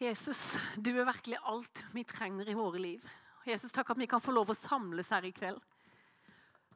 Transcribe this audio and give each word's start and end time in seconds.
Jesus, 0.00 0.56
du 0.80 0.94
er 0.96 1.04
virkelig 1.04 1.36
alt 1.44 1.82
vi 1.92 2.06
trenger 2.08 2.48
i 2.48 2.56
våre 2.56 2.80
liv. 2.80 3.04
Jesus, 3.44 3.72
takk 3.72 3.92
at 3.92 4.00
vi 4.00 4.08
kan 4.08 4.22
få 4.22 4.32
lov 4.32 4.52
å 4.52 4.56
samles 4.56 5.10
her 5.12 5.26
i 5.28 5.32
kveld. 5.36 5.60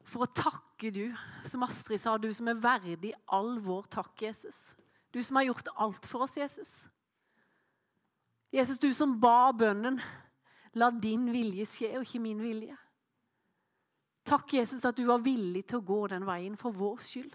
For 0.05 0.25
å 0.25 0.29
takke 0.29 0.91
du, 0.93 1.07
som 1.49 1.65
Astrid 1.65 2.03
sa, 2.03 2.19
du 2.21 2.29
som 2.33 2.51
er 2.51 2.61
verdig 2.61 3.15
all 3.33 3.55
vår 3.65 3.87
takk, 3.95 4.13
Jesus. 4.27 4.75
Du 5.09 5.23
som 5.25 5.39
har 5.39 5.47
gjort 5.47 5.71
alt 5.81 6.05
for 6.05 6.25
oss, 6.27 6.35
Jesus. 6.37 6.73
Jesus, 8.53 8.77
du 8.79 8.91
som 8.93 9.17
ba 9.19 9.49
bønnen, 9.57 9.97
la 10.77 10.91
din 10.91 11.25
vilje 11.33 11.65
skje, 11.71 11.95
og 11.97 12.05
ikke 12.05 12.21
min 12.21 12.43
vilje. 12.43 12.77
Takk, 14.25 14.53
Jesus, 14.53 14.85
at 14.85 14.97
du 14.97 15.05
var 15.09 15.25
villig 15.25 15.65
til 15.69 15.81
å 15.81 15.85
gå 15.85 15.99
den 16.13 16.25
veien 16.29 16.57
for 16.59 16.75
vår 16.77 17.01
skyld. 17.05 17.33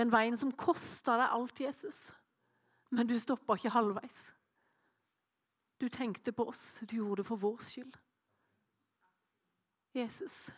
Den 0.00 0.12
veien 0.12 0.36
som 0.40 0.52
kosta 0.56 1.18
deg 1.20 1.36
alt, 1.36 1.60
Jesus. 1.60 2.00
Men 2.90 3.06
du 3.06 3.16
stoppa 3.18 3.56
ikke 3.56 3.72
halvveis. 3.74 4.18
Du 5.80 5.88
tenkte 5.88 6.32
på 6.32 6.48
oss. 6.50 6.80
Du 6.84 6.96
gjorde 6.96 7.22
det 7.22 7.28
for 7.30 7.40
vår 7.40 7.62
skyld. 7.64 7.96
Jesus, 9.96 10.50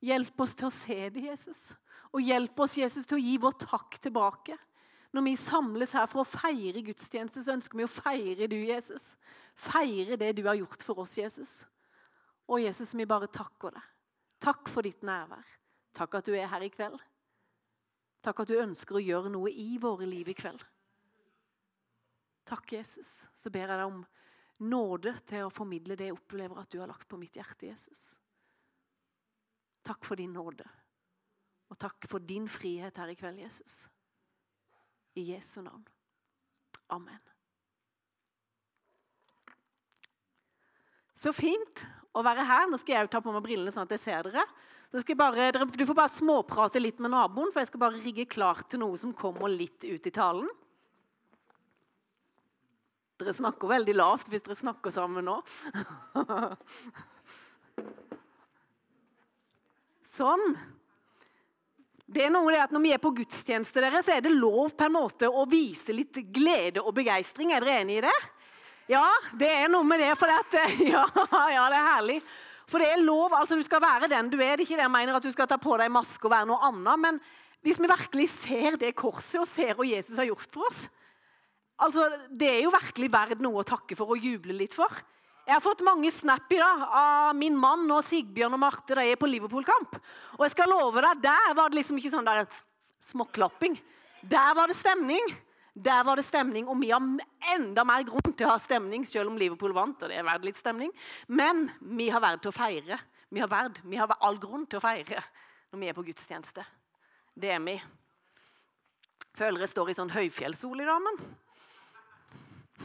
hjelp 0.00 0.40
oss 0.40 0.54
til 0.56 0.68
å 0.68 0.72
se 0.72 0.96
det, 1.12 1.26
Jesus. 1.26 1.74
Og 2.16 2.22
hjelp 2.24 2.60
oss, 2.64 2.78
Jesus, 2.80 3.04
til 3.08 3.18
å 3.18 3.20
gi 3.20 3.34
vår 3.40 3.58
takk 3.60 3.98
tilbake. 4.00 4.56
Når 5.12 5.24
vi 5.24 5.34
samles 5.40 5.92
her 5.96 6.06
for 6.08 6.22
å 6.22 6.28
feire 6.28 6.84
gudstjeneste, 6.84 7.42
så 7.44 7.54
ønsker 7.56 7.80
vi 7.80 7.84
å 7.84 7.90
feire 7.92 8.48
du, 8.48 8.56
Jesus. 8.56 9.14
Feire 9.56 10.16
det 10.20 10.34
du 10.38 10.44
har 10.48 10.56
gjort 10.56 10.84
for 10.84 11.04
oss, 11.04 11.16
Jesus. 11.18 11.60
Og 12.48 12.62
Jesus, 12.64 12.94
vi 12.96 13.08
bare 13.08 13.28
takker 13.32 13.76
deg. 13.76 13.92
Takk 14.40 14.68
for 14.70 14.86
ditt 14.86 15.04
nærvær. 15.04 15.44
Takk 15.96 16.20
at 16.20 16.28
du 16.28 16.36
er 16.36 16.48
her 16.48 16.64
i 16.64 16.72
kveld. 16.72 17.00
Takk 18.24 18.44
at 18.44 18.50
du 18.50 18.60
ønsker 18.60 18.98
å 18.98 19.04
gjøre 19.04 19.32
noe 19.32 19.50
i 19.50 19.76
våre 19.80 20.06
liv 20.08 20.28
i 20.30 20.36
kveld. 20.36 20.62
Takk, 22.48 22.72
Jesus. 22.72 23.26
Så 23.36 23.52
ber 23.52 23.66
jeg 23.66 23.76
deg 23.76 23.90
om 23.90 24.00
nåde 24.64 25.12
til 25.28 25.44
å 25.46 25.52
formidle 25.52 25.96
det 25.98 26.08
jeg 26.08 26.16
opplever 26.16 26.58
at 26.58 26.70
du 26.72 26.80
har 26.80 26.90
lagt 26.90 27.08
på 27.10 27.18
mitt 27.20 27.36
hjerte, 27.36 27.68
Jesus. 27.68 28.16
Takk 29.84 30.04
for 30.08 30.18
din 30.18 30.32
nåde. 30.34 30.64
Og 31.68 31.76
takk 31.80 32.08
for 32.08 32.24
din 32.24 32.48
frihet 32.48 32.96
her 32.96 33.12
i 33.12 33.16
kveld, 33.18 33.42
Jesus. 33.44 33.82
I 35.18 35.26
Jesu 35.34 35.60
navn. 35.60 35.84
Amen. 36.88 37.20
Så 41.18 41.34
fint 41.34 41.84
å 42.16 42.22
være 42.24 42.46
her. 42.46 42.68
Nå 42.70 42.78
skal 42.80 42.94
jeg 42.94 43.08
jo 43.08 43.12
ta 43.12 43.20
på 43.24 43.34
meg 43.34 43.44
brillene 43.44 43.72
sånn 43.74 43.88
at 43.88 43.94
jeg 43.96 44.04
ser 44.06 44.28
dere. 44.30 44.46
Bare, 45.18 45.50
du 45.52 45.84
får 45.84 45.96
bare 45.98 46.14
småprate 46.14 46.80
litt 46.80 47.02
med 47.04 47.12
naboen, 47.12 47.50
for 47.52 47.60
jeg 47.60 47.68
skal 47.68 47.82
bare 47.82 48.00
rigge 48.00 48.24
klart 48.30 48.70
til 48.72 48.80
noe 48.80 48.96
som 48.96 49.12
kommer 49.12 49.52
litt 49.52 49.84
ut 49.84 50.08
i 50.08 50.14
talen. 50.14 50.48
Dere 53.18 53.34
snakker 53.34 53.70
veldig 53.70 53.94
lavt 53.98 54.28
hvis 54.30 54.44
dere 54.44 54.54
snakker 54.58 54.94
sammen 54.94 55.26
nå. 55.26 55.36
Sånn. 60.06 60.44
Det 62.08 62.22
er 62.24 62.30
noe 62.32 62.52
det 62.54 62.60
at 62.62 62.72
Når 62.72 62.84
vi 62.84 62.92
er 62.94 63.00
på 63.02 63.12
gudstjeneste, 63.18 63.82
dere, 63.82 64.00
så 64.06 64.14
er 64.14 64.22
det 64.24 64.32
lov 64.32 64.72
på 64.78 64.86
en 64.86 64.94
måte 64.94 65.28
å 65.28 65.44
vise 65.50 65.92
litt 65.92 66.22
glede 66.32 66.80
og 66.80 66.94
begeistring. 66.96 67.50
Er 67.52 67.66
dere 67.66 67.82
enig 67.82 67.98
i 67.98 68.04
det? 68.06 68.18
Ja, 68.88 69.04
det 69.36 69.50
er 69.64 69.68
noe 69.72 69.84
med 69.84 70.00
det. 70.00 70.12
For 70.16 70.30
det, 70.30 70.62
ja, 70.94 71.02
ja, 71.52 71.66
det 71.68 71.80
er 71.80 71.90
herlig. 71.90 72.20
For 72.68 72.80
det 72.80 72.92
er 72.92 73.02
lov, 73.02 73.34
altså 73.34 73.58
Du 73.58 73.64
skal 73.66 73.82
være 73.82 74.08
den 74.12 74.30
du 74.30 74.38
er. 74.38 74.54
Det 74.54 74.62
er 74.62 74.64
ikke 74.68 74.78
det 74.78 74.86
jeg 74.86 74.94
mener 74.94 75.18
at 75.18 75.26
du 75.26 75.34
skal 75.34 75.50
ta 75.50 75.58
på 75.60 75.74
deg 75.80 75.90
maske 75.92 76.22
og 76.24 76.32
være 76.36 76.48
noe 76.52 76.70
annet. 76.70 77.02
Men 77.02 77.20
hvis 77.66 77.82
vi 77.82 77.90
virkelig 77.90 78.30
ser 78.36 78.78
det 78.78 78.94
korset 78.96 79.42
og 79.42 79.50
ser 79.50 79.74
hva 79.74 79.90
Jesus 79.90 80.16
har 80.22 80.30
gjort 80.30 80.48
for 80.54 80.70
oss 80.70 80.86
altså 81.78 82.08
Det 82.30 82.48
er 82.50 82.60
jo 82.64 82.74
virkelig 82.74 83.10
verdt 83.12 83.44
noe 83.44 83.62
å 83.62 83.66
takke 83.66 83.96
for 83.98 84.14
og 84.14 84.24
juble 84.24 84.56
litt 84.56 84.76
for. 84.76 84.92
Jeg 85.48 85.56
har 85.56 85.64
fått 85.64 85.80
mange 85.80 86.10
snap 86.12 86.50
i 86.52 86.60
dag 86.60 86.82
av 86.84 87.36
min 87.38 87.54
mann 87.56 87.86
og 87.88 88.02
Sigbjørn 88.04 88.52
og 88.58 88.60
Marte 88.60 88.98
jeg 89.00 89.14
er 89.14 89.20
på 89.20 89.30
Liverpool-kamp. 89.30 89.94
Og 90.36 90.42
jeg 90.44 90.52
skal 90.52 90.68
love 90.68 91.00
deg, 91.00 91.22
der 91.24 91.54
var 91.56 91.70
det 91.70 91.78
liksom 91.78 91.96
ikke 91.96 92.12
sånn 92.12 92.28
der 92.28 92.44
småklapping. 93.08 93.78
Der 94.28 94.52
var 94.58 94.68
det 94.68 94.76
stemning. 94.76 95.32
Der 95.72 96.02
var 96.04 96.18
det 96.18 96.26
stemning, 96.26 96.66
og 96.68 96.80
vi 96.82 96.90
har 96.90 97.00
enda 97.54 97.84
mer 97.86 98.02
grunn 98.04 98.32
til 98.34 98.48
å 98.48 98.50
ha 98.50 98.58
stemning, 98.58 99.04
selv 99.06 99.30
om 99.30 99.38
Liverpool 99.38 99.72
vant. 99.72 100.02
og 100.02 100.10
det 100.10 100.18
er 100.18 100.26
verdt 100.26 100.44
litt 100.44 100.58
stemning. 100.58 100.90
Men 101.28 101.68
vi 101.80 102.08
har 102.10 102.20
verd 102.20 102.42
til 102.42 102.50
å 102.50 102.56
feire. 102.56 102.98
Vi 103.30 103.40
har, 103.40 103.48
verd, 103.48 103.78
vi 103.84 103.96
har 103.96 104.10
all 104.20 104.36
grunn 104.42 104.66
til 104.66 104.80
å 104.80 104.84
feire 104.84 105.22
når 105.70 105.80
vi 105.80 105.88
er 105.88 105.96
på 105.96 106.04
gudstjeneste. 106.06 106.64
Det 107.32 107.52
er 107.54 107.60
vi. 107.62 107.76
Føler 109.38 109.62
jeg 109.62 109.70
står 109.70 109.92
i 109.92 109.96
sånn 109.96 110.12
høyfjellssol 110.12 110.82
i 110.82 110.88
dag, 110.88 111.04
men 111.04 111.20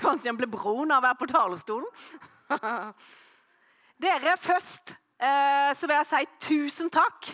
Kanskje 0.01 0.31
han 0.31 0.39
ble 0.39 0.49
brun 0.49 0.91
av 0.91 1.01
å 1.01 1.05
være 1.07 1.19
på 1.19 1.29
talerstolen? 1.29 1.89
Dere, 4.03 4.33
først 4.41 4.95
eh, 5.21 5.71
så 5.77 5.87
vil 5.87 5.99
jeg 5.99 6.09
si 6.09 6.23
tusen 6.49 6.89
takk. 6.93 7.29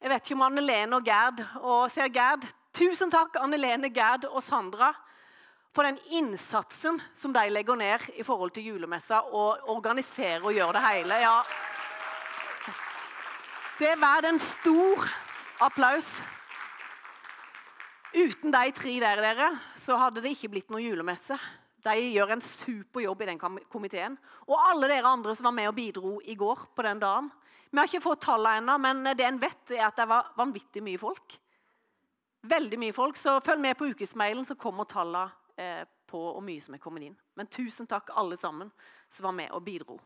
Jeg 0.00 0.10
vet 0.10 0.24
ikke 0.24 0.38
om 0.38 0.46
Anne 0.46 0.64
Lene 0.64 0.96
og 0.96 1.06
Gerd 1.06 1.44
og 1.60 1.84
ser 1.92 2.08
Gerd 2.14 2.48
Tusen 2.70 3.10
takk, 3.10 3.34
Anne 3.42 3.58
Lene, 3.58 3.88
Gerd 3.90 4.28
og 4.30 4.38
Sandra, 4.46 4.92
for 5.74 5.86
den 5.86 5.98
innsatsen 6.14 7.00
som 7.18 7.32
de 7.34 7.42
legger 7.50 7.78
ned 7.78 8.06
i 8.14 8.24
forhold 8.26 8.54
til 8.54 8.68
julemessa 8.70 9.20
og 9.34 9.66
organiserer 9.70 10.44
og 10.46 10.54
gjør 10.54 10.76
det 10.78 10.82
hele. 10.84 11.18
Ja. 11.18 11.36
Det 13.78 13.90
er 13.90 14.00
verdt 14.00 14.30
en 14.30 14.38
stor 14.42 15.06
applaus. 15.66 16.08
Uten 18.14 18.54
de 18.54 18.72
tre 18.74 18.96
der, 19.02 19.22
dere, 19.22 19.50
så 19.78 19.98
hadde 19.98 20.22
det 20.22 20.34
ikke 20.34 20.50
blitt 20.54 20.70
noe 20.70 20.82
julemesse. 20.82 21.38
De 21.84 21.94
gjør 22.12 22.34
en 22.34 22.42
super 22.44 23.04
jobb 23.04 23.22
i 23.22 23.28
den 23.30 23.40
komiteen. 23.72 24.16
Og 24.48 24.56
alle 24.58 24.90
dere 24.90 25.12
andre 25.14 25.34
som 25.36 25.48
var 25.48 25.56
med 25.56 25.70
og 25.70 25.76
bidro 25.78 26.18
i 26.24 26.36
går 26.38 26.66
på 26.76 26.84
den 26.86 27.00
dagen. 27.00 27.30
Vi 27.70 27.78
har 27.78 27.88
ikke 27.88 28.02
fått 28.02 28.24
tallene 28.26 28.60
ennå, 28.60 28.76
men 28.82 29.14
det 29.16 29.24
en 29.26 29.40
vet, 29.40 29.62
er 29.76 29.86
at 29.86 29.98
det 30.00 30.08
var 30.10 30.32
vanvittig 30.36 30.82
mye 30.82 31.00
folk. 31.00 31.36
Veldig 32.50 32.78
mye 32.80 32.96
folk, 32.96 33.18
så 33.20 33.38
følg 33.44 33.62
med 33.62 33.76
på 33.78 33.90
ukesmailen, 33.92 34.44
så 34.48 34.56
kommer 34.58 34.88
tallene 34.90 35.28
eh, 35.60 35.84
på 36.10 36.20
hvor 36.20 36.42
mye 36.42 36.62
som 36.62 36.74
er 36.74 36.82
kommet 36.82 37.06
inn. 37.06 37.18
Men 37.38 37.50
tusen 37.52 37.86
takk, 37.88 38.10
alle 38.18 38.36
sammen 38.40 38.72
som 39.12 39.28
var 39.28 39.36
med 39.36 39.52
og 39.54 39.62
bidro. 39.64 40.00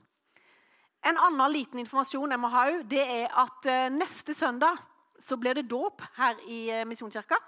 En 1.05 1.19
annen 1.21 1.53
liten 1.53 1.81
informasjon 1.83 2.33
jeg 2.33 2.41
må 2.41 2.51
ha, 2.53 2.67
det 2.89 3.03
er 3.03 3.33
at 3.45 3.67
eh, 3.71 3.89
neste 3.93 4.37
søndag 4.37 4.81
så 5.21 5.39
blir 5.41 5.57
det 5.57 5.69
dåp 5.71 6.05
her 6.19 6.39
i 6.49 6.61
eh, 6.73 6.87
Misjonskirka. 6.89 7.39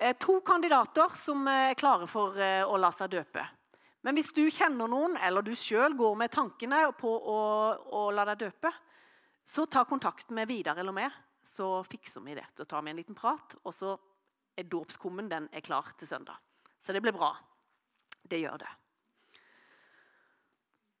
Eh, 0.00 0.16
to 0.16 0.40
kandidater 0.46 1.10
som 1.18 1.42
er 1.50 1.74
klare 1.74 2.06
for 2.06 2.38
eh, 2.38 2.62
å 2.62 2.76
la 2.78 2.92
seg 2.94 3.10
døpe. 3.16 3.42
Men 4.06 4.14
hvis 4.14 4.30
du 4.30 4.44
kjenner 4.46 4.86
noen, 4.86 5.16
eller 5.18 5.42
du 5.42 5.56
sjøl 5.58 5.96
går 5.98 6.14
med 6.20 6.30
tankene 6.30 6.84
på 6.94 7.10
å, 7.10 7.40
å 7.98 8.02
la 8.14 8.28
deg 8.30 8.44
døpe, 8.44 8.70
så 9.42 9.66
ta 9.66 9.82
kontakt 9.88 10.30
med 10.30 10.46
Vidar 10.46 10.78
eller 10.78 10.94
meg 10.94 11.10
så 11.42 11.82
fikser 11.82 12.22
vi 12.22 12.36
det. 12.38 12.46
Da 12.54 12.64
tar 12.68 12.84
vi 12.84 12.92
en 12.92 13.00
liten 13.00 13.18
prat, 13.18 13.56
og 13.64 13.74
så 13.74 13.96
er 14.58 14.70
dåpskummen 14.70 15.30
den 15.30 15.48
er 15.50 15.64
klar 15.66 15.90
til 15.98 16.06
søndag. 16.06 16.38
Så 16.78 16.94
det 16.94 17.02
blir 17.02 17.16
bra. 17.16 17.32
Det 18.22 18.38
gjør 18.38 18.62
det. 18.62 18.70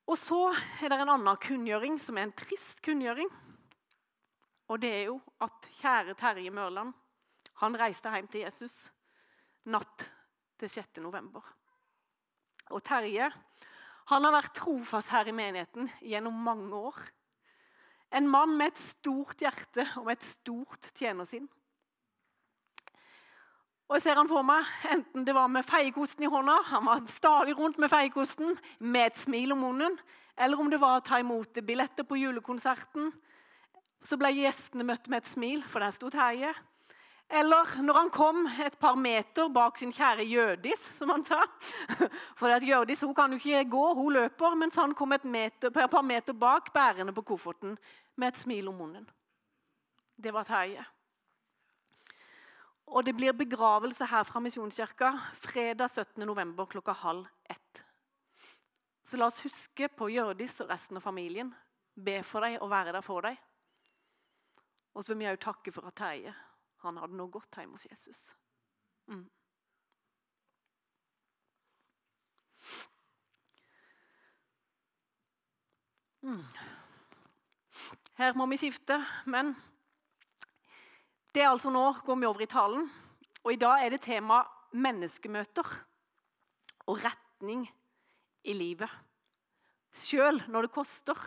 Og 0.08 0.16
så 0.18 0.40
er 0.82 0.90
det 0.90 0.98
en 1.04 1.12
annen 1.12 1.38
kunngjøring, 1.38 1.98
som 2.02 2.18
er 2.18 2.26
en 2.26 2.38
trist 2.38 2.80
kunngjøring. 2.82 3.28
Og 4.72 4.80
det 4.82 4.90
er 4.90 5.04
jo 5.12 5.20
at 5.44 5.68
kjære 5.78 6.16
Terje 6.18 6.50
Mørland 6.50 6.96
han 7.62 7.76
reiste 7.78 8.10
hjem 8.14 8.28
til 8.30 8.44
Jesus 8.46 8.86
natt 9.68 10.06
til 10.58 10.70
6. 10.70 11.00
november. 11.04 11.44
Og 12.72 12.82
Terje 12.84 13.30
han 14.08 14.24
har 14.24 14.32
vært 14.32 14.54
trofast 14.56 15.12
her 15.12 15.28
i 15.28 15.36
menigheten 15.36 15.90
gjennom 16.00 16.36
mange 16.44 16.72
år. 16.72 16.96
En 18.16 18.28
mann 18.30 18.54
med 18.56 18.72
et 18.72 18.80
stort 18.80 19.42
hjerte 19.42 19.84
og 20.00 20.06
med 20.06 20.16
et 20.16 20.24
stort 20.24 20.88
tjenersinn. 20.96 21.48
Og 23.88 23.96
Jeg 23.96 24.04
ser 24.04 24.20
han 24.20 24.28
for 24.28 24.44
meg, 24.44 24.68
enten 24.94 25.24
det 25.24 25.34
var 25.36 25.48
med 25.52 25.64
feiekosten 25.64 26.24
i 26.24 26.28
hånda, 26.32 26.58
han 26.70 26.84
var 26.84 27.04
stadig 27.08 27.54
rundt 27.56 27.78
med 27.80 27.88
feiekosten, 27.92 28.56
med 28.80 29.06
et 29.10 29.20
smil 29.20 29.52
om 29.52 29.62
munnen, 29.64 29.96
eller 30.36 30.60
om 30.60 30.68
det 30.70 30.80
var 30.80 30.98
å 30.98 31.04
ta 31.04 31.20
imot 31.20 31.60
billetter 31.64 32.04
på 32.04 32.18
julekonserten. 32.20 33.10
Så 34.04 34.16
ble 34.20 34.30
gjestene 34.36 34.84
møtt 34.88 35.08
med 35.08 35.24
et 35.24 35.30
smil, 35.30 35.64
for 35.64 35.84
der 35.84 35.96
sto 35.96 36.12
Terje. 36.12 36.52
Eller 37.28 37.82
når 37.84 37.94
han 37.94 38.10
kom 38.10 38.46
et 38.64 38.78
par 38.80 38.96
meter 38.96 39.50
bak 39.52 39.76
sin 39.76 39.92
kjære 39.92 40.24
Jødis, 40.24 40.80
som 40.96 41.10
han 41.12 41.24
sa. 41.28 41.42
For 42.40 42.48
at 42.48 42.64
Jødis 42.64 43.04
hun 43.04 43.14
kan 43.14 43.34
jo 43.34 43.36
ikke 43.36 43.66
gå, 43.68 43.82
hun 43.94 44.14
løper, 44.16 44.56
mens 44.56 44.78
han 44.80 44.94
kom 44.96 45.12
et, 45.12 45.24
meter, 45.24 45.68
et 45.68 45.90
par 45.90 46.02
meter 46.02 46.32
bak, 46.32 46.72
bærende 46.72 47.12
på 47.12 47.26
kofferten 47.28 47.76
med 48.16 48.28
et 48.28 48.40
smil 48.40 48.72
om 48.72 48.80
munnen. 48.80 49.04
Det 50.16 50.32
var 50.32 50.48
Terje. 50.48 50.86
Og 52.88 53.04
det 53.04 53.12
blir 53.12 53.36
begravelse 53.36 54.08
her 54.08 54.24
fra 54.24 54.40
Misjonskirka 54.40 55.12
fredag 55.36 55.92
17. 55.92 56.24
november 56.24 56.64
klokka 56.64 56.96
halv 56.96 57.28
ett. 57.44 57.84
Så 59.04 59.20
la 59.20 59.28
oss 59.28 59.44
huske 59.44 59.90
på 59.92 60.08
Hjørdis 60.08 60.62
og 60.64 60.72
resten 60.72 60.96
av 60.96 61.04
familien. 61.04 61.52
Be 61.92 62.22
for 62.24 62.40
dem 62.40 62.56
og 62.64 62.72
være 62.72 62.96
der 62.96 63.04
for 63.04 63.28
dem. 63.28 63.36
Og 64.96 65.04
så 65.04 65.12
vil 65.12 65.26
vi 65.26 65.32
òg 65.34 65.42
takke 65.44 65.72
for 65.76 65.92
at 65.92 66.00
Terje 66.00 66.32
han 66.84 66.98
hadde 67.00 67.16
nå 67.18 67.26
gått 67.32 67.58
hjem 67.58 67.74
hos 67.74 67.86
Jesus. 67.88 68.20
Mm. 69.08 69.24
mm. 76.22 76.44
Her 78.18 78.36
må 78.38 78.46
vi 78.50 78.58
skifte, 78.60 78.98
men 79.30 79.54
det 81.34 81.44
er 81.44 81.52
altså 81.52 81.70
nå 81.70 81.84
går 82.06 82.16
vi 82.18 82.28
over 82.28 82.42
i 82.42 82.50
talen. 82.50 82.88
Og 83.44 83.52
i 83.54 83.60
dag 83.60 83.84
er 83.84 83.94
det 83.94 84.02
tema 84.04 84.42
menneskemøter 84.74 85.66
og 86.88 87.02
retning 87.04 87.66
i 88.44 88.54
livet. 88.56 88.90
Sjøl 89.94 90.42
når 90.50 90.66
det 90.66 90.74
koster. 90.74 91.20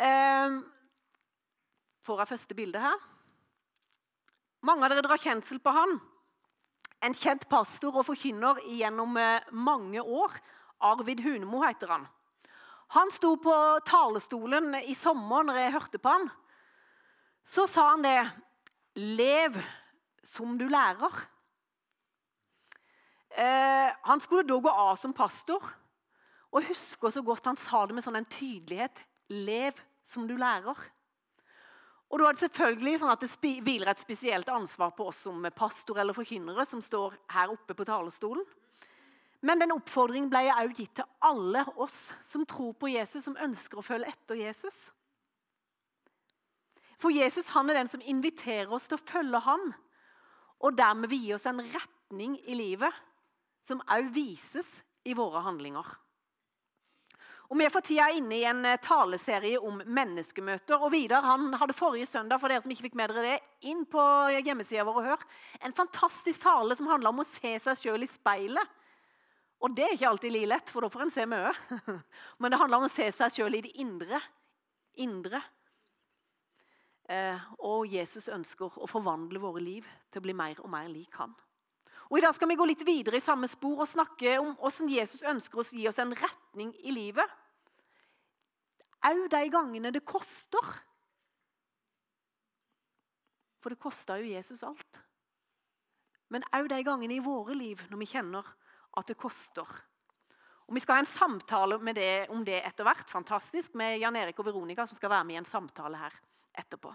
Ehm, 0.00 0.62
får 2.02 2.22
jeg 2.22 2.32
første 2.34 2.54
bilde 2.54 2.80
her? 2.82 3.13
Mange 4.64 4.86
av 4.86 4.94
dere 4.94 5.04
drar 5.04 5.20
kjensel 5.20 5.58
på 5.60 5.72
han. 5.76 5.98
En 7.04 7.12
kjent 7.12 7.42
pastor 7.50 7.98
og 8.00 8.06
forkynner 8.08 8.62
gjennom 8.64 9.18
eh, 9.20 9.50
mange 9.52 10.00
år. 10.00 10.38
Arvid 10.88 11.20
Hunemo 11.20 11.60
heter 11.66 11.92
han. 11.92 12.06
Han 12.96 13.12
sto 13.12 13.34
på 13.40 13.52
talerstolen 13.84 14.78
i 14.80 14.96
sommer 14.96 15.44
når 15.44 15.60
jeg 15.60 15.74
hørte 15.76 16.00
på 16.00 16.14
han. 16.14 16.26
Så 17.44 17.66
sa 17.68 17.90
han 17.90 18.04
det 18.06 18.18
Lev 18.96 19.58
som 20.24 20.56
du 20.56 20.64
lærer. 20.70 21.12
Eh, 23.36 23.90
han 24.06 24.22
skulle 24.22 24.46
da 24.48 24.56
gå 24.64 24.70
av 24.70 24.94
som 24.96 25.12
pastor. 25.12 25.60
Og 26.54 26.62
jeg 26.62 26.70
husker 26.72 27.12
så 27.12 27.24
godt 27.26 27.50
han 27.50 27.60
sa 27.60 27.84
det 27.84 27.98
med 27.98 28.06
sånn 28.06 28.20
en 28.22 28.32
tydelighet. 28.32 29.02
Lev 29.28 29.76
som 30.06 30.24
du 30.30 30.38
lærer. 30.40 30.78
Og 32.14 32.20
da 32.20 32.28
er 32.28 32.36
det 32.36 32.44
selvfølgelig 32.44 32.98
sånn 33.02 33.10
at 33.10 33.24
det 33.24 33.54
hviler 33.66 33.88
et 33.90 33.98
spesielt 33.98 34.50
ansvar 34.54 34.92
på 34.94 35.08
oss 35.10 35.24
som 35.26 35.42
pastor 35.50 35.98
eller 35.98 36.14
forkynnere 36.14 36.62
som 36.62 36.78
står 36.78 37.16
her 37.34 37.50
oppe 37.50 37.74
på 37.74 37.86
talerstolen. 37.88 38.44
Men 39.42 39.58
den 39.58 39.74
oppfordringen 39.74 40.30
ble 40.30 40.44
også 40.52 40.76
gitt 40.78 40.92
til 41.00 41.08
alle 41.26 41.64
oss 41.74 41.96
som 42.24 42.46
tror 42.46 42.70
på 42.78 42.92
Jesus, 42.92 43.26
som 43.26 43.34
ønsker 43.34 43.82
å 43.82 43.84
følge 43.84 44.12
etter 44.14 44.38
Jesus. 44.38 44.78
For 47.02 47.10
Jesus 47.10 47.50
han 47.56 47.68
er 47.68 47.80
den 47.80 47.90
som 47.90 48.06
inviterer 48.06 48.70
oss 48.70 48.86
til 48.86 49.00
å 49.00 49.04
følge 49.10 49.42
han, 49.48 49.74
og 50.62 50.78
dermed 50.78 51.10
vil 51.10 51.26
gi 51.26 51.34
oss 51.34 51.48
en 51.50 51.64
retning 51.66 52.38
i 52.46 52.54
livet 52.54 53.02
som 53.66 53.82
også 53.82 54.14
vises 54.14 54.70
i 55.02 55.18
våre 55.18 55.42
handlinger. 55.44 55.90
Og 57.50 57.58
Vi 57.58 57.66
er 57.66 57.72
for 57.72 57.84
tida 57.84 58.06
inne 58.16 58.38
i 58.38 58.46
en 58.48 58.64
eh, 58.64 58.80
taleserie 58.80 59.60
om 59.60 59.82
menneskemøter. 59.84 60.80
og 60.80 60.92
Vidar 60.94 61.26
han 61.26 61.52
hadde 61.60 61.76
forrige 61.76 62.08
søndag 62.08 62.40
for 62.40 62.48
dere 62.48 62.64
som 62.64 62.72
ikke 62.72 62.88
fikk 62.88 62.96
med 62.98 63.12
dere 63.12 63.26
det, 63.26 63.34
inn 63.68 63.84
på 63.88 64.04
hjemmesida 64.38 64.86
vår 64.86 65.02
og 65.02 65.10
hør, 65.10 65.26
en 65.60 65.76
fantastisk 65.76 66.40
tale 66.46 66.76
som 66.78 66.88
handler 66.88 67.12
om 67.12 67.20
å 67.20 67.28
se 67.28 67.52
seg 67.66 67.82
sjøl 67.82 68.06
i 68.06 68.10
speilet. 68.10 68.80
Og 69.64 69.74
Det 69.76 69.84
er 69.84 69.94
ikke 69.96 70.08
alltid 70.08 70.32
like 70.32 70.50
lett, 70.50 70.70
for 70.72 70.84
da 70.84 70.90
får 70.92 71.06
en 71.06 71.12
se 71.14 71.26
mye. 71.28 71.52
Men 72.40 72.52
det 72.52 72.60
handler 72.60 72.82
om 72.82 72.88
å 72.88 72.92
se 72.92 73.06
seg 73.16 73.32
sjøl 73.32 73.60
i 73.60 73.62
det 73.64 73.76
indre. 73.80 74.20
indre. 75.00 75.40
Eh, 77.08 77.40
og 77.60 77.88
Jesus 77.92 78.28
ønsker 78.32 78.76
å 78.80 78.88
forvandle 78.88 79.40
våre 79.40 79.60
liv 79.60 79.88
til 80.10 80.20
å 80.20 80.24
bli 80.24 80.36
mer 80.36 80.60
og 80.60 80.70
mer 80.72 80.88
lik 80.88 81.16
han. 81.20 81.34
Og 82.10 82.18
I 82.18 82.24
dag 82.24 82.34
skal 82.36 82.50
vi 82.50 82.56
gå 82.58 82.66
litt 82.68 82.84
videre 82.86 83.18
i 83.18 83.24
samme 83.24 83.48
spor 83.50 83.84
og 83.84 83.90
snakke 83.90 84.36
om 84.40 84.52
hvordan 84.58 84.90
Jesus 84.92 85.24
ønsker 85.26 85.60
å 85.60 85.66
gi 85.68 85.86
oss 85.88 86.00
en 86.02 86.12
retning 86.16 86.74
i 86.84 86.92
livet. 86.94 87.40
Au 89.04 89.26
de 89.28 89.40
gangene 89.52 89.92
det 89.92 90.04
koster. 90.08 90.74
For 93.60 93.72
det 93.72 93.80
kosta 93.80 94.18
jo 94.20 94.28
Jesus 94.28 94.64
alt. 94.64 95.00
Men 96.32 96.44
au 96.56 96.66
de 96.68 96.80
gangene 96.84 97.16
i 97.16 97.24
våre 97.24 97.56
liv 97.56 97.82
når 97.90 98.00
vi 98.00 98.10
kjenner 98.12 98.54
at 98.98 99.08
det 99.10 99.18
koster. 99.20 99.68
Og 100.64 100.74
Vi 100.74 100.80
skal 100.80 100.96
ha 100.96 101.04
en 101.04 101.08
samtale 101.08 101.76
det, 101.92 102.28
om 102.32 102.44
det 102.44 102.62
etter 102.64 102.84
hvert. 102.84 103.10
Fantastisk, 103.10 103.74
Med 103.74 103.98
Jan 104.00 104.16
Erik 104.16 104.38
og 104.38 104.46
Veronica 104.46 104.86
som 104.86 104.96
skal 104.96 105.10
være 105.10 105.24
med 105.24 105.34
i 105.34 105.38
en 105.42 105.48
samtale 105.48 106.00
her 106.00 106.14
etterpå. 106.56 106.94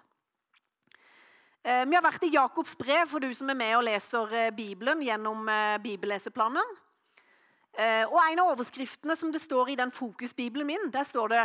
Eh, 1.60 1.86
vi 1.90 1.96
har 1.98 2.04
vært 2.04 2.24
i 2.24 2.32
Jakobs 2.32 2.78
brev 2.80 3.10
for 3.12 3.20
du 3.20 3.34
som 3.36 3.50
er 3.52 3.58
med 3.60 3.74
og 3.76 3.84
leser 3.84 4.36
eh, 4.36 4.52
Bibelen 4.56 5.02
gjennom 5.04 5.48
eh, 5.52 5.80
bibelleseplanen. 5.84 6.78
Og 7.80 8.16
En 8.20 8.40
av 8.42 8.50
overskriftene 8.56 9.14
som 9.16 9.30
det 9.32 9.40
står 9.40 9.70
i 9.72 9.76
den 9.80 9.92
fokusbibelen 9.94 10.68
min, 10.68 10.88
der 10.92 11.06
står 11.08 11.30
det 11.32 11.44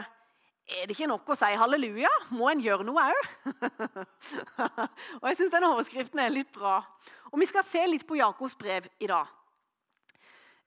er 0.65 0.89
det 0.89 0.95
ikke 0.97 1.11
nok 1.11 1.29
å 1.29 1.37
si 1.37 1.51
halleluja? 1.61 2.09
Må 2.33 2.49
en 2.49 2.63
gjøre 2.65 2.87
noe 2.89 3.03
òg? 3.13 3.27
og 5.21 5.27
jeg 5.29 5.37
syns 5.37 5.53
den 5.53 5.67
overskriften 5.69 6.23
er 6.25 6.33
litt 6.33 6.49
bra. 6.55 6.79
Og 7.29 7.37
Vi 7.43 7.49
skal 7.51 7.67
se 7.69 7.83
litt 7.85 8.07
på 8.09 8.17
Jakobs 8.17 8.57
brev 8.57 8.89
i 8.97 9.11
dag. 9.11 9.29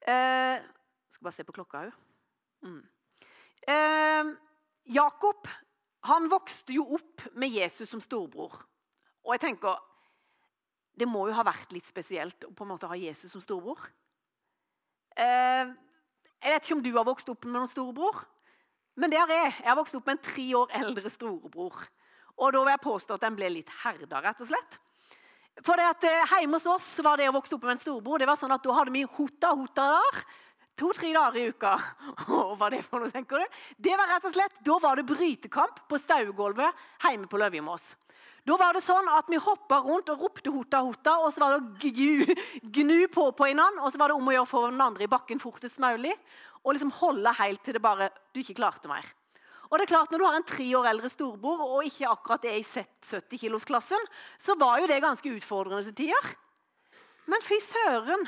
Eh, 0.06 0.62
skal 1.10 1.26
bare 1.26 1.34
se 1.34 1.46
på 1.48 1.56
klokka 1.58 1.82
òg. 1.88 1.98
Mm. 2.62 2.80
Eh, 3.74 4.30
Jakob 4.94 5.50
han 6.06 6.30
vokste 6.30 6.78
jo 6.78 6.86
opp 6.94 7.26
med 7.34 7.58
Jesus 7.58 7.90
som 7.90 8.00
storbror. 8.00 8.54
Og 9.28 9.36
jeg 9.36 9.44
tenker, 9.44 9.84
Det 10.98 11.06
må 11.06 11.28
jo 11.28 11.34
ha 11.36 11.44
vært 11.46 11.70
litt 11.70 11.86
spesielt 11.86 12.42
å 12.42 12.50
på 12.50 12.64
en 12.64 12.72
måte 12.72 12.88
ha 12.90 12.96
Jesus 12.98 13.30
som 13.30 13.38
storebror. 13.38 13.78
Eh, 15.14 15.68
jeg 16.42 16.54
vet 16.54 16.64
ikke 16.64 16.74
om 16.74 16.82
du 16.82 16.90
har 16.96 17.06
vokst 17.06 17.28
opp 17.30 17.46
med 17.46 17.54
noen 17.54 17.70
storebror, 17.70 18.24
men 18.98 19.12
det 19.12 19.20
har 19.20 19.30
jeg. 19.30 19.52
Jeg 19.60 19.68
har 19.68 19.78
vokst 19.78 19.94
opp 19.94 20.08
med 20.08 20.16
en 20.16 20.24
tre 20.26 20.46
år 20.58 20.74
eldre 20.74 21.12
storebror. 21.14 21.84
Og 22.34 22.50
da 22.50 22.64
vil 22.64 22.72
jeg 22.72 22.82
påstå 22.82 23.14
at 23.14 23.26
den 23.28 23.36
ble 23.38 23.52
litt 23.60 23.70
herda, 23.84 24.24
rett 24.24 24.42
og 24.42 24.50
slett. 24.50 24.80
For 25.62 25.78
det 25.78 25.86
at 25.86 26.08
eh, 26.08 26.34
Hjemme 26.34 26.58
hos 26.58 26.66
oss 26.70 26.88
var 27.06 27.22
det 27.22 27.30
å 27.30 27.36
vokse 27.38 27.54
opp 27.54 27.68
med 27.68 27.76
en 27.76 27.82
storebror 27.84 28.18
det 28.18 28.26
var 28.30 28.38
sånn 28.38 28.54
at 28.54 28.66
da 28.66 28.74
hadde 28.80 28.94
vi 28.94 29.06
hota-hota 29.06 29.86
der. 29.94 30.20
To-tre 30.82 31.12
dager 31.14 31.38
i 31.38 31.46
uka. 31.54 31.76
Og 32.40 32.56
hva 32.58 32.72
det 32.74 32.82
for 32.86 33.02
noe, 33.02 33.14
tenker 33.14 33.38
du? 33.38 33.62
Det 33.86 33.94
var 33.98 34.10
rett 34.16 34.26
og 34.26 34.34
slett, 34.34 34.60
Da 34.66 34.82
var 34.82 34.98
det 34.98 35.06
brytekamp 35.06 35.84
på 35.86 36.02
stauegulvet 36.02 36.86
hjemme 37.06 37.30
på 37.30 37.38
Løvjemås. 37.38 37.92
Da 38.46 38.56
var 38.56 38.76
det 38.76 38.84
sånn 38.84 39.08
at 39.12 39.28
Vi 39.28 39.40
hoppa 39.42 39.80
rundt 39.84 40.10
og 40.12 40.22
ropte 40.22 40.52
hota, 40.54 40.82
hota, 40.86 41.18
og 41.24 41.32
så 41.34 41.42
var 41.42 41.56
det 41.56 41.60
å 41.60 41.92
gnu, 41.92 42.34
gnu 42.78 43.00
på 43.12 43.30
på 43.32 43.48
hverandre. 43.48 43.84
Og 43.84 43.92
så 43.92 44.00
var 44.00 44.12
det 44.12 44.18
om 44.18 44.28
å 44.28 44.34
gjøre 44.36 44.46
å 44.46 44.52
få 44.52 44.64
den 44.70 44.84
andre 44.84 45.04
i 45.04 45.10
bakken 45.10 45.42
fortest 45.42 45.80
mulig. 45.82 46.14
Og 46.64 46.74
liksom 46.74 46.94
holde 47.00 47.34
helt 47.38 47.62
til 47.64 47.76
det 47.76 47.84
bare 47.84 48.10
du 48.32 48.42
ikke 48.42 48.58
klarte 48.60 48.90
mer. 48.90 49.06
Og 49.68 49.76
det 49.76 49.84
er 49.84 49.92
klart, 49.92 50.10
Når 50.10 50.18
du 50.18 50.24
har 50.24 50.36
en 50.38 50.48
tre 50.48 50.66
år 50.76 50.86
eldre 50.88 51.10
storbror 51.12 51.60
og 51.66 51.84
ikke 51.84 52.08
akkurat 52.08 52.44
er 52.48 52.56
i 52.56 52.64
70-kilosklassen, 52.64 54.06
så 54.40 54.56
var 54.56 54.80
jo 54.80 54.88
det 54.88 55.02
ganske 55.04 55.28
utfordrende 55.28 55.84
til 55.90 56.06
tider. 56.06 56.30
Men 57.28 57.44
fy 57.44 57.58
søren, 57.60 58.24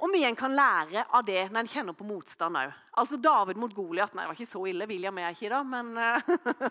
og 0.00 0.08
mye 0.08 0.30
en 0.30 0.38
kan 0.38 0.54
lære 0.56 1.02
av 1.12 1.24
det 1.28 1.42
når 1.50 1.60
en 1.60 1.68
kjenner 1.68 1.96
på 1.96 2.06
motstand 2.08 2.56
òg. 2.56 2.70
Altså 3.02 3.18
David 3.20 3.58
mot 3.60 3.72
Goliat. 3.76 4.14
Nei, 4.16 4.24
det 4.24 4.30
var 4.30 4.38
ikke 4.38 4.48
så 4.48 4.62
ille. 4.70 4.88
William 4.88 5.18
er 5.20 5.34
ikke 5.34 5.50
da, 5.52 5.60
men, 5.66 5.90
eh, 6.00 6.30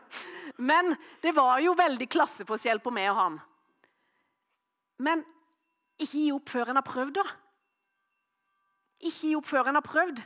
men 0.71 0.95
det 1.21 1.35
var 1.37 1.61
jo 1.61 1.75
veldig 1.77 2.07
klasseforskjell 2.09 2.81
på 2.81 2.93
meg 2.95 3.11
og 3.11 3.19
han. 3.19 3.37
Men 5.05 5.21
ikke 6.01 6.15
gi 6.15 6.25
opp 6.33 6.49
før 6.49 6.71
en 6.71 6.81
har 6.81 6.87
prøvd, 6.87 7.19
da. 7.19 7.27
Ikke 9.05 9.29
gi 9.29 9.35
opp 9.37 9.47
før 9.47 9.69
en 9.69 9.77
har 9.77 9.85
prøvd. 9.85 10.23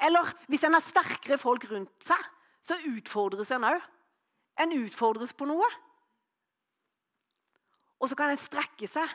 Eller 0.00 0.34
hvis 0.50 0.66
en 0.66 0.74
har 0.74 0.84
sterkere 0.84 1.38
folk 1.40 1.68
rundt 1.70 1.94
seg, 2.04 2.28
så 2.66 2.80
utfordres 2.90 3.54
en 3.54 3.68
òg. 3.70 3.80
En 4.60 4.74
utfordres 4.74 5.32
på 5.36 5.46
noe. 5.48 5.68
Og 8.00 8.10
så 8.10 8.16
kan 8.18 8.32
en 8.32 8.40
strekke 8.40 8.88
seg 8.90 9.08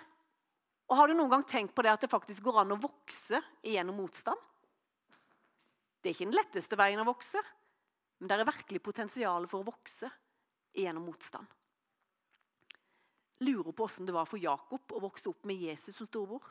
og 0.85 0.97
Har 0.99 1.07
du 1.09 1.15
noen 1.17 1.31
gang 1.31 1.45
tenkt 1.49 1.73
på 1.75 1.81
det 1.81 1.93
at 1.93 2.03
det 2.05 2.11
faktisk 2.11 2.43
går 2.45 2.61
an 2.61 2.75
å 2.75 2.81
vokse 2.81 3.39
gjennom 3.65 3.97
motstand? 3.97 4.37
Det 6.01 6.11
er 6.11 6.13
ikke 6.13 6.27
den 6.27 6.37
letteste 6.37 6.77
veien 6.77 7.01
å 7.01 7.07
vokse, 7.07 7.41
men 8.19 8.29
det 8.29 8.35
er 8.37 8.45
virkelig 8.45 8.83
potensial 8.85 9.47
for 9.49 9.63
å 9.63 9.69
vokse 9.71 10.11
gjennom 10.77 11.07
motstand. 11.09 11.47
Lurer 13.41 13.73
på 13.73 13.87
åssen 13.87 14.05
det 14.05 14.13
var 14.15 14.29
for 14.29 14.39
Jakob 14.39 14.93
å 14.93 15.01
vokse 15.03 15.31
opp 15.31 15.47
med 15.49 15.59
Jesus 15.59 15.97
som 15.97 16.07
storbror. 16.07 16.45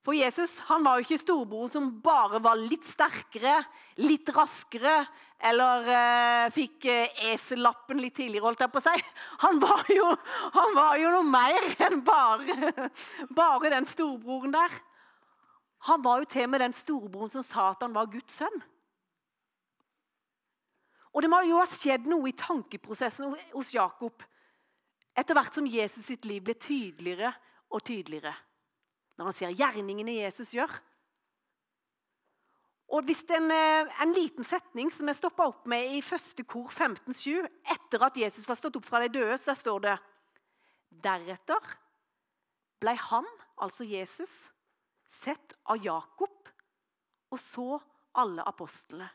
For 0.00 0.16
Jesus 0.16 0.56
han 0.70 0.84
var 0.84 0.96
jo 0.96 1.04
ikke 1.04 1.20
storebroren 1.20 1.72
som 1.74 1.88
bare 2.00 2.40
var 2.40 2.56
litt 2.60 2.86
sterkere, 2.88 3.58
litt 4.00 4.30
raskere 4.32 5.02
eller 5.50 5.90
eh, 5.92 6.46
fikk 6.52 6.86
eh, 6.88 7.20
esellappen 7.32 8.00
litt 8.00 8.16
tidligere, 8.16 8.46
holdt 8.46 8.64
jeg 8.64 8.72
på 8.72 8.80
å 8.80 8.84
si. 8.86 9.04
Han 9.44 9.60
var 9.60 9.84
jo, 9.92 10.08
han 10.56 10.74
var 10.76 10.96
jo 11.00 11.12
noe 11.16 11.28
mer 11.28 11.68
enn 11.86 12.00
bare, 12.04 12.88
bare 13.36 13.74
den 13.76 13.88
storebroren 13.88 14.56
der. 14.56 14.80
Han 15.88 16.04
var 16.04 16.20
jo 16.20 16.28
til 16.32 16.48
med 16.52 16.64
den 16.64 16.76
storebroren 16.76 17.32
som 17.32 17.44
sa 17.44 17.70
at 17.72 17.84
han 17.84 17.96
var 17.96 18.10
Guds 18.12 18.40
sønn. 18.40 18.60
Og 21.10 21.24
det 21.24 21.30
må 21.32 21.40
jo 21.44 21.58
ha 21.60 21.68
skjedd 21.68 22.04
noe 22.08 22.28
i 22.30 22.36
tankeprosessen 22.38 23.32
hos 23.52 23.72
Jakob 23.74 24.22
etter 25.18 25.36
hvert 25.36 25.56
som 25.56 25.66
Jesus 25.66 26.06
sitt 26.06 26.28
liv 26.28 26.44
ble 26.46 26.54
tydeligere 26.56 27.32
og 27.74 27.82
tydeligere 27.84 28.36
når 29.20 29.28
han 29.28 29.36
ser 29.36 29.52
gjerningene 29.52 30.14
Jesus 30.16 30.54
gjør. 30.56 30.72
Og 32.90 33.04
hvis 33.06 33.20
en, 33.36 33.50
er 33.52 33.90
en 34.02 34.14
liten 34.16 34.46
setning 34.46 34.88
som 34.90 35.10
jeg 35.10 35.18
stoppa 35.18 35.44
opp 35.52 35.68
med 35.68 35.92
i 35.94 36.00
første 36.02 36.42
kor 36.48 36.72
15.7, 36.72 37.44
etter 37.76 38.06
at 38.06 38.16
Jesus 38.18 38.48
var 38.48 38.58
stått 38.58 38.80
opp 38.80 38.88
fra 38.88 39.02
de 39.04 39.12
døde, 39.12 39.36
så 39.38 39.52
står 39.54 39.84
det 39.84 39.98
Deretter 41.04 41.68
ble 42.80 42.96
han, 42.96 43.28
altså 43.60 43.84
Jesus, 43.84 44.48
sett 45.06 45.52
av 45.68 45.84
Jakob 45.84 46.48
og 47.30 47.38
så 47.38 47.68
alle 48.18 48.42
apostlene. 48.48 49.06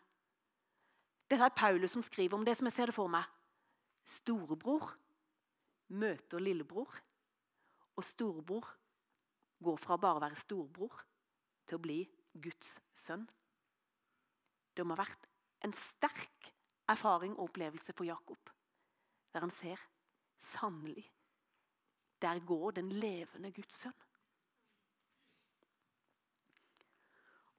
Dette 1.26 1.50
er 1.50 1.58
Paulus 1.58 1.98
som 1.98 2.06
skriver 2.06 2.38
om 2.38 2.46
det 2.46 2.54
som 2.56 2.70
jeg 2.70 2.78
ser 2.78 2.94
det 2.94 2.96
for 2.96 3.10
meg. 3.12 3.26
Storebror 4.06 4.94
møter 5.98 6.40
lillebror, 6.40 6.94
og 7.98 8.06
storebror 8.06 8.70
går 9.64 9.80
fra 9.82 9.98
bare 10.02 10.20
å 10.20 10.26
være 10.26 10.40
storbror 10.40 11.02
til 11.66 11.78
å 11.78 11.84
bli 11.84 12.02
Guds 12.34 12.78
sønn. 12.94 13.26
Det 14.76 14.84
må 14.84 14.96
ha 14.96 15.04
vært 15.06 15.28
en 15.66 15.74
sterk 15.76 16.52
erfaring 16.92 17.36
og 17.38 17.50
opplevelse 17.50 17.96
for 17.96 18.08
Jakob, 18.08 18.52
der 19.34 19.46
han 19.46 19.54
ser 19.54 19.80
sannelig 20.42 21.08
der 22.22 22.40
går 22.40 22.72
den 22.72 22.90
levende 22.90 23.52
Guds 23.52 23.82
sønn. 23.82 23.96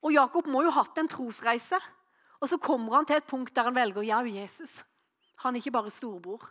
Og 0.02 0.12
Jakob 0.14 0.48
må 0.50 0.62
jo 0.62 0.72
ha 0.74 0.82
hatt 0.84 0.98
en 1.00 1.10
trosreise. 1.10 1.78
Og 2.40 2.50
så 2.50 2.58
kommer 2.62 2.98
han 2.98 3.06
til 3.08 3.18
et 3.18 3.26
punkt 3.26 3.54
der 3.56 3.68
han 3.68 3.74
velger 3.74 4.04
ja, 4.06 4.20
Jesus. 4.22 4.78
Han 5.42 5.54
er 5.54 5.62
ikke 5.62 5.74
bare 5.78 5.90
storbror. 5.90 6.50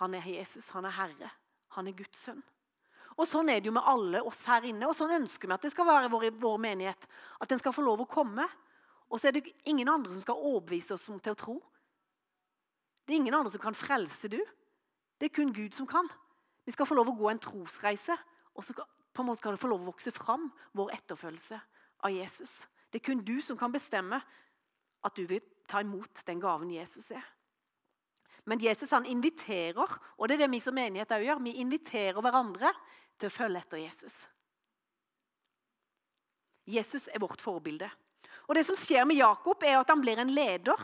Han 0.00 0.14
er 0.14 0.26
Jesus, 0.28 0.68
han 0.74 0.84
er 0.84 0.94
Herre. 0.94 1.30
Han 1.76 1.88
er 1.88 1.96
Guds 1.96 2.20
sønn. 2.20 2.42
Og 3.16 3.24
Sånn 3.28 3.48
er 3.48 3.62
det 3.62 3.70
jo 3.70 3.76
med 3.76 3.86
alle 3.88 4.20
oss 4.28 4.42
her 4.50 4.66
inne, 4.68 4.88
og 4.88 4.96
sånn 4.96 5.14
ønsker 5.16 5.48
vi 5.48 5.56
at 5.56 5.64
det 5.64 5.72
skal 5.72 5.88
være 5.88 6.10
vår, 6.12 6.28
vår 6.36 6.58
menighet. 6.60 7.06
At 7.40 7.48
den 7.48 7.60
skal 7.62 7.72
få 7.72 7.84
lov 7.84 8.04
å 8.04 8.10
komme. 8.10 8.44
Og 9.08 9.20
så 9.20 9.30
er 9.30 9.38
det 9.38 9.54
ingen 9.64 9.88
andre 9.88 10.12
som 10.12 10.20
skal 10.24 10.42
overbevise 10.42 10.96
oss 10.96 11.06
til 11.08 11.32
å 11.32 11.38
tro. 11.38 11.56
Det 13.06 13.14
er 13.14 13.22
ingen 13.22 13.38
andre 13.38 13.54
som 13.54 13.62
kan 13.62 13.78
frelse 13.78 14.28
du. 14.28 14.40
Det 15.16 15.30
er 15.30 15.36
kun 15.36 15.54
Gud 15.54 15.72
som 15.74 15.88
kan. 15.88 16.10
Vi 16.66 16.74
skal 16.74 16.88
få 16.88 16.96
lov 16.98 17.12
å 17.12 17.16
gå 17.16 17.30
en 17.30 17.40
trosreise, 17.40 18.16
og 18.52 18.66
så 18.66 18.74
på 18.76 19.22
en 19.22 19.30
måte 19.30 19.40
skal 19.40 19.54
det 19.54 19.62
få 19.62 19.70
lov 19.70 19.84
å 19.84 19.92
vokse 19.92 20.12
fram 20.12 20.50
vår 20.76 20.92
etterfølgelse 20.98 21.60
av 22.04 22.12
Jesus. 22.12 22.66
Det 22.90 23.00
er 23.00 23.06
kun 23.06 23.24
du 23.24 23.38
som 23.40 23.56
kan 23.56 23.72
bestemme 23.72 24.18
at 25.06 25.16
du 25.16 25.24
vil 25.30 25.40
ta 25.70 25.80
imot 25.80 26.20
den 26.26 26.42
gaven 26.42 26.74
Jesus 26.74 27.12
er. 27.14 27.24
Men 28.46 28.62
Jesus 28.62 28.92
han 28.94 29.06
inviterer, 29.10 29.96
og 30.18 30.28
det 30.28 30.36
er 30.36 30.44
det 30.44 30.52
vi 30.52 30.60
som 30.62 30.74
menighet 30.76 31.14
òg 31.16 31.24
gjør. 31.26 31.42
Vi 31.42 31.56
inviterer 31.62 32.20
hverandre 32.22 32.70
til 33.16 33.30
å 33.30 33.34
følge 33.34 33.62
etter 33.62 33.82
Jesus. 33.82 34.24
Jesus 36.66 37.06
er 37.12 37.22
vårt 37.22 37.42
forbilde. 37.42 37.88
Og 38.46 38.54
Det 38.54 38.64
som 38.66 38.78
skjer 38.78 39.06
med 39.06 39.18
Jakob, 39.18 39.62
er 39.62 39.78
at 39.80 39.90
han 39.90 40.02
blir 40.02 40.18
en 40.18 40.34
leder. 40.34 40.80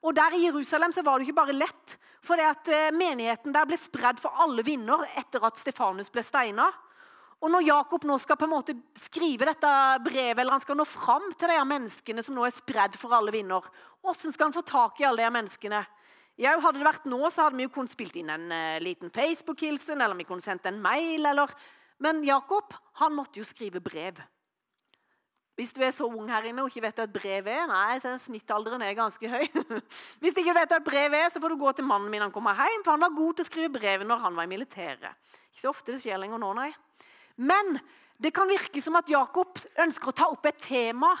Og 0.00 0.14
der 0.16 0.34
I 0.34 0.46
Jerusalem 0.46 0.94
så 0.94 1.02
var 1.04 1.18
det 1.18 1.28
ikke 1.28 1.40
bare 1.42 1.56
lett, 1.56 1.96
for 2.24 2.40
det 2.40 2.46
at 2.48 2.68
eh, 2.72 2.92
menigheten 2.94 3.52
der 3.52 3.66
ble 3.68 3.76
spredd 3.80 4.20
for 4.20 4.32
alle 4.42 4.64
vinder 4.64 5.04
etter 5.18 5.44
at 5.44 5.58
Stefanus 5.60 6.10
ble 6.12 6.24
steina. 6.24 6.70
Og 7.40 7.48
når 7.52 7.64
Jakob 7.64 8.04
nå 8.04 8.18
skal 8.20 8.36
på 8.36 8.44
en 8.44 8.52
måte 8.52 8.74
skrive 9.00 9.48
dette 9.48 9.70
brevet, 10.04 10.40
eller 10.40 10.56
han 10.56 10.64
skal 10.64 10.76
nå 10.76 10.84
fram 10.88 11.30
til 11.32 11.48
de 11.48 11.56
her 11.56 11.68
menneskene 11.68 12.24
som 12.24 12.36
nå 12.36 12.44
er 12.44 12.52
spredd 12.56 12.98
for 13.00 13.16
alle 13.16 13.32
vinder, 13.32 13.64
hvordan 14.04 14.34
skal 14.34 14.48
han 14.48 14.56
få 14.56 14.64
tak 14.68 15.00
i 15.00 15.06
alle 15.08 15.22
de 15.22 15.28
her 15.28 15.36
menneskene? 15.36 15.80
Ja, 16.40 16.54
hadde 16.56 16.80
det 16.80 16.86
vært 16.86 17.08
nå, 17.10 17.20
så 17.28 17.44
hadde 17.44 17.58
vi 17.58 17.66
jo 17.66 17.72
kunnet 17.74 17.92
spilt 17.92 18.14
inn 18.16 18.30
en 18.32 18.48
uh, 18.48 18.80
liten 18.80 19.12
Facebook-hilsen, 19.12 20.00
eller 20.00 20.16
vi 20.16 20.24
kunne 20.28 20.44
sendt 20.44 20.68
en 20.70 20.80
mail, 20.80 21.26
eller 21.28 21.52
Men 22.00 22.22
Jakob, 22.24 22.72
han 22.96 23.12
måtte 23.12 23.42
jo 23.42 23.44
skrive 23.44 23.80
brev. 23.80 24.22
Hvis 25.52 25.74
du 25.76 25.82
er 25.84 25.90
så 25.92 26.06
ung 26.08 26.30
her 26.32 26.46
inne 26.48 26.62
og 26.64 26.70
ikke 26.70 26.86
vet 26.86 26.96
hva 26.96 27.04
et 27.04 27.12
brev 27.12 27.48
er 27.52 27.66
Nei, 27.68 27.98
snittalderen 28.00 28.80
er 28.80 28.94
ganske 28.96 29.28
høy. 29.28 29.44
Hvis 30.22 30.32
du 30.32 30.40
ikke 30.40 30.54
vet 30.56 30.70
hva 30.72 30.78
et 30.80 30.86
brev 30.86 31.16
er, 31.18 31.26
så 31.28 31.42
får 31.42 31.52
du 31.52 31.58
gå 31.60 31.72
til 31.76 31.84
mannen 31.84 32.08
min 32.08 32.24
han 32.24 32.32
kommer 32.32 32.56
hjem, 32.56 32.86
for 32.86 32.96
han 32.96 33.04
var 33.04 33.12
god 33.18 33.36
til 33.36 33.44
å 33.44 33.48
skrive 33.50 33.72
brev 33.74 34.06
når 34.08 34.22
han 34.22 34.38
var 34.38 34.48
i 34.48 34.52
militæret. 34.54 35.36
Ikke 35.50 35.60
så 35.60 35.74
ofte 35.74 35.92
det 35.92 36.00
skjer 36.00 36.22
lenger 36.22 36.40
nå, 36.40 36.54
nei. 36.56 36.70
Men 37.36 37.76
det 38.16 38.32
kan 38.32 38.48
virke 38.48 38.80
som 38.80 38.96
at 38.96 39.12
Jakob 39.12 39.60
ønsker 39.84 40.08
å 40.08 40.16
ta 40.16 40.30
opp 40.32 40.48
et 40.48 40.64
tema 40.64 41.12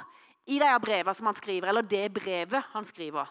i 0.48 0.56
de 0.62 0.72
brevene 0.80 1.16
som 1.18 1.28
han 1.28 1.36
skriver, 1.36 1.68
eller 1.68 1.84
det 1.84 2.06
brevet 2.16 2.72
han 2.72 2.88
skriver. 2.88 3.28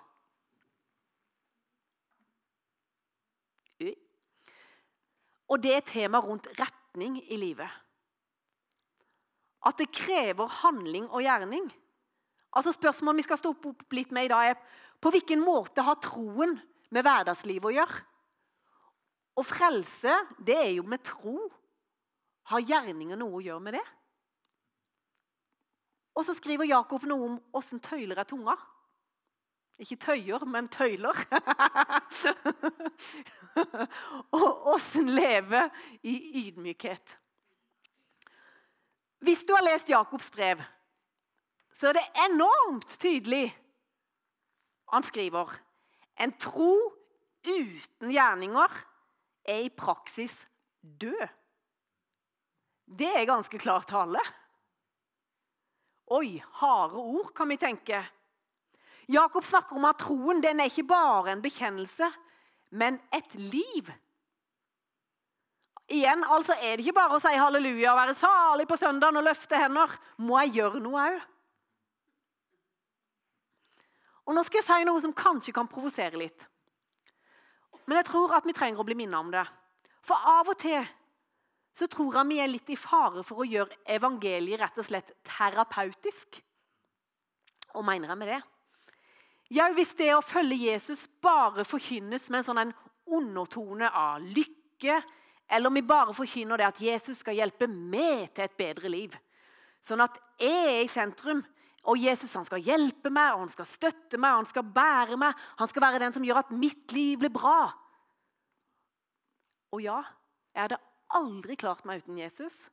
Og 5.50 5.62
det 5.64 5.74
er 5.76 5.86
tema 5.86 6.22
rundt 6.22 6.48
retning 6.60 7.18
i 7.26 7.38
livet. 7.40 7.70
At 9.66 9.80
det 9.82 9.92
krever 9.92 10.48
handling 10.62 11.10
og 11.10 11.24
gjerning. 11.26 11.66
Altså 12.56 12.74
Spørsmålet 12.74 13.22
vi 13.22 13.28
skal 13.28 13.42
stå 13.42 13.54
opp 13.54 13.94
litt 13.94 14.14
med 14.16 14.30
i 14.30 14.32
dag, 14.32 14.52
er 14.54 15.02
på 15.02 15.12
hvilken 15.14 15.42
måte 15.44 15.84
har 15.86 16.00
troen 16.04 16.58
med 16.94 17.06
hverdagslivet 17.06 17.70
å 17.70 17.76
gjøre? 17.76 18.06
Og 19.40 19.46
frelse, 19.48 20.16
det 20.42 20.58
er 20.58 20.72
jo 20.76 20.84
med 20.90 21.04
tro. 21.06 21.38
Har 22.50 22.66
gjerninger 22.66 23.20
noe 23.20 23.38
å 23.38 23.44
gjøre 23.44 23.64
med 23.64 23.78
det? 23.78 23.86
Og 26.18 26.26
så 26.28 26.36
skriver 26.36 26.68
Jakob 26.68 27.06
noe 27.08 27.28
om 27.30 27.38
åssen 27.56 27.80
tøyler 27.84 28.20
er 28.20 28.28
tunga. 28.28 28.58
Ikke 29.80 29.96
tøyer, 29.96 30.44
men 30.46 30.68
tøyler. 30.68 31.16
og 34.40 34.68
åssen 34.74 35.08
leve 35.10 35.70
i 36.04 36.16
ydmykhet. 36.42 37.16
Hvis 39.24 39.44
du 39.48 39.54
har 39.56 39.64
lest 39.64 39.90
Jakobs 39.90 40.32
brev, 40.32 40.62
så 41.74 41.90
er 41.90 42.00
det 42.00 42.06
enormt 42.28 42.88
tydelig. 43.00 43.48
Han 44.92 45.04
skriver 45.04 45.56
en 46.20 46.36
tro 46.40 46.74
uten 47.48 48.12
gjerninger 48.12 48.80
er 49.48 49.66
i 49.66 49.72
praksis 49.72 50.42
død. 50.82 51.28
Det 53.00 53.10
er 53.16 53.30
ganske 53.30 53.58
klar 53.62 53.86
tale. 53.88 54.22
Oi, 56.10 56.40
harde 56.62 56.98
ord, 56.98 57.34
kan 57.38 57.50
vi 57.50 57.58
tenke. 57.62 58.02
Jakob 59.10 59.46
snakker 59.46 59.78
om 59.80 59.88
at 59.90 59.98
troen 60.04 60.42
den 60.44 60.62
er 60.62 60.70
ikke 60.70 60.86
bare 60.90 61.34
en 61.34 61.42
bekjennelse, 61.42 62.12
men 62.78 63.00
et 63.16 63.34
liv. 63.34 63.90
Igjen, 65.90 66.22
altså 66.30 66.54
er 66.62 66.78
det 66.78 66.86
ikke 66.86 67.00
bare 67.00 67.18
å 67.18 67.22
si 67.24 67.32
halleluja 67.34 67.96
og 67.96 67.98
være 67.98 68.18
salig 68.20 68.68
på 68.70 68.78
søndagen 68.78 69.18
og 69.18 69.26
løfte 69.26 69.58
hender. 69.58 69.96
Må 70.22 70.38
jeg 70.44 70.60
gjøre 70.60 70.82
noe 70.84 71.08
òg? 71.08 71.24
Og 74.30 74.38
Nå 74.38 74.44
skal 74.46 74.62
jeg 74.62 74.68
si 74.68 74.86
noe 74.86 75.02
som 75.02 75.16
kanskje 75.18 75.56
kan 75.56 75.70
provosere 75.72 76.20
litt. 76.22 76.46
Men 77.90 77.98
jeg 77.98 78.10
tror 78.12 78.36
at 78.38 78.46
vi 78.46 78.54
trenger 78.54 78.84
å 78.84 78.86
bli 78.86 79.00
minnet 79.00 79.18
om 79.18 79.32
det. 79.34 79.42
For 80.06 80.30
av 80.38 80.54
og 80.54 80.60
til 80.62 80.86
så 81.80 81.88
tror 81.90 82.20
jeg 82.20 82.30
vi 82.30 82.38
er 82.44 82.52
litt 82.52 82.70
i 82.70 82.78
fare 82.78 83.24
for 83.26 83.42
å 83.42 83.48
gjøre 83.48 83.80
evangeliet 83.90 84.62
rett 84.62 84.78
og 84.78 84.86
slett 84.86 85.16
terapeutisk. 85.26 86.38
Og 87.74 87.86
mener 87.88 88.12
jeg 88.12 88.22
med 88.22 88.34
det? 88.36 88.40
Ja, 89.50 89.72
Hvis 89.74 89.96
det 89.98 90.12
å 90.14 90.22
følge 90.22 90.70
Jesus 90.70 91.08
bare 91.22 91.66
forkynnes 91.66 92.28
med 92.30 92.44
en 92.44 92.48
sånn 92.50 92.74
undertone 93.10 93.90
av 93.90 94.22
lykke, 94.22 95.00
eller 95.50 95.72
om 95.72 95.80
vi 95.80 95.82
bare 95.82 96.14
forkynner 96.14 96.62
det 96.62 96.68
at 96.68 96.82
Jesus 96.84 97.24
skal 97.24 97.40
hjelpe 97.40 97.66
meg 97.66 98.30
til 98.36 98.46
et 98.46 98.60
bedre 98.60 98.92
liv, 98.94 99.16
sånn 99.82 100.04
at 100.06 100.20
jeg 100.38 100.68
er 100.68 100.84
i 100.84 100.92
sentrum, 100.92 101.42
og 101.90 101.98
Jesus 101.98 102.36
han 102.38 102.46
skal 102.46 102.62
hjelpe 102.62 103.10
meg, 103.10 103.34
og 103.34 103.48
han 103.48 103.54
skal 103.54 103.66
støtte 103.66 104.20
meg, 104.22 104.36
og 104.36 104.44
han 104.44 104.50
skal 104.52 104.70
bære 104.76 105.18
meg, 105.18 105.46
han 105.58 105.72
skal 105.72 105.86
være 105.88 106.02
den 106.04 106.14
som 106.14 106.26
gjør 106.28 106.44
at 106.44 106.54
mitt 106.54 106.94
liv 106.94 107.18
blir 107.24 107.34
bra 107.34 107.72
Og 109.74 109.82
ja, 109.82 110.00
jeg 110.54 110.66
hadde 110.66 110.82
aldri 111.14 111.56
klart 111.58 111.86
meg 111.86 112.02
uten 112.02 112.18
Jesus. 112.18 112.68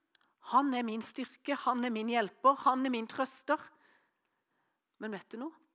Han 0.53 0.73
er 0.75 0.85
min 0.87 1.03
styrke, 1.05 1.57
han 1.67 1.85
er 1.85 1.93
min 1.93 2.09
hjelper, 2.09 2.57
han 2.65 2.85
er 2.87 2.93
min 2.93 3.09
trøster. 3.11 3.61
Men 5.01 5.13
vet 5.13 5.29
du 5.33 5.41
noe? 5.43 5.66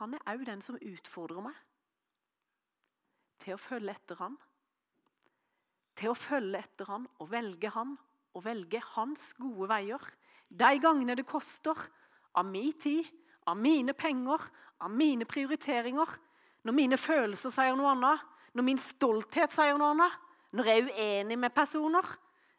Han 0.00 0.16
er 0.16 0.24
òg 0.32 0.46
den 0.48 0.62
som 0.64 0.78
utfordrer 0.80 1.44
meg 1.44 1.56
til 3.40 3.56
å 3.56 3.60
følge 3.60 3.92
etter 3.92 4.18
han. 4.20 4.36
Til 5.96 6.12
å 6.12 6.16
følge 6.16 6.60
etter 6.60 6.88
han 6.88 7.06
og 7.20 7.30
velge 7.32 7.72
han 7.74 7.94
og 8.36 8.44
velge 8.44 8.80
hans 8.94 9.30
gode 9.40 9.68
veier. 9.72 10.00
De 10.48 10.70
gangene 10.80 11.16
det 11.18 11.26
koster 11.28 11.76
av 12.36 12.46
min 12.46 12.72
tid, 12.80 13.06
av 13.48 13.58
mine 13.58 13.94
penger, 13.96 14.44
av 14.80 14.92
mine 14.92 15.26
prioriteringer. 15.28 16.16
Når 16.64 16.76
mine 16.76 16.98
følelser 17.00 17.52
sier 17.52 17.76
noe 17.76 17.94
annet, 17.94 18.24
når 18.56 18.66
min 18.66 18.80
stolthet 18.80 19.52
sier 19.52 19.78
noe 19.78 19.94
annet, 19.94 20.18
når 20.56 20.68
jeg 20.68 20.82
er 20.82 20.90
uenig 20.90 21.38
med 21.38 21.54
personer, 21.54 22.06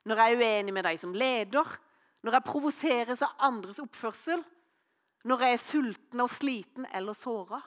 når 0.07 0.21
jeg 0.21 0.33
er 0.33 0.41
uenig 0.41 0.74
med 0.74 0.88
de 0.88 0.93
som 0.98 1.13
leder, 1.13 1.77
når 2.21 2.38
jeg 2.38 2.48
provoseres 2.48 3.24
av 3.25 3.45
andres 3.50 3.81
oppførsel, 3.83 4.41
når 5.28 5.46
jeg 5.46 5.54
er 5.54 5.62
sulten 5.62 6.24
og 6.24 6.32
sliten 6.34 6.88
eller 6.98 7.18
såra. 7.18 7.62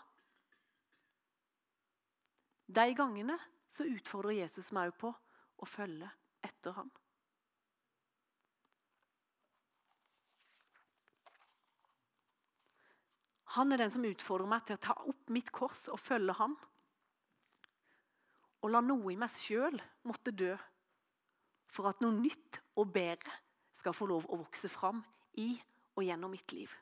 De 2.67 2.87
gangene 2.97 3.39
så 3.71 3.87
utfordrer 3.87 4.41
Jesus 4.41 4.73
meg 4.75 4.95
på 4.99 5.11
å 5.11 5.69
følge 5.69 6.09
etter 6.45 6.75
ham. 6.77 6.91
Han 13.55 13.71
er 13.71 13.85
den 13.85 13.93
som 13.95 14.07
utfordrer 14.07 14.51
meg 14.51 14.65
til 14.67 14.79
å 14.79 14.83
ta 14.83 14.95
opp 15.07 15.31
mitt 15.31 15.53
kors 15.55 15.87
og 15.93 16.01
følge 16.03 16.35
ham 16.41 16.57
og 18.65 18.73
la 18.73 18.81
noe 18.81 19.13
i 19.13 19.19
meg 19.21 19.29
sjøl 19.29 19.77
måtte 20.09 20.33
dø 20.33 20.55
for 21.69 21.91
at 21.91 22.01
noe 22.01 22.17
nytt 22.17 22.63
og 22.81 22.95
bedre 22.95 23.35
skal 23.77 23.95
få 23.97 24.09
lov 24.09 24.25
å 24.33 24.39
vokse 24.41 24.71
fram 24.73 25.03
i 25.43 25.53
og 25.95 26.07
gjennom 26.07 26.33
mitt 26.33 26.55
liv. 26.57 26.73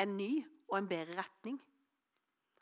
En 0.00 0.16
ny 0.16 0.40
og 0.70 0.78
en 0.78 0.88
bedre 0.88 1.18
retning. 1.18 1.58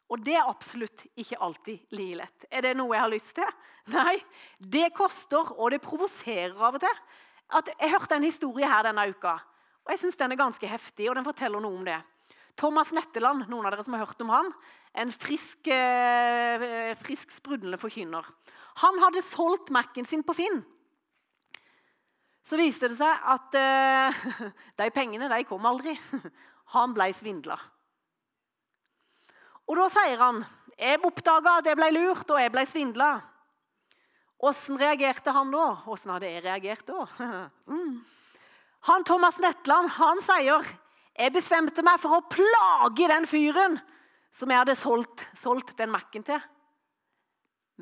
Og 0.09 0.23
det 0.25 0.39
er 0.39 0.49
absolutt 0.49 1.05
ikke 1.21 1.39
alltid 1.45 1.93
like 1.93 2.19
lett. 2.23 2.47
Er 2.51 2.65
det 2.65 2.77
noe 2.79 2.95
jeg 2.97 3.05
har 3.05 3.13
lyst 3.13 3.35
til? 3.37 3.57
Nei. 3.97 4.17
Det 4.59 4.89
koster, 4.97 5.53
og 5.57 5.73
det 5.75 5.83
provoserer 5.85 6.57
av 6.57 6.79
og 6.79 6.85
til. 6.85 7.03
At 7.59 7.69
jeg 7.75 7.93
hørte 7.93 8.17
en 8.17 8.29
historie 8.29 8.69
her 8.69 8.85
denne 8.85 9.07
uka, 9.09 9.39
og 9.85 9.93
jeg 9.95 10.03
syns 10.03 10.19
den 10.21 10.35
er 10.35 10.41
ganske 10.41 10.69
heftig. 10.69 11.09
og 11.09 11.17
den 11.17 11.25
forteller 11.25 11.63
noe 11.65 11.79
om 11.79 11.85
det. 11.87 11.97
Thomas 12.59 12.91
Netteland, 12.93 13.47
noen 13.49 13.69
av 13.69 13.73
dere 13.73 13.85
som 13.87 13.95
har 13.95 14.03
hørt 14.03 14.21
om 14.21 14.33
han, 14.35 14.51
en 14.99 15.13
frisk, 15.15 15.69
eh, 15.71 16.95
frisk 16.99 17.31
sprudlende 17.33 17.79
forkynner. 17.81 18.27
Han 18.83 18.99
hadde 19.01 19.23
solgt 19.23 19.71
Mac-en 19.71 20.09
sin 20.09 20.25
på 20.27 20.35
Finn. 20.37 20.61
Så 22.45 22.59
viste 22.59 22.89
det 22.91 22.99
seg 22.99 23.25
at 23.33 23.57
eh, 23.61 24.21
de 24.81 24.91
pengene 24.93 25.31
de 25.31 25.41
kom 25.49 25.65
aldri. 25.69 25.95
Han 26.75 26.95
ble 26.97 27.09
svindla. 27.17 27.57
Og 29.69 29.77
da 29.77 29.89
sier 29.93 30.21
han 30.21 30.45
jeg 30.79 31.01
oppdaga 31.03 31.59
at 31.59 31.67
jeg 31.67 31.79
ble 31.79 31.89
lurt 31.97 32.31
og 32.31 32.39
jeg 32.41 32.53
ble 32.55 32.65
svindla. 32.69 33.09
Åssen 34.39 34.79
reagerte 34.79 35.33
han 35.35 35.51
da? 35.51 35.65
Åssen 35.91 36.13
hadde 36.15 36.31
jeg 36.31 36.45
reagert 36.45 36.87
da? 36.89 37.07
Mm. 37.69 37.99
Han 38.87 39.03
Thomas 39.05 39.41
Netland 39.43 39.91
han 39.97 40.21
sier 40.23 40.63
jeg 41.19 41.35
bestemte 41.35 41.83
meg 41.83 41.99
for 41.99 42.15
å 42.15 42.27
plage 42.31 43.09
den 43.11 43.27
fyren 43.27 43.75
som 44.31 44.53
jeg 44.53 44.61
hadde 44.61 44.77
solgt, 44.79 45.25
solgt 45.35 45.75
den 45.81 45.91
Mac-en 45.91 46.25
til. 46.25 46.39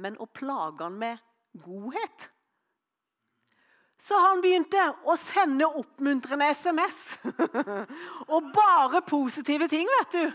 Men 0.00 0.16
å 0.16 0.24
plage 0.26 0.86
han 0.86 0.96
med 0.96 1.20
godhet. 1.60 2.30
Så 3.98 4.18
han 4.20 4.42
begynte 4.44 4.82
å 5.08 5.14
sende 5.18 5.68
oppmuntrende 5.80 6.50
SMS. 6.52 6.98
og 8.32 8.50
bare 8.54 9.00
positive 9.06 9.68
ting, 9.72 9.88
vet 9.98 10.18
du. 10.18 10.26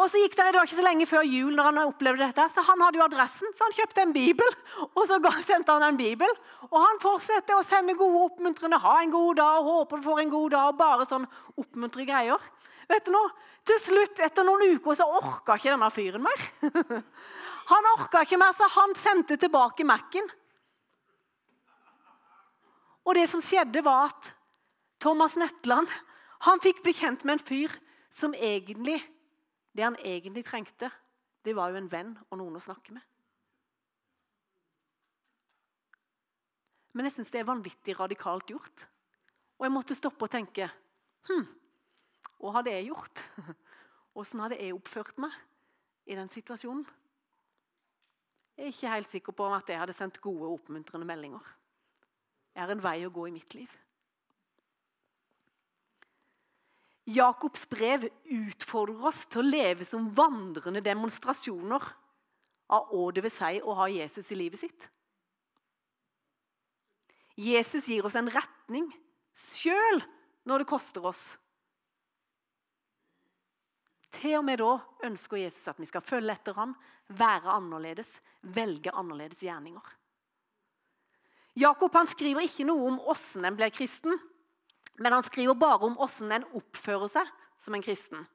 Og 0.00 0.06
så 0.08 0.20
gikk 0.22 0.36
det, 0.38 0.46
det 0.54 0.60
var 0.60 0.68
ikke 0.68 0.78
så 0.78 0.84
lenge 0.86 1.06
før 1.08 1.26
jul 1.26 1.52
når 1.52 1.66
han 1.66 1.80
opplevde 1.82 2.22
dette, 2.22 2.46
så 2.54 2.62
han 2.64 2.80
hadde 2.80 3.00
jo 3.00 3.04
adressen, 3.04 3.50
så 3.52 3.66
han 3.66 3.74
kjøpte 3.76 4.04
en 4.06 4.14
bibel. 4.14 4.56
Og 4.96 5.02
så 5.10 5.18
sendte 5.44 5.74
han 5.74 5.84
en 5.90 5.98
bibel. 5.98 6.30
Og 6.70 6.78
han 6.78 7.02
fortsetter 7.02 7.58
å 7.58 7.66
sende 7.66 7.96
gode, 7.98 8.30
oppmuntrende 8.30 8.78
'ha 8.80 8.94
en 9.02 9.12
god 9.12 9.36
dag', 9.36 9.60
og 9.60 9.66
'håper 9.66 9.96
du 9.96 10.06
får 10.06 10.20
en 10.20 10.30
god 10.30 10.50
dag', 10.50 10.68
og 10.72 10.78
bare 10.78 11.08
sånn 11.10 11.26
oppmuntre 11.58 12.06
greier. 12.06 12.40
Vet 12.88 13.04
du 13.04 13.12
noe? 13.12 13.28
Til 13.66 13.78
slutt, 13.78 14.18
etter 14.24 14.46
noen 14.46 14.76
uker, 14.76 14.96
så 14.96 15.04
orka 15.04 15.58
ikke 15.58 15.74
denne 15.74 15.90
fyren 15.92 16.24
mer. 16.24 16.40
Han 17.70 17.92
orka 17.98 18.24
ikke 18.24 18.38
mer, 18.40 18.54
så 18.56 18.66
han 18.66 18.94
sendte 18.98 19.36
tilbake 19.38 19.84
Mac-en. 19.86 20.26
Og 23.10 23.16
det 23.18 23.26
som 23.26 23.42
skjedde, 23.42 23.82
var 23.82 24.06
at 24.06 24.28
Thomas 25.02 25.34
Netland 25.34 25.90
han 26.46 26.60
fikk 26.62 26.84
bli 26.84 26.92
kjent 26.94 27.24
med 27.26 27.40
en 27.40 27.42
fyr 27.42 27.72
som 28.14 28.36
egentlig 28.38 29.00
det 29.74 29.82
han 29.82 29.96
egentlig 29.98 30.44
trengte, 30.46 30.90
det 31.42 31.56
var 31.56 31.72
jo 31.72 31.80
en 31.80 31.90
venn 31.90 32.12
og 32.28 32.38
noen 32.38 32.58
å 32.58 32.62
snakke 32.62 32.94
med. 32.94 33.02
Men 36.94 37.06
jeg 37.06 37.16
syns 37.16 37.34
det 37.34 37.42
er 37.42 37.50
vanvittig 37.50 37.94
radikalt 37.98 38.50
gjort. 38.50 38.86
Og 39.58 39.66
jeg 39.66 39.74
måtte 39.74 39.98
stoppe 39.98 40.26
og 40.26 40.32
tenke 40.32 40.66
hm, 41.28 41.44
Hva 42.40 42.54
hadde 42.58 42.72
jeg 42.72 42.88
gjort? 42.88 43.22
Åssen 44.18 44.42
hadde 44.42 44.58
jeg 44.58 44.74
oppført 44.74 45.18
meg 45.22 45.34
i 46.10 46.18
den 46.18 46.30
situasjonen? 46.32 46.86
Jeg 48.56 48.66
er 48.68 48.74
ikke 48.74 48.94
helt 48.94 49.10
sikker 49.10 49.36
på 49.36 49.50
at 49.54 49.70
jeg 49.70 49.82
hadde 49.82 49.96
sendt 49.96 50.22
gode 50.22 50.50
oppmuntrende 50.54 51.06
meldinger. 51.08 51.42
Har 52.58 52.72
en 52.72 52.82
vei 52.82 52.98
å 53.06 53.12
gå 53.14 53.28
i 53.28 53.34
mitt 53.34 53.54
liv. 53.56 53.70
Jakobs 57.10 57.64
brev 57.70 58.06
utfordrer 58.30 59.06
oss 59.10 59.24
til 59.30 59.42
å 59.42 59.50
leve 59.50 59.86
som 59.88 60.10
vandrende 60.14 60.82
demonstrasjoner 60.84 61.86
av 62.70 62.90
hva 62.92 63.06
det 63.14 63.24
vil 63.24 63.34
si 63.34 63.60
å 63.64 63.74
ha 63.80 63.88
Jesus 63.90 64.30
i 64.30 64.38
livet 64.38 64.62
sitt. 64.62 64.88
Jesus 67.40 67.88
gir 67.88 68.04
oss 68.06 68.18
en 68.20 68.30
retning 68.30 68.90
sjøl 69.34 70.02
når 70.46 70.62
det 70.62 70.70
koster 70.70 71.06
oss. 71.10 71.22
Til 74.10 74.40
og 74.40 74.44
med 74.46 74.60
da 74.60 74.74
ønsker 75.06 75.40
Jesus 75.40 75.68
at 75.70 75.78
vi 75.80 75.88
skal 75.88 76.04
følge 76.04 76.34
etter 76.34 76.56
ham, 76.58 76.74
være 77.08 77.54
annerledes, 77.54 78.18
velge 78.42 78.92
annerledes 78.94 79.42
gjerninger. 79.46 79.86
Jakob 81.58 81.94
han 81.98 82.08
skriver 82.10 82.46
ikke 82.46 82.66
noe 82.68 82.92
om 82.92 83.00
åssen 83.10 83.44
en 83.44 83.56
blir 83.58 83.72
kristen. 83.74 84.18
Men 85.00 85.16
han 85.16 85.24
skriver 85.24 85.56
bare 85.58 85.88
om 85.88 85.96
hvordan 85.98 86.36
en 86.36 86.50
oppfører 86.60 87.10
seg 87.10 87.32
som 87.60 87.74
en 87.74 87.84
kristen. 87.84 88.26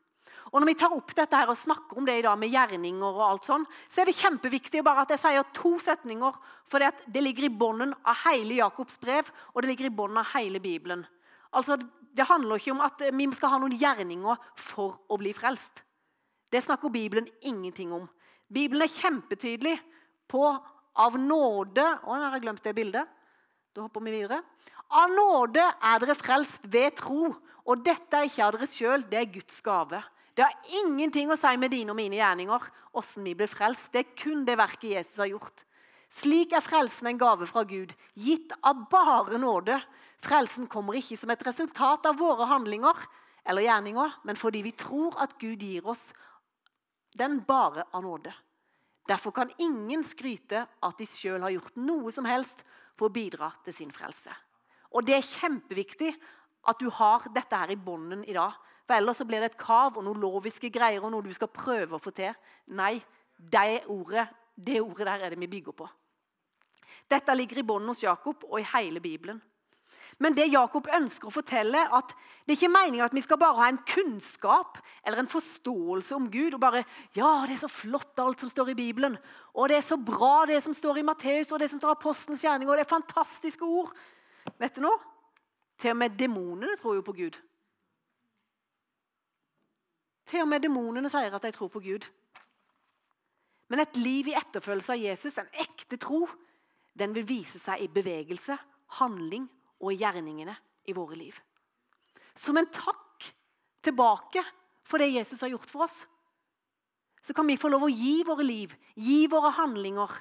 Og 0.54 0.62
Når 0.62 0.69
vi 0.69 0.78
tar 0.78 0.93
opp 0.93 1.13
dette 1.17 1.38
her 1.38 1.49
og 1.49 1.58
snakker 1.58 1.97
om 1.97 2.06
det 2.06 2.19
i 2.19 2.23
dag 2.25 2.38
med 2.38 2.51
gjerninger, 2.54 3.06
og 3.06 3.23
alt 3.25 3.47
sånn, 3.47 3.65
så 3.89 4.01
er 4.01 4.10
det 4.10 4.17
kjempeviktig 4.19 4.84
bare 4.86 5.06
at 5.06 5.13
jeg 5.15 5.21
sier 5.23 5.47
to 5.56 5.73
setninger. 5.82 6.38
For 6.69 6.82
det 6.82 7.23
ligger 7.23 7.47
i 7.47 7.54
bånden 7.54 7.95
av 8.06 8.21
hele 8.28 8.60
Jakobs 8.60 8.99
brev 9.01 9.32
og 9.54 9.62
det 9.62 9.71
ligger 9.71 9.89
i 9.89 9.95
bånden 9.95 10.21
av 10.21 10.30
hele 10.36 10.62
Bibelen. 10.63 11.06
Altså, 11.54 11.78
Det 12.15 12.30
handler 12.30 12.56
ikke 12.56 12.71
om 12.71 12.80
at 12.80 13.01
vi 13.12 13.25
skal 13.36 13.49
ha 13.49 13.58
noen 13.60 13.75
gjerninger 13.75 14.38
for 14.56 15.01
å 15.12 15.17
bli 15.19 15.34
frelst. 15.36 15.84
Det 16.47 16.63
snakker 16.63 16.88
Bibelen 16.88 17.28
ingenting 17.41 17.91
om. 17.91 18.08
Bibelen 18.47 18.86
er 18.86 18.88
kjempetydelig 18.88 19.75
på 20.32 20.45
av 20.95 21.17
nåde 21.19 21.84
Å, 22.03 22.15
nå 22.15 22.23
har 22.23 22.38
jeg 22.38 22.45
glemt 22.45 22.63
det 22.63 22.75
bildet. 22.77 23.12
Da 23.75 23.84
hopper 23.84 24.03
vi 24.05 24.13
videre. 24.15 24.41
Av 24.95 25.12
nåde 25.12 25.63
er 25.63 26.01
dere 26.01 26.15
frelst 26.15 26.67
ved 26.71 26.95
tro. 27.01 27.34
Og 27.65 27.81
dette 27.84 28.19
er 28.19 28.29
ikke 28.29 28.45
av 28.45 28.55
dere 28.55 28.69
sjøl, 28.69 29.03
det 29.10 29.17
er 29.19 29.31
Guds 29.34 29.58
gave. 29.65 30.01
Det 30.36 30.43
har 30.43 30.73
ingenting 30.84 31.31
å 31.31 31.38
si 31.39 31.53
med 31.58 31.71
dine 31.73 31.93
og 31.93 31.97
mine 31.97 32.19
gjerninger 32.19 32.67
åssen 32.99 33.25
vi 33.25 33.34
blir 33.39 33.49
frelst. 33.49 33.89
Det 33.93 34.03
er 34.03 34.13
kun 34.19 34.43
det 34.47 34.58
verket 34.60 34.91
Jesus 34.91 35.21
har 35.23 35.31
gjort. 35.31 35.63
Slik 36.12 36.53
er 36.55 36.63
frelsen 36.63 37.10
en 37.10 37.19
gave 37.19 37.47
fra 37.49 37.65
Gud, 37.67 37.91
gitt 38.13 38.53
av 38.63 38.86
bare 38.91 39.39
nåde. 39.41 39.79
Frelsen 40.23 40.69
kommer 40.71 40.95
ikke 40.99 41.17
som 41.19 41.31
et 41.34 41.43
resultat 41.47 42.05
av 42.08 42.19
våre 42.19 42.47
handlinger 42.51 42.99
eller 43.45 43.65
gjerninger, 43.65 44.13
men 44.23 44.39
fordi 44.39 44.62
vi 44.65 44.75
tror 44.77 45.17
at 45.21 45.36
Gud 45.41 45.63
gir 45.63 45.88
oss 45.88 46.12
den 47.17 47.41
bare 47.47 47.88
av 47.91 48.03
nåde. 48.05 48.31
Derfor 49.05 49.31
kan 49.31 49.51
ingen 49.61 50.03
skryte 50.03 50.65
at 50.65 50.97
de 50.97 51.05
sjøl 51.05 51.43
har 51.45 51.53
gjort 51.53 51.77
noe 51.77 52.11
som 52.13 52.25
helst 52.25 52.63
for 52.97 53.07
å 53.09 53.13
bidra 53.13 53.51
til 53.65 53.75
sin 53.75 53.91
frelse. 53.93 54.33
Og 54.95 55.05
det 55.05 55.17
er 55.17 55.27
kjempeviktig 55.27 56.13
at 56.65 56.79
du 56.81 56.89
har 56.89 57.27
dette 57.35 57.57
her 57.59 57.73
i 57.73 57.77
bånden 57.77 58.23
i 58.25 58.33
dag. 58.33 58.55
For 58.85 58.97
ellers 58.97 59.19
så 59.21 59.27
blir 59.27 59.41
det 59.41 59.53
et 59.53 59.61
kav 59.61 59.97
og 59.97 60.05
noen 60.05 60.21
loviske 60.21 60.69
greier 60.73 61.03
og 61.03 61.13
noe 61.13 61.25
du 61.25 61.33
skal 61.35 61.51
prøve 61.53 61.97
å 61.97 62.01
få 62.01 62.13
til. 62.15 62.33
Nei, 62.77 62.97
det 63.37 63.85
ordet, 63.91 64.27
det 64.55 64.79
ordet 64.81 65.07
der 65.09 65.25
er 65.25 65.33
det 65.33 65.41
vi 65.41 65.51
bygger 65.57 65.77
på. 65.77 65.89
Dette 67.09 67.35
ligger 67.37 67.61
i 67.61 67.67
bånden 67.67 67.91
hos 67.91 68.01
Jakob 68.01 68.45
og 68.47 68.57
i 68.61 68.69
hele 68.73 69.01
Bibelen. 69.01 69.41
Men 70.23 70.36
det 70.36 70.47
Jakob 70.47 70.88
ønsker 70.95 71.28
å 71.28 71.34
fortelle, 71.34 71.82
at 71.91 72.13
det 72.45 72.54
er 72.54 72.60
ikke 72.60 72.71
meningen 72.71 73.04
at 73.04 73.15
vi 73.15 73.23
skal 73.23 73.39
bare 73.41 73.58
ha 73.58 73.65
en 73.67 73.82
kunnskap 73.89 74.78
eller 75.04 75.23
en 75.23 75.32
forståelse 75.32 76.15
om 76.15 76.30
Gud. 76.32 76.54
og 76.54 76.60
bare, 76.62 76.84
ja, 77.15 77.43
det 77.47 77.58
er 77.58 77.63
så 77.65 77.71
flott 77.71 78.19
alt 78.23 78.39
som 78.39 78.49
står 78.49 78.71
i 78.71 78.78
Bibelen, 78.80 79.17
og 79.54 79.69
det 79.69 79.78
er 79.78 79.84
så 79.84 79.97
bra 79.97 80.45
det 80.47 80.62
som 80.63 80.73
står 80.73 81.01
i 81.01 81.08
Matteus 81.08 81.51
og 81.51 81.60
det 81.60 81.69
som 81.69 81.82
står 81.82 81.91
i 81.91 81.97
Apostelens 81.99 82.43
gjerning, 82.45 82.69
og 82.69 82.78
det 82.78 82.86
er 82.86 82.95
fantastiske 82.95 83.65
ord. 83.65 83.91
Vet 84.62 84.78
du 84.78 84.86
noe? 84.86 85.01
Til 85.78 85.91
og 85.91 85.99
med 85.99 86.15
demonene 86.15 86.78
tror 86.80 86.95
jo 86.95 87.04
på 87.04 87.17
Gud. 87.17 87.36
Til 90.25 90.45
og 90.45 90.47
med 90.47 90.63
demonene 90.63 91.12
sier 91.12 91.36
at 91.36 91.43
de 91.43 91.51
tror 91.51 91.73
på 91.73 91.84
Gud. 91.84 92.08
Men 93.67 93.82
et 93.82 93.97
liv 93.97 94.30
i 94.30 94.38
etterfølgelse 94.38 94.93
av 94.93 95.01
Jesus, 95.01 95.41
en 95.41 95.60
ekte 95.60 95.99
tro, 95.99 96.23
den 96.95 97.12
vil 97.17 97.28
vise 97.28 97.60
seg 97.60 97.84
i 97.84 97.91
bevegelse, 97.91 98.56
handling 99.01 99.49
og 99.81 99.95
gjerningene 99.95 100.55
i 100.85 100.95
våre 100.95 101.17
liv. 101.19 101.38
Som 102.35 102.59
en 102.59 102.69
takk 102.69 103.31
tilbake 103.85 104.43
for 104.85 105.01
det 105.01 105.13
Jesus 105.13 105.41
har 105.41 105.53
gjort 105.53 105.71
for 105.71 105.85
oss, 105.88 106.03
så 107.25 107.33
kan 107.33 107.47
vi 107.49 107.57
få 107.57 107.71
lov 107.73 107.88
å 107.88 107.91
gi 107.91 108.19
våre 108.25 108.45
liv, 108.45 108.75
gi 108.93 109.25
våre 109.31 109.49
handlinger, 109.57 110.11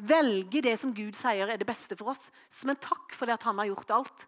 velge 0.00 0.62
det 0.64 0.78
som 0.80 0.94
Gud 0.96 1.16
sier 1.18 1.50
er 1.52 1.60
det 1.60 1.68
beste 1.68 1.96
for 1.98 2.14
oss, 2.14 2.30
som 2.48 2.72
en 2.72 2.80
takk 2.80 3.12
for 3.12 3.28
det 3.28 3.36
at 3.36 3.44
han 3.46 3.60
har 3.60 3.68
gjort 3.68 3.92
alt. 3.98 4.24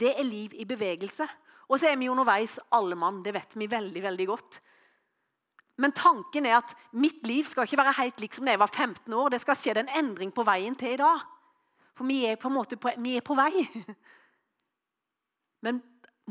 Det 0.00 0.14
er 0.16 0.24
liv 0.24 0.54
i 0.56 0.64
bevegelse. 0.64 1.26
Og 1.70 1.78
så 1.78 1.90
er 1.90 1.98
vi 2.00 2.08
underveis 2.10 2.56
alle 2.74 2.96
mann. 2.98 3.20
Det 3.22 3.34
vet 3.36 3.54
vi 3.58 3.68
veldig 3.70 4.02
veldig 4.02 4.26
godt. 4.26 4.60
Men 5.80 5.94
tanken 5.96 6.46
er 6.48 6.58
at 6.58 6.74
mitt 6.92 7.22
liv 7.28 7.46
skal 7.48 7.64
ikke 7.66 7.78
være 7.80 7.96
helt 8.00 8.20
lik 8.20 8.34
som 8.36 8.48
da 8.48 8.54
jeg 8.54 8.62
var 8.62 8.72
15 8.72 9.14
år. 9.14 9.30
Det 9.32 9.40
skal 9.44 9.58
skje 9.58 9.76
en 9.80 9.92
endring 10.00 10.32
på 10.34 10.44
veien 10.44 10.76
til 10.78 10.96
i 10.96 11.00
dag. 11.00 11.22
For 12.00 12.08
vi 12.08 12.22
er 12.24 12.38
på 12.40 12.48
en 12.48 12.54
måte 12.56 12.78
på, 12.80 12.88
vi 13.04 13.18
er 13.18 13.20
på 13.20 13.34
vei. 13.36 13.60
Men 15.66 15.82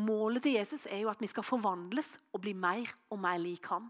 målet 0.02 0.42
til 0.42 0.56
Jesus 0.58 0.88
er 0.90 1.04
jo 1.04 1.10
at 1.12 1.20
vi 1.22 1.28
skal 1.30 1.46
forvandles 1.46 2.16
og 2.34 2.42
bli 2.42 2.56
mer 2.58 2.90
og 3.14 3.20
mer 3.22 3.38
lik 3.38 3.68
han. 3.70 3.84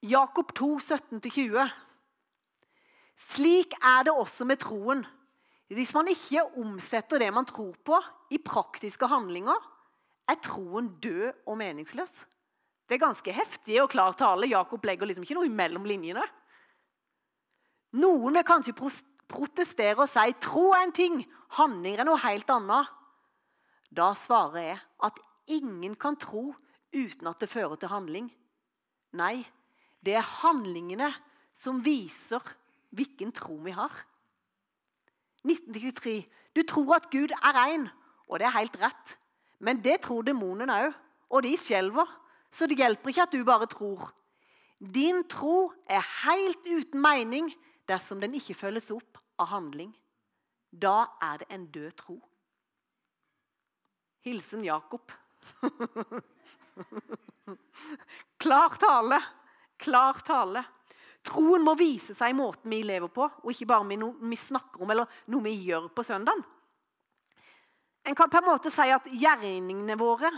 Jakob 0.00 0.54
2, 0.56 0.68
17-20. 0.80 1.66
Slik 3.20 3.76
er 3.84 4.06
det 4.08 4.14
også 4.16 4.46
med 4.48 4.62
troen. 4.64 5.02
Hvis 5.68 5.92
man 5.96 6.08
ikke 6.08 6.46
omsetter 6.60 7.20
det 7.20 7.28
man 7.36 7.44
tror 7.48 7.74
på, 7.84 7.98
i 8.32 8.40
praktiske 8.40 9.10
handlinger, 9.12 9.60
er 10.32 10.40
troen 10.40 10.88
død 11.04 11.44
og 11.44 11.60
meningsløs. 11.60 12.22
Det 12.88 12.96
er 12.96 13.04
ganske 13.04 13.36
heftig 13.36 13.76
og 13.82 13.90
klar 13.92 14.16
tale. 14.16 14.48
Jakob 14.48 14.88
legger 14.88 15.08
liksom 15.08 15.28
ikke 15.28 15.36
noe 15.36 15.52
mellom 15.52 15.84
linjene. 15.88 16.24
Noen 17.94 18.34
vil 18.34 18.46
kanskje 18.46 18.74
protestere 19.30 20.02
og 20.02 20.10
si 20.10 20.34
tro 20.42 20.72
er 20.74 20.82
en 20.86 20.94
ting, 20.94 21.20
handling 21.58 21.98
er 21.98 22.08
noe 22.08 22.18
helt 22.24 22.48
annet. 22.50 22.90
Da 23.94 24.10
svarer 24.18 24.64
jeg 24.64 24.80
at 25.06 25.20
ingen 25.54 25.94
kan 25.94 26.18
tro 26.18 26.48
uten 26.94 27.30
at 27.30 27.38
det 27.42 27.50
fører 27.50 27.78
til 27.78 27.92
handling. 27.92 28.30
Nei, 29.14 29.44
det 30.02 30.16
er 30.18 30.32
handlingene 30.42 31.12
som 31.54 31.82
viser 31.84 32.42
hvilken 32.94 33.30
tro 33.34 33.60
vi 33.62 33.74
har. 33.74 33.92
1923. 35.44 36.24
Du 36.56 36.62
tror 36.66 36.96
at 36.96 37.10
Gud 37.12 37.34
er 37.36 37.54
rein, 37.54 37.88
og 38.28 38.40
det 38.40 38.48
er 38.48 38.58
helt 38.58 38.76
rett. 38.80 39.16
Men 39.60 39.82
det 39.84 40.00
tror 40.02 40.26
demonen 40.26 40.72
òg, 40.72 40.90
og 41.30 41.44
de 41.46 41.54
skjelver. 41.58 42.08
Så 42.50 42.66
det 42.70 42.78
hjelper 42.78 43.10
ikke 43.10 43.26
at 43.26 43.34
du 43.34 43.44
bare 43.46 43.66
tror. 43.70 44.10
Din 44.78 45.22
tro 45.30 45.72
er 45.90 46.02
helt 46.24 46.66
uten 46.66 47.02
mening 47.02 47.52
dersom 47.88 48.22
den 48.22 48.36
ikke 48.38 48.56
følges 48.56 48.90
opp 48.94 49.18
av 49.40 49.50
handling. 49.52 49.92
Da 50.70 51.06
er 51.22 51.42
det 51.42 51.50
en 51.54 51.66
død 51.70 51.96
tro. 52.00 52.16
Hilsen 54.24 54.64
Jakob. 54.64 55.12
Klar 58.42 58.78
tale. 58.80 59.20
Klar 59.76 60.22
tale. 60.24 60.64
Troen 61.24 61.64
må 61.64 61.74
vise 61.78 62.14
seg 62.16 62.32
i 62.32 62.36
måten 62.36 62.72
vi 62.72 62.82
lever 62.84 63.08
på, 63.12 63.24
og 63.24 63.52
ikke 63.52 63.68
bare 63.70 63.86
med 63.88 64.02
noe 64.02 64.28
vi 64.28 64.36
snakker 64.36 64.82
om 64.84 64.90
eller 64.92 65.20
noe 65.32 65.46
vi 65.46 65.54
gjør 65.68 65.88
på 65.94 66.04
søndagen. 66.04 66.42
En 68.04 68.16
kan 68.16 68.28
på 68.28 68.42
en 68.42 68.50
måte 68.50 68.72
si 68.72 68.90
at 68.92 69.06
gjerningene 69.08 69.96
våre 69.96 70.28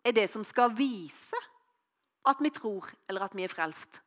er 0.00 0.16
det 0.16 0.24
som 0.32 0.44
skal 0.48 0.72
vise 0.72 1.36
at 2.28 2.40
vi 2.40 2.52
tror 2.52 2.88
eller 3.08 3.26
at 3.26 3.36
vi 3.36 3.44
er 3.44 3.52
frelst. 3.52 4.00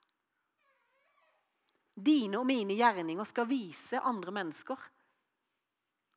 Dine 1.94 2.40
og 2.40 2.48
mine 2.50 2.76
gjerninger 2.78 3.28
skal 3.30 3.50
vise 3.50 4.02
andre 4.02 4.34
mennesker 4.34 4.80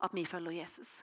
at 0.05 0.13
vi 0.13 0.25
følger 0.25 0.59
Jesus. 0.59 0.99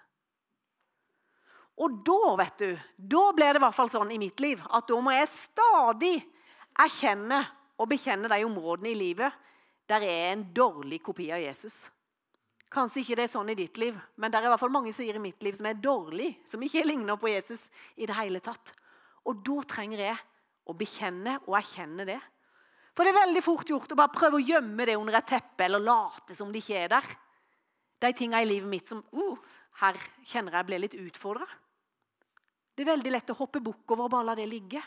Og 1.82 1.98
da 2.06 2.34
vet 2.38 2.60
du, 2.62 2.70
da 2.96 3.24
ble 3.34 3.50
det 3.50 3.58
i 3.58 3.64
hvert 3.64 3.76
fall 3.76 3.90
sånn 3.90 4.12
i 4.14 4.20
mitt 4.22 4.38
liv 4.42 4.62
at 4.70 4.86
da 4.86 4.98
må 5.02 5.14
jeg 5.14 5.30
stadig 5.32 6.14
erkjenne 6.84 7.40
og 7.78 7.90
bekjenne 7.90 8.30
de 8.30 8.44
områdene 8.46 8.92
i 8.92 8.98
livet 8.98 9.42
der 9.90 10.06
jeg 10.06 10.20
er 10.22 10.32
en 10.32 10.46
dårlig 10.54 11.00
kopi 11.04 11.26
av 11.34 11.42
Jesus. 11.42 11.74
Kanskje 12.72 13.02
ikke 13.02 13.18
det 13.18 13.26
er 13.26 13.34
sånn 13.34 13.50
i 13.52 13.58
ditt 13.58 13.76
liv, 13.78 13.98
men 14.18 14.32
det 14.32 14.38
er 14.38 14.46
i 14.48 14.50
hvert 14.50 14.62
fall 14.62 14.72
mange 14.72 14.90
som 14.90 15.04
sier 15.04 15.18
i 15.18 15.22
mitt 15.22 15.42
liv 15.44 15.54
som 15.58 15.68
er 15.68 15.78
dårlig, 15.78 16.30
som 16.48 16.62
ikke 16.64 16.86
ligner 16.86 17.18
på 17.20 17.30
Jesus 17.30 17.68
i 17.94 18.08
det 18.08 18.16
hele 18.16 18.40
tatt. 18.42 18.72
Og 19.28 19.42
da 19.46 19.60
trenger 19.70 20.02
jeg 20.02 20.16
å 20.64 20.74
bekjenne 20.78 21.36
og 21.44 21.58
erkjenne 21.58 22.06
det. 22.08 22.18
For 22.94 23.02
det 23.02 23.10
er 23.10 23.24
veldig 23.24 23.42
fort 23.42 23.68
gjort 23.68 23.90
å 23.90 23.98
bare 23.98 24.14
prøve 24.14 24.38
å 24.38 24.44
gjemme 24.44 24.86
det 24.86 24.94
under 24.98 25.18
et 25.18 25.26
teppe 25.26 25.66
eller 25.66 25.82
late 25.82 26.36
som 26.38 26.52
det 26.54 26.62
ikke 26.62 26.78
er 26.84 26.92
der. 26.92 27.08
De 28.04 28.10
tingene 28.14 28.44
i 28.44 28.48
livet 28.48 28.70
mitt 28.70 28.90
som 28.90 29.00
uh, 29.14 29.38
her 29.80 29.98
kjenner 30.30 30.54
jeg 30.58 30.68
blir 30.68 30.82
litt 30.84 30.94
utfordra. 30.98 31.46
Det 32.74 32.84
er 32.84 32.92
veldig 32.92 33.14
lett 33.14 33.32
å 33.34 33.38
hoppe 33.38 33.62
bukk 33.62 33.94
over 33.94 34.06
og 34.06 34.14
bare 34.14 34.28
la 34.30 34.36
det 34.38 34.46
ligge. 34.50 34.82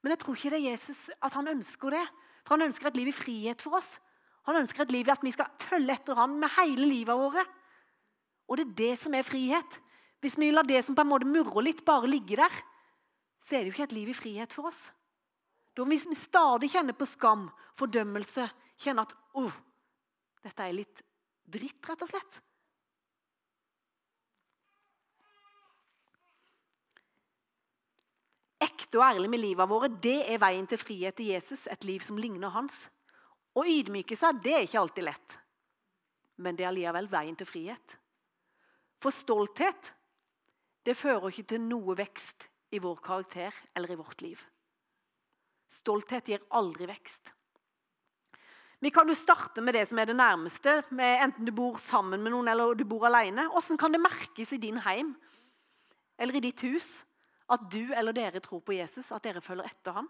Men 0.00 0.14
jeg 0.14 0.22
tror 0.22 0.38
ikke 0.38 0.52
det 0.54 0.60
er 0.60 0.68
Jesus 0.72 1.08
at 1.18 1.34
han 1.36 1.50
ønsker 1.50 1.94
det. 1.94 2.04
For 2.46 2.56
han 2.56 2.68
ønsker 2.68 2.90
et 2.90 2.98
liv 2.98 3.10
i 3.10 3.14
frihet 3.14 3.62
for 3.62 3.78
oss. 3.78 3.96
Han 4.48 4.58
ønsker 4.62 4.86
et 4.86 4.94
liv 4.94 5.08
i 5.08 5.12
at 5.12 5.22
vi 5.24 5.32
skal 5.34 5.50
følge 5.60 5.94
etter 5.94 6.18
ham 6.18 6.38
med 6.40 6.54
hele 6.56 6.86
livet 6.88 7.18
vårt. 7.18 7.58
Og 8.50 8.58
det 8.58 8.64
er 8.66 8.78
det 8.78 8.94
som 9.02 9.14
er 9.14 9.26
frihet. 9.26 9.78
Hvis 10.20 10.38
vi 10.40 10.50
lar 10.50 10.66
det 10.66 10.82
som 10.84 10.96
på 10.96 11.04
en 11.04 11.10
måte 11.10 11.28
murrer 11.28 11.64
litt, 11.64 11.84
bare 11.86 12.08
ligge 12.10 12.38
der, 12.40 12.56
så 13.44 13.56
er 13.56 13.62
det 13.62 13.70
jo 13.70 13.76
ikke 13.76 13.86
et 13.88 13.96
liv 13.96 14.10
i 14.10 14.16
frihet 14.16 14.52
for 14.52 14.68
oss. 14.72 14.88
Da 15.80 15.86
Hvis 15.88 16.04
vi 16.04 16.14
stadig 16.18 16.68
kjenner 16.74 16.92
på 16.92 17.06
skam, 17.08 17.46
fordømmelse, 17.80 18.44
kjenner 18.84 19.06
at 19.08 19.14
oh, 19.40 19.54
dette 20.44 20.66
er 20.66 20.76
litt 20.76 21.00
dritt, 21.48 21.80
rett 21.88 22.04
og 22.04 22.10
slett 22.10 22.40
Ekte 28.60 29.00
og 29.00 29.06
ærlig 29.06 29.30
med 29.32 29.40
livet 29.40 29.70
våre, 29.70 29.88
det 29.88 30.18
er 30.28 30.42
veien 30.42 30.68
til 30.68 30.82
frihet 30.82 31.24
i 31.24 31.30
Jesus, 31.30 31.64
et 31.72 31.88
liv 31.88 32.04
som 32.04 32.20
ligner 32.20 32.52
hans. 32.52 32.82
Å 33.56 33.64
ydmyke 33.64 34.18
seg 34.20 34.44
det 34.44 34.52
er 34.52 34.66
ikke 34.66 34.82
alltid 34.82 35.08
lett, 35.08 35.38
men 36.44 36.60
det 36.60 36.66
er 36.66 36.74
allikevel 36.74 37.08
veien 37.08 37.40
til 37.40 37.48
frihet. 37.48 37.96
For 39.00 39.16
stolthet 39.16 39.94
det 40.84 40.98
fører 40.98 41.32
ikke 41.32 41.54
til 41.54 41.64
noe 41.72 41.96
vekst 41.96 42.50
i 42.76 42.84
vår 42.84 43.00
karakter 43.00 43.64
eller 43.72 43.96
i 43.96 44.02
vårt 44.04 44.28
liv. 44.28 44.49
Stolthet 45.70 46.28
gir 46.28 46.42
aldri 46.56 46.88
vekst. 46.90 47.32
Vi 48.80 48.90
kan 48.90 49.08
jo 49.08 49.14
starte 49.14 49.60
med 49.60 49.76
det 49.76 49.84
som 49.90 49.98
er 50.00 50.08
det 50.08 50.16
nærmeste, 50.16 50.78
enten 50.96 51.44
du 51.44 51.52
bor 51.52 51.76
sammen 51.82 52.22
med 52.24 52.32
noen 52.32 52.48
eller 52.48 52.72
du 52.74 52.86
bor 52.88 53.04
alene. 53.06 53.44
Hvordan 53.52 53.78
kan 53.80 53.92
det 53.92 54.00
merkes 54.00 54.54
i 54.56 54.60
din 54.62 54.80
heim 54.86 55.12
eller 56.16 56.38
i 56.38 56.44
ditt 56.48 56.64
hus 56.64 56.88
at 57.52 57.66
du 57.68 57.92
eller 57.92 58.16
dere 58.16 58.40
tror 58.40 58.62
på 58.64 58.78
Jesus, 58.78 59.12
at 59.12 59.26
dere 59.26 59.44
følger 59.44 59.68
etter 59.68 59.98
ham? 59.98 60.08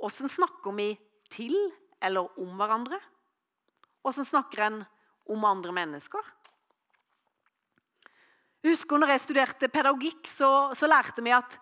Hvordan 0.00 0.32
snakker 0.32 0.72
vi 0.78 0.94
til 1.28 1.56
eller 2.00 2.32
om 2.40 2.56
hverandre? 2.56 2.96
Åssen 4.08 4.24
snakker 4.24 4.64
en 4.64 4.82
om 5.28 5.44
andre 5.44 5.74
mennesker? 5.76 6.24
Jeg 8.60 8.72
husker 8.72 9.00
når 9.00 9.14
jeg 9.14 9.24
studerte 9.24 9.68
pedagogikk, 9.72 10.24
så, 10.28 10.72
så 10.76 10.88
lærte 10.88 11.24
vi 11.24 11.32
at 11.36 11.60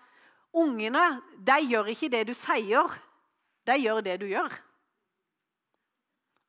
ungene 0.62 1.04
de 1.38 1.58
gjør 1.70 1.90
ikke 1.92 2.10
det 2.12 2.24
du 2.28 2.34
sier, 2.36 2.98
de 3.68 3.76
gjør 3.82 4.02
det 4.04 4.18
du 4.22 4.26
gjør. 4.30 4.54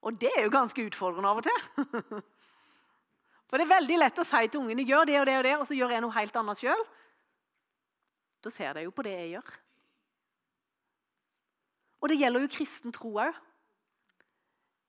Og 0.08 0.16
det 0.16 0.32
er 0.32 0.46
jo 0.46 0.54
ganske 0.54 0.86
utfordrende 0.88 1.32
av 1.32 1.42
og 1.42 1.48
til. 1.48 2.22
For 3.50 3.58
det 3.58 3.66
er 3.66 3.74
veldig 3.74 3.98
lett 4.00 4.22
å 4.22 4.28
si 4.28 4.46
til 4.48 4.62
ungene 4.62 4.86
gjør 4.88 5.10
det 5.10 5.18
og 5.20 5.28
det 5.28 5.38
og 5.40 5.46
det, 5.48 5.56
og 5.58 5.68
så 5.68 5.76
gjør 5.76 5.96
jeg 5.96 6.04
noe 6.06 6.16
helt 6.16 6.40
annet 6.40 6.62
sjøl. 6.62 6.84
Da 8.46 8.54
ser 8.54 8.78
de 8.78 8.86
jo 8.86 8.94
på 8.96 9.04
det 9.04 9.16
jeg 9.18 9.32
gjør. 9.34 9.56
Og 12.00 12.12
det 12.12 12.20
gjelder 12.22 12.46
jo 12.46 12.52
kristen 12.54 12.96
tro 12.96 13.12
òg. 13.26 13.40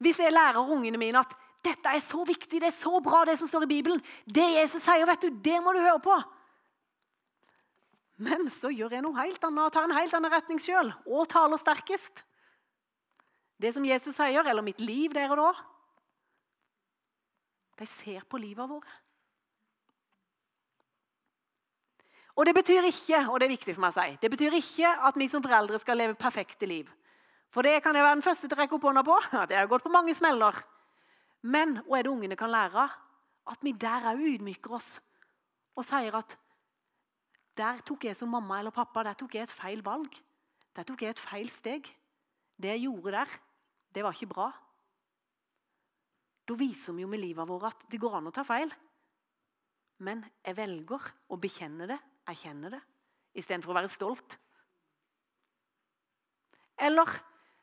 Hvis 0.01 0.21
jeg 0.23 0.33
lærer 0.33 0.61
ungene 0.61 1.01
mine 1.01 1.21
at 1.21 1.33
dette 1.65 1.93
er 1.93 2.01
så 2.05 2.23
viktig, 2.25 2.61
det 2.61 2.71
er 2.71 2.77
så 2.77 3.01
bra, 3.05 3.25
det 3.29 3.37
som 3.37 3.49
står 3.49 3.67
i 3.67 3.73
Bibelen 3.75 3.99
Det 4.25 4.47
Jesus 4.55 4.85
sier, 4.85 5.05
vet 5.09 5.27
du, 5.27 5.35
det 5.45 5.59
må 5.61 5.75
du 5.77 5.81
høre 5.83 6.01
på. 6.01 6.15
Men 8.21 8.51
så 8.53 8.69
gjør 8.69 8.93
jeg 8.93 9.05
noe 9.05 9.17
helt 9.17 9.45
annet 9.49 9.65
og 9.65 9.73
tar 9.73 9.87
en 9.87 9.97
helt 9.97 10.15
annen 10.17 10.33
retning 10.33 10.61
sjøl 10.61 10.91
og 11.09 11.29
taler 11.33 11.61
sterkest. 11.61 12.21
Det 13.61 13.73
som 13.73 13.85
Jesus 13.85 14.17
sier, 14.17 14.45
eller 14.45 14.65
mitt 14.65 14.81
liv 14.81 15.13
der 15.17 15.33
og 15.33 15.41
da 15.41 15.53
De 17.81 17.87
ser 17.89 18.27
på 18.29 18.37
livet 18.37 18.69
vårt. 18.69 18.89
Og 22.37 22.47
Det 22.47 22.55
betyr 22.55 22.87
ikke 22.89 23.25
og 23.29 23.41
det 23.41 23.47
er 23.47 23.57
viktig 23.57 23.75
for 23.75 23.85
meg 23.85 23.95
å 23.95 23.97
si, 24.01 24.19
det 24.21 24.31
betyr 24.33 24.57
ikke 24.57 24.91
at 25.09 25.17
vi 25.17 25.29
som 25.29 25.43
foreldre 25.45 25.81
skal 25.81 25.99
leve 26.01 26.17
perfekte 26.17 26.69
liv. 26.69 26.89
For 27.51 27.67
det 27.67 27.83
kan 27.83 27.97
jeg 27.97 28.05
være 28.05 28.19
den 28.21 28.25
første 28.25 28.49
til 28.49 28.57
å 28.57 28.61
rekke 28.61 28.77
opp 28.77 28.85
hånda 28.87 29.03
på. 29.05 29.17
at 29.33 29.51
jeg 29.51 29.59
har 29.59 29.69
gått 29.69 29.85
på 29.85 29.93
mange 29.93 30.15
smeller. 30.15 30.61
Men 31.43 31.81
hva 31.87 31.99
er 31.99 32.07
det 32.07 32.13
ungene 32.13 32.37
kan 32.37 32.53
lære? 32.53 32.87
At 33.51 33.65
vi 33.65 33.73
der 33.73 34.13
òg 34.13 34.21
ydmyker 34.21 34.77
oss 34.77 35.01
og 35.75 35.85
sier 35.85 36.15
at 36.15 36.37
der 37.61 37.85
tok 37.87 38.09
jeg 38.09 38.17
som 38.17 38.33
mamma 38.33 38.59
eller 38.61 38.75
pappa 38.75 39.05
der 39.07 39.19
tok 39.19 39.37
jeg 39.37 39.49
et 39.49 39.55
feil 39.55 39.85
valg. 39.85 40.17
Der 40.77 40.87
tok 40.87 41.05
jeg 41.05 41.15
et 41.15 41.23
feil 41.23 41.51
steg. 41.53 41.89
Det 42.61 42.75
jeg 42.75 42.87
gjorde 42.87 43.15
der, 43.17 43.39
det 43.95 44.05
var 44.05 44.17
ikke 44.17 44.33
bra. 44.33 44.51
Da 46.49 46.57
viser 46.59 46.97
vi 46.97 47.05
jo 47.05 47.11
med 47.11 47.23
livet 47.23 47.49
vårt 47.49 47.69
at 47.69 47.89
det 47.91 48.01
går 48.01 48.19
an 48.19 48.31
å 48.31 48.35
ta 48.35 48.45
feil. 48.47 48.73
Men 50.01 50.23
jeg 50.45 50.57
velger 50.57 51.11
å 51.31 51.39
bekjenne 51.41 51.89
det, 51.91 51.99
erkjenne 52.31 52.71
det, 52.73 52.81
istedenfor 53.37 53.75
å 53.75 53.81
være 53.81 53.93
stolt. 53.93 54.39
Eller 56.81 57.13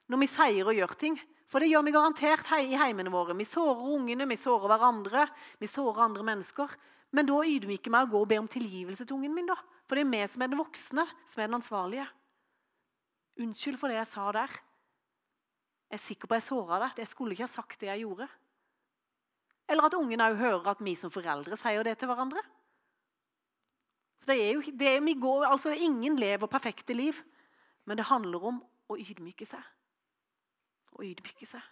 når 0.07 0.21
vi 0.21 0.29
sier 0.29 0.69
og 0.69 0.77
gjør 0.77 0.93
ting. 0.99 1.17
For 1.47 1.63
det 1.63 1.69
gjør 1.71 1.85
vi 1.87 1.93
garantert 1.95 2.49
i 2.59 2.75
heimene 2.75 3.11
våre. 3.11 3.35
Vi 3.39 3.47
sårer 3.47 3.87
ungene, 3.95 4.27
vi 4.27 4.35
sårer 4.39 4.67
hverandre, 4.67 5.23
vi 5.61 5.69
sårer 5.71 6.03
andre 6.03 6.25
mennesker. 6.27 6.73
Men 7.15 7.27
da 7.29 7.39
ydmyker 7.39 7.93
vi 7.93 8.01
å 8.01 8.09
gå 8.11 8.21
og 8.21 8.27
be 8.27 8.39
om 8.41 8.49
tilgivelse 8.51 9.07
til 9.07 9.15
ungen 9.15 9.35
min. 9.35 9.47
da. 9.47 9.55
For 9.87 9.95
det 9.95 10.03
er 10.03 10.11
vi 10.11 10.23
som 10.27 10.43
er 10.43 10.51
den 10.51 10.59
voksne, 10.59 11.05
som 11.31 11.41
er 11.41 11.47
den 11.47 11.59
ansvarlige. 11.59 12.07
Unnskyld 13.39 13.77
for 13.79 13.91
det 13.91 13.99
jeg 14.01 14.09
sa 14.11 14.25
der. 14.35 14.51
Jeg 15.87 15.95
er 15.95 16.03
sikker 16.03 16.27
på 16.27 16.35
jeg 16.35 16.43
såra 16.43 16.81
deg. 16.83 16.99
Jeg 16.99 17.07
skulle 17.07 17.35
ikke 17.35 17.45
ha 17.45 17.51
sagt 17.51 17.79
det 17.79 17.87
jeg 17.87 18.03
gjorde. 18.03 18.27
Eller 19.67 19.87
at 19.87 19.95
ungen 19.95 20.23
òg 20.23 20.35
hører 20.39 20.73
at 20.73 20.83
vi 20.83 20.95
som 20.99 21.11
foreldre 21.11 21.55
sier 21.59 21.83
det 21.87 21.95
til 21.99 22.11
hverandre. 22.11 22.43
Det 24.27 24.35
er 24.35 24.57
jo, 24.57 24.63
det 24.75 24.89
er, 24.97 25.19
går, 25.19 25.45
altså 25.47 25.71
Ingen 25.71 26.17
lever 26.19 26.51
perfekte 26.51 26.93
liv, 26.93 27.15
men 27.87 27.95
det 27.95 28.09
handler 28.09 28.43
om 28.49 28.59
å 28.91 28.97
ydmyke 28.99 29.47
seg 29.47 29.63
Å 30.97 31.03
ydmyke 31.03 31.47
seg. 31.47 31.63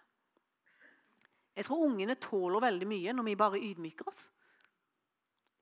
Jeg 1.56 1.68
tror 1.68 1.84
ungene 1.88 2.16
tåler 2.20 2.64
veldig 2.64 2.88
mye 2.88 3.14
når 3.16 3.28
vi 3.28 3.36
bare 3.40 3.60
ydmyker 3.64 4.08
oss 4.12 4.30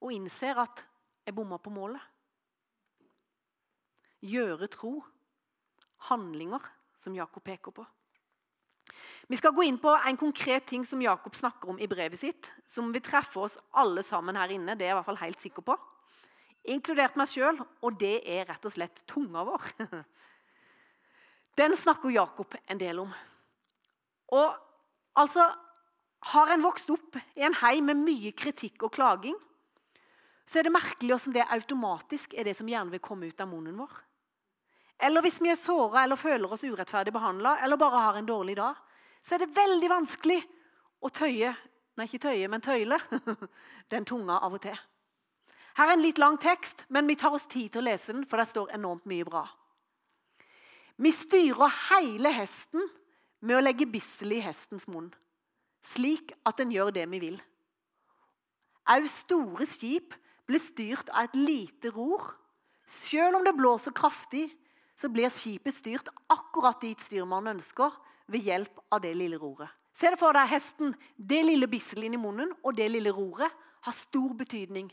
og 0.03 0.11
innser 0.11 0.57
at 0.59 0.81
jeg 1.23 1.35
bomma 1.37 1.55
på 1.63 1.71
målet. 1.71 2.01
Gjøre 4.23 4.69
tro. 4.71 4.97
Handlinger 6.09 6.63
som 6.99 7.15
Jakob 7.15 7.43
peker 7.43 7.75
på. 7.75 7.85
Vi 9.31 9.39
skal 9.39 9.53
gå 9.55 9.63
inn 9.63 9.79
på 9.79 9.93
en 9.95 10.19
konkret 10.19 10.65
ting 10.67 10.83
som 10.85 11.01
Jakob 11.01 11.35
snakker 11.35 11.71
om 11.71 11.79
i 11.79 11.87
brevet 11.87 12.19
sitt, 12.19 12.49
som 12.67 12.91
vil 12.91 13.03
treffe 13.03 13.39
oss 13.45 13.57
alle 13.79 14.03
sammen 14.03 14.35
her 14.35 14.51
inne. 14.51 14.75
det 14.75 14.85
er 14.85 14.91
jeg 14.91 14.95
i 14.95 14.99
hvert 14.99 15.11
fall 15.11 15.23
helt 15.23 15.43
sikker 15.43 15.65
på. 15.65 15.77
Inkludert 16.73 17.15
meg 17.19 17.31
sjøl, 17.31 17.59
og 17.83 17.99
det 17.99 18.21
er 18.27 18.47
rett 18.47 18.65
og 18.67 18.71
slett 18.71 19.03
tunga 19.07 19.43
vår. 19.47 19.71
Den 21.59 21.75
snakker 21.77 22.11
Jakob 22.11 22.55
en 22.67 22.79
del 22.79 23.03
om. 23.03 23.11
Og 24.33 24.55
altså 25.19 25.51
Har 26.23 26.53
en 26.53 26.61
vokst 26.63 26.87
opp 26.87 27.17
i 27.35 27.41
en 27.43 27.55
heim 27.59 27.89
med 27.89 27.99
mye 27.99 28.29
kritikk 28.31 28.85
og 28.87 28.93
klaging, 28.95 29.35
så 30.47 30.61
er 30.61 30.63
det 30.63 30.71
merkelig 30.71 31.09
hvordan 31.17 31.33
det 31.35 31.47
automatisk 31.51 32.35
er 32.39 32.47
det 32.47 32.53
som 32.55 32.69
gjerne 32.71 32.93
vil 32.93 33.01
komme 33.03 33.27
ut 33.27 33.41
av 33.43 33.49
munnen 33.51 33.75
vår. 33.75 33.91
Eller 35.03 35.25
hvis 35.25 35.41
vi 35.43 35.51
er 35.51 35.59
såra 35.59 36.05
eller 36.05 36.19
føler 36.19 36.51
oss 36.55 36.63
urettferdig 36.63 37.13
behandla 37.13 37.57
eller 37.65 37.79
bare 37.79 38.01
har 38.05 38.17
en 38.19 38.29
dårlig 38.29 38.55
dag, 38.55 38.79
så 39.23 39.35
er 39.35 39.43
det 39.43 39.55
veldig 39.55 39.89
vanskelig 39.91 40.39
å 41.03 41.11
tøye 41.11 41.53
Nei, 41.93 42.07
ikke 42.07 42.23
tøye, 42.23 42.47
men 42.49 42.63
tøyle 42.65 42.97
den 43.93 44.05
tunga 44.09 44.39
av 44.41 44.55
og 44.57 44.63
til. 44.63 44.77
Her 45.77 45.91
er 45.91 45.93
en 45.93 46.01
litt 46.01 46.17
lang 46.17 46.39
tekst, 46.41 46.87
men 46.89 47.05
vi 47.05 47.13
tar 47.21 47.35
oss 47.37 47.45
tid 47.45 47.67
til 47.69 47.83
å 47.83 47.85
lese 47.85 48.15
den, 48.15 48.23
for 48.25 48.41
det 48.41 48.47
står 48.49 48.71
enormt 48.73 49.05
mye 49.09 49.27
bra. 49.27 49.43
Vi 50.97 51.11
styrer 51.13 51.69
hele 51.91 52.31
hesten 52.33 52.87
med 53.45 53.59
å 53.59 53.61
legge 53.61 53.85
bissel 53.89 54.33
i 54.33 54.41
hestens 54.41 54.87
munn, 54.89 55.11
slik 55.85 56.33
at 56.49 56.57
den 56.61 56.73
gjør 56.73 56.89
det 56.97 57.05
vi 57.13 57.21
vil. 57.27 57.37
Au 58.89 59.05
store 59.09 59.69
skip 59.69 60.17
blir 60.49 60.65
styrt 60.65 61.13
av 61.13 61.29
et 61.29 61.37
lite 61.39 61.93
ror. 61.93 62.25
Selv 62.89 63.37
om 63.37 63.45
det 63.45 63.55
blåser 63.57 63.95
kraftig, 63.95 64.47
så 65.03 65.11
blir 65.11 65.27
skipet 65.33 65.75
styrt 65.75 66.07
akkurat 66.31 66.79
dit 66.79 66.99
styrmannen 67.03 67.57
ønsker, 67.57 67.91
ved 68.31 68.45
hjelp 68.47 68.79
av 68.87 69.01
det 69.03 69.11
lille 69.19 69.35
roret. 69.35 69.67
Se 69.91 70.07
det 70.09 70.17
for 70.17 70.33
deg 70.33 70.47
hesten. 70.47 70.93
Det 71.17 71.41
lille 71.43 71.67
bisselet 71.67 72.07
inni 72.07 72.17
munnen 72.17 72.53
og 72.63 72.77
det 72.77 72.87
lille 72.87 73.11
roret 73.13 73.51
har 73.83 73.95
stor 73.97 74.31
betydning. 74.39 74.87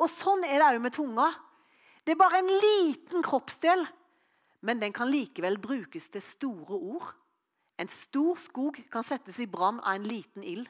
Og 0.00 0.08
Sånn 0.08 0.46
er 0.48 0.62
det 0.62 0.70
òg 0.70 0.80
med 0.80 0.96
tunga. 0.96 1.28
Det 2.02 2.14
er 2.14 2.22
bare 2.22 2.40
en 2.40 2.48
liten 2.48 3.22
kroppsdel, 3.22 3.84
men 4.64 4.80
den 4.80 4.96
kan 4.96 5.12
likevel 5.12 5.60
brukes 5.60 6.08
til 6.08 6.24
store 6.24 6.80
ord. 6.80 7.12
En 7.76 7.88
stor 7.92 8.40
skog 8.40 8.80
kan 8.92 9.04
settes 9.04 9.38
i 9.44 9.48
brann 9.48 9.78
av 9.84 10.00
en 10.00 10.08
liten 10.08 10.44
ild. 10.44 10.68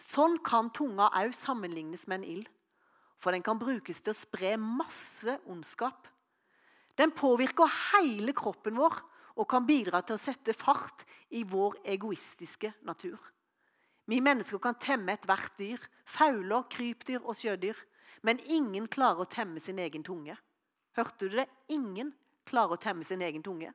Sånn 0.00 0.40
kan 0.44 0.72
tunga 0.72 1.12
òg 1.12 1.36
sammenlignes 1.36 2.08
med 2.08 2.22
en 2.22 2.30
ild. 2.38 2.48
For 3.20 3.36
den 3.36 3.44
kan 3.44 3.60
brukes 3.60 4.00
til 4.00 4.14
å 4.14 4.16
spre 4.16 4.56
masse 4.56 5.40
ondskap. 5.44 6.08
Den 6.98 7.14
påvirker 7.14 7.70
hele 7.92 8.34
kroppen 8.36 8.78
vår 8.78 8.98
og 9.38 9.46
kan 9.50 9.66
bidra 9.66 10.02
til 10.02 10.18
å 10.18 10.22
sette 10.22 10.54
fart 10.56 11.04
i 11.30 11.44
vår 11.46 11.78
egoistiske 11.86 12.72
natur. 12.86 13.18
Vi 14.08 14.18
mennesker 14.24 14.58
kan 14.58 14.78
temme 14.80 15.14
ethvert 15.14 15.54
dyr, 15.60 15.82
fauler, 16.08 16.64
krypdyr 16.72 17.20
og 17.22 17.36
sjødyr. 17.38 17.76
Men 18.26 18.40
ingen 18.50 18.88
klarer 18.90 19.22
å 19.22 19.30
temme 19.30 19.60
sin 19.62 19.78
egen 19.78 20.02
tunge. 20.02 20.34
Hørte 20.96 21.28
du 21.28 21.36
det? 21.38 21.46
Ingen 21.70 22.10
klarer 22.48 22.74
å 22.74 22.82
temme 22.82 23.06
sin 23.06 23.22
egen 23.22 23.44
tunge. 23.46 23.70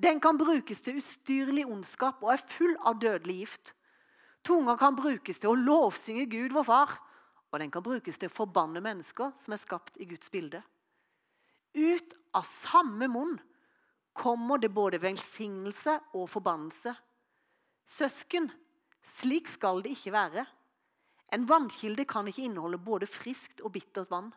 Den 0.00 0.20
kan 0.22 0.38
brukes 0.38 0.84
til 0.84 1.00
ustyrlig 1.00 1.64
ondskap 1.66 2.22
og 2.22 2.34
er 2.36 2.44
full 2.52 2.76
av 2.86 3.00
dødelig 3.02 3.40
gift. 3.40 3.72
Tunga 4.46 4.76
kan 4.80 4.94
brukes 4.96 5.40
til 5.40 5.50
å 5.50 5.58
lovsynge 5.58 6.28
Gud, 6.30 6.54
vår 6.54 6.68
far, 6.68 6.94
og 7.50 7.58
den 7.60 7.72
kan 7.72 7.84
brukes 7.84 8.20
til 8.20 8.30
å 8.30 8.36
forbanne 8.36 8.80
mennesker 8.84 9.34
som 9.40 9.56
er 9.56 9.60
skapt 9.60 9.98
i 10.00 10.06
Guds 10.08 10.30
bilde. 10.32 10.62
Ut 11.72 12.14
av 12.34 12.46
samme 12.46 13.08
munn 13.08 13.38
kommer 14.12 14.58
det 14.58 14.72
både 14.74 14.98
velsignelse 15.02 15.96
og 16.18 16.26
forbannelse. 16.30 16.94
Søsken, 17.90 18.50
slik 19.02 19.48
skal 19.50 19.82
det 19.84 19.94
ikke 19.96 20.14
være. 20.14 20.44
En 21.30 21.46
vannkilde 21.46 22.04
kan 22.10 22.26
ikke 22.26 22.46
inneholde 22.48 22.80
både 22.82 23.06
friskt 23.06 23.62
og 23.62 23.74
bittert 23.76 24.10
vann. 24.10 24.32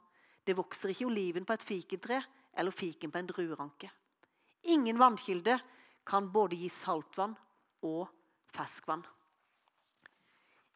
Det 0.45 0.57
vokser 0.57 0.93
ikke 0.93 1.07
oliven 1.09 1.45
på 1.45 1.55
et 1.55 1.65
fikentre 1.65 2.21
eller 2.53 2.75
fiken 2.75 3.11
på 3.11 3.21
en 3.21 3.29
drueranke. 3.29 3.89
Ingen 4.69 4.99
vannkilde 5.01 5.57
kan 6.05 6.29
både 6.31 6.59
gi 6.59 6.69
saltvann 6.69 7.33
og 7.87 8.07
ferskvann. 8.53 9.03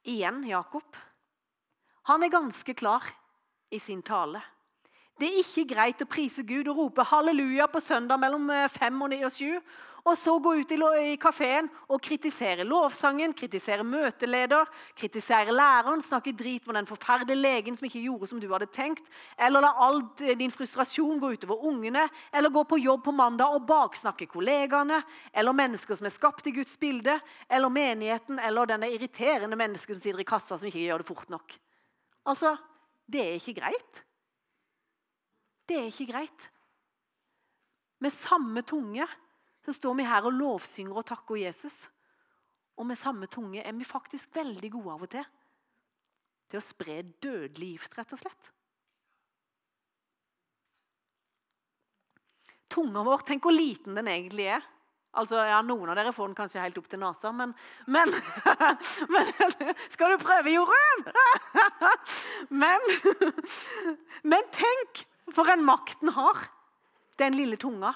Igjen 0.08 0.44
Jakob. 0.48 0.98
Han 2.08 2.24
er 2.24 2.32
ganske 2.32 2.74
klar 2.74 3.04
i 3.70 3.80
sin 3.80 4.02
tale. 4.02 4.42
Det 5.18 5.26
er 5.26 5.38
ikke 5.42 5.64
greit 5.74 6.02
å 6.04 6.06
prise 6.06 6.44
Gud 6.46 6.68
og 6.70 6.78
rope 6.78 7.02
halleluja 7.10 7.66
på 7.74 7.82
søndag 7.82 8.20
mellom 8.22 8.52
eh, 8.54 8.68
fem 8.70 9.00
og 9.02 9.10
ni 9.10 9.24
og 9.26 9.34
sju, 9.34 9.56
og 10.08 10.14
så 10.16 10.36
gå 10.40 10.54
ut 10.62 10.72
i 10.72 11.16
kafeen 11.20 11.66
og 11.90 12.00
kritisere 12.06 12.64
lovsangen, 12.64 13.34
kritisere 13.36 13.84
møteleder, 13.84 14.70
kritisere 14.96 15.52
læreren, 15.52 16.04
snakke 16.06 16.36
drit 16.38 16.70
med 16.70 16.78
den 16.78 16.88
forferdelige 16.88 17.42
legen 17.42 17.76
som 17.76 17.90
ikke 17.90 18.06
gjorde 18.06 18.30
som 18.30 18.40
du 18.40 18.48
hadde 18.52 18.70
tenkt, 18.72 19.10
eller 19.36 19.66
la 19.66 19.74
all 19.88 20.04
din 20.16 20.54
frustrasjon 20.54 21.20
gå 21.20 21.34
utover 21.34 21.66
ungene, 21.66 22.06
eller 22.32 22.54
gå 22.54 22.64
på 22.70 22.80
jobb 22.86 23.04
på 23.10 23.18
mandag 23.18 23.58
og 23.58 23.68
baksnakke 23.68 24.30
kollegaene, 24.32 25.02
eller 25.34 25.60
mennesker 25.66 25.98
som 25.98 26.08
er 26.08 26.16
skapt 26.16 26.48
i 26.48 26.56
Guds 26.56 26.78
bilde, 26.80 27.18
eller 27.50 27.74
menigheten, 27.74 28.40
eller 28.40 28.70
denne 28.70 28.94
irriterende 28.94 29.60
mennesket 29.60 29.98
som 29.98 30.06
sitter 30.06 30.24
i 30.24 30.30
kassa 30.30 30.56
som 30.56 30.70
ikke 30.70 30.86
gjør 30.86 31.04
det 31.04 31.10
fort 31.10 31.34
nok. 31.34 31.58
Altså, 32.30 32.56
det 33.10 33.26
er 33.26 33.42
ikke 33.42 33.60
greit. 33.60 34.07
Det 35.68 35.78
er 35.78 35.90
ikke 35.92 36.12
greit. 36.12 36.50
Med 38.00 38.14
samme 38.14 38.62
tunge 38.68 39.08
så 39.66 39.74
står 39.76 39.98
vi 40.00 40.08
her 40.08 40.28
og 40.30 40.36
lovsynger 40.38 41.00
og 41.02 41.08
takker 41.08 41.42
Jesus. 41.42 41.88
Og 42.78 42.86
med 42.88 43.00
samme 43.00 43.28
tunge 43.28 43.64
er 43.64 43.76
vi 43.76 43.88
faktisk 43.88 44.36
veldig 44.38 44.72
gode 44.78 44.94
av 44.94 45.08
og 45.08 45.12
til 45.12 45.28
til 46.48 46.62
å 46.62 46.64
spre 46.64 47.02
dødelig 47.24 47.74
gift, 47.74 47.98
rett 47.98 48.14
og 48.16 48.22
slett. 48.22 48.50
Tunga 52.72 53.04
vår, 53.04 53.24
tenk 53.28 53.44
hvor 53.44 53.56
liten 53.56 53.98
den 53.98 54.08
egentlig 54.12 54.50
er. 54.56 54.66
Altså, 55.18 55.40
ja, 55.50 55.58
Noen 55.66 55.90
av 55.90 55.98
dere 55.98 56.14
får 56.14 56.30
den 56.30 56.38
kanskje 56.38 56.62
helt 56.62 56.78
opp 56.78 56.90
til 56.92 57.02
nesa, 57.02 57.32
men, 57.34 57.54
men, 57.90 58.12
men 59.14 59.32
Skal 59.94 60.14
du 60.14 60.22
prøve, 60.22 60.54
Jorunn? 60.54 61.06
Men, 62.64 62.84
men 64.24 64.46
tenk 64.56 65.02
for 65.34 65.50
en 65.52 65.66
makt 65.66 66.02
den 66.02 66.14
har, 66.16 66.48
den 67.20 67.36
lille 67.36 67.58
tunga. 67.60 67.94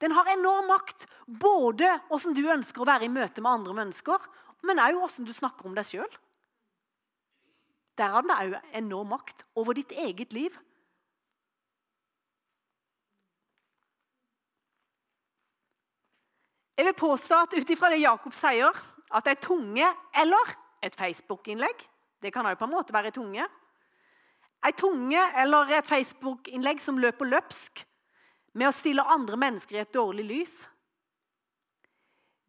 Den 0.00 0.14
har 0.16 0.30
enorm 0.32 0.70
makt, 0.70 1.06
både 1.26 1.90
åssen 2.12 2.34
du 2.36 2.46
ønsker 2.48 2.82
å 2.82 2.88
være 2.88 3.08
i 3.08 3.12
møte 3.12 3.42
med 3.44 3.52
andre 3.52 3.76
mennesker, 3.82 4.22
men 4.64 4.80
òg 4.80 5.02
åssen 5.04 5.28
du 5.28 5.32
snakker 5.36 5.68
om 5.68 5.76
deg 5.76 5.88
sjøl. 5.88 6.10
Der 8.00 8.14
har 8.14 8.24
den 8.24 8.32
òg 8.32 8.74
enorm 8.80 9.12
makt 9.12 9.44
over 9.60 9.76
ditt 9.76 9.92
eget 9.92 10.32
liv. 10.32 10.56
Jeg 16.80 16.86
vil 16.88 16.96
påstå 16.96 17.42
at 17.44 17.54
ut 17.58 17.70
ifra 17.74 17.90
det 17.92 18.00
Jakob 18.00 18.32
sier, 18.32 18.72
at 19.12 19.26
ei 19.28 19.36
tunge 19.36 19.84
eller 20.16 20.52
et 20.80 20.94
Facebook-innlegg 20.96 21.82
Det 22.22 22.30
kan 22.32 22.46
òg 22.46 22.56
på 22.60 22.64
en 22.68 22.72
måte 22.72 22.92
være 22.92 23.08
ei 23.10 23.16
tunge. 23.16 23.44
Ei 24.66 24.74
tunge 24.76 25.20
eller 25.40 25.72
et 25.72 25.88
Facebook-innlegg 25.88 26.82
som 26.84 26.98
løper 27.00 27.28
løpsk 27.28 27.80
med 28.58 28.68
å 28.68 28.74
stille 28.74 29.06
andre 29.08 29.38
mennesker 29.40 29.78
i 29.78 29.82
et 29.84 29.94
dårlig 29.94 30.26
lys, 30.26 30.56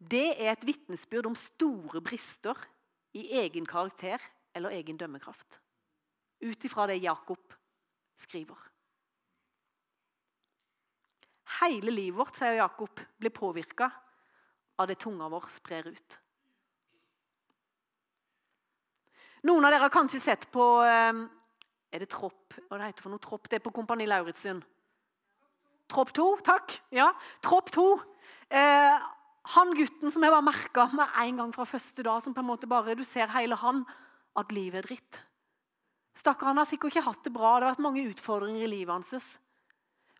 det 0.02 0.34
er 0.34 0.52
et 0.52 0.66
vitnesbyrd 0.66 1.30
om 1.30 1.38
store 1.38 2.02
brister 2.04 2.58
i 3.14 3.28
egen 3.38 3.66
karakter 3.68 4.20
eller 4.52 4.74
egen 4.74 4.98
dømmekraft. 4.98 5.60
Ut 6.42 6.64
ifra 6.66 6.88
det 6.90 6.98
Jakob 7.04 7.54
skriver. 8.18 8.58
Hele 11.60 11.92
livet 11.94 12.18
vårt, 12.18 12.36
sier 12.36 12.58
Jakob, 12.58 13.00
blir 13.20 13.30
påvirka 13.30 13.90
av 14.80 14.88
det 14.90 14.98
tunga 14.98 15.28
vår 15.30 15.46
sprer 15.54 15.86
ut. 15.92 16.18
Noen 19.46 19.64
av 19.66 19.74
dere 19.74 19.86
har 19.86 19.94
kanskje 19.94 20.20
sett 20.22 20.48
på 20.54 20.64
eh, 20.86 21.22
er 21.92 22.02
det 22.02 22.10
Tropp? 22.12 22.56
Hva 22.68 22.78
det 22.78 22.90
heter 22.90 23.04
for 23.04 23.12
noe 23.12 23.22
Tropp? 23.22 23.48
Det 23.50 23.58
er 23.58 23.64
på 23.64 23.72
Kompani 23.74 24.06
Lauritzen. 24.08 24.62
Tropp 25.92 26.12
2, 26.16 26.28
takk. 26.46 26.78
Ja, 26.94 27.10
Tropp 27.44 27.68
2. 27.74 27.84
Eh, 28.56 29.10
han 29.56 29.74
gutten 29.76 30.12
som 30.14 30.24
jeg 30.24 30.32
var 30.32 30.44
merka 30.46 30.86
med 30.96 31.18
en 31.24 31.42
gang 31.42 31.52
fra 31.54 31.66
første 31.68 32.04
dag, 32.06 32.22
som 32.24 32.34
på 32.34 32.40
en 32.40 32.48
måte 32.48 32.70
bare, 32.70 32.96
du 32.96 33.04
ser 33.04 33.32
hele 33.34 33.58
han, 33.60 33.82
at 34.38 34.54
livet 34.54 34.80
er 34.80 34.88
dritt. 34.88 35.18
Stakkar, 36.16 36.52
han 36.52 36.60
har 36.60 36.68
sikkert 36.68 36.92
ikke 36.92 37.08
hatt 37.08 37.24
det 37.26 37.32
bra, 37.34 37.56
det 37.56 37.66
har 37.66 37.74
vært 37.74 37.84
mange 37.84 38.04
utfordringer 38.08 38.64
i 38.64 38.70
livet 38.70 38.92
hans. 38.94 39.26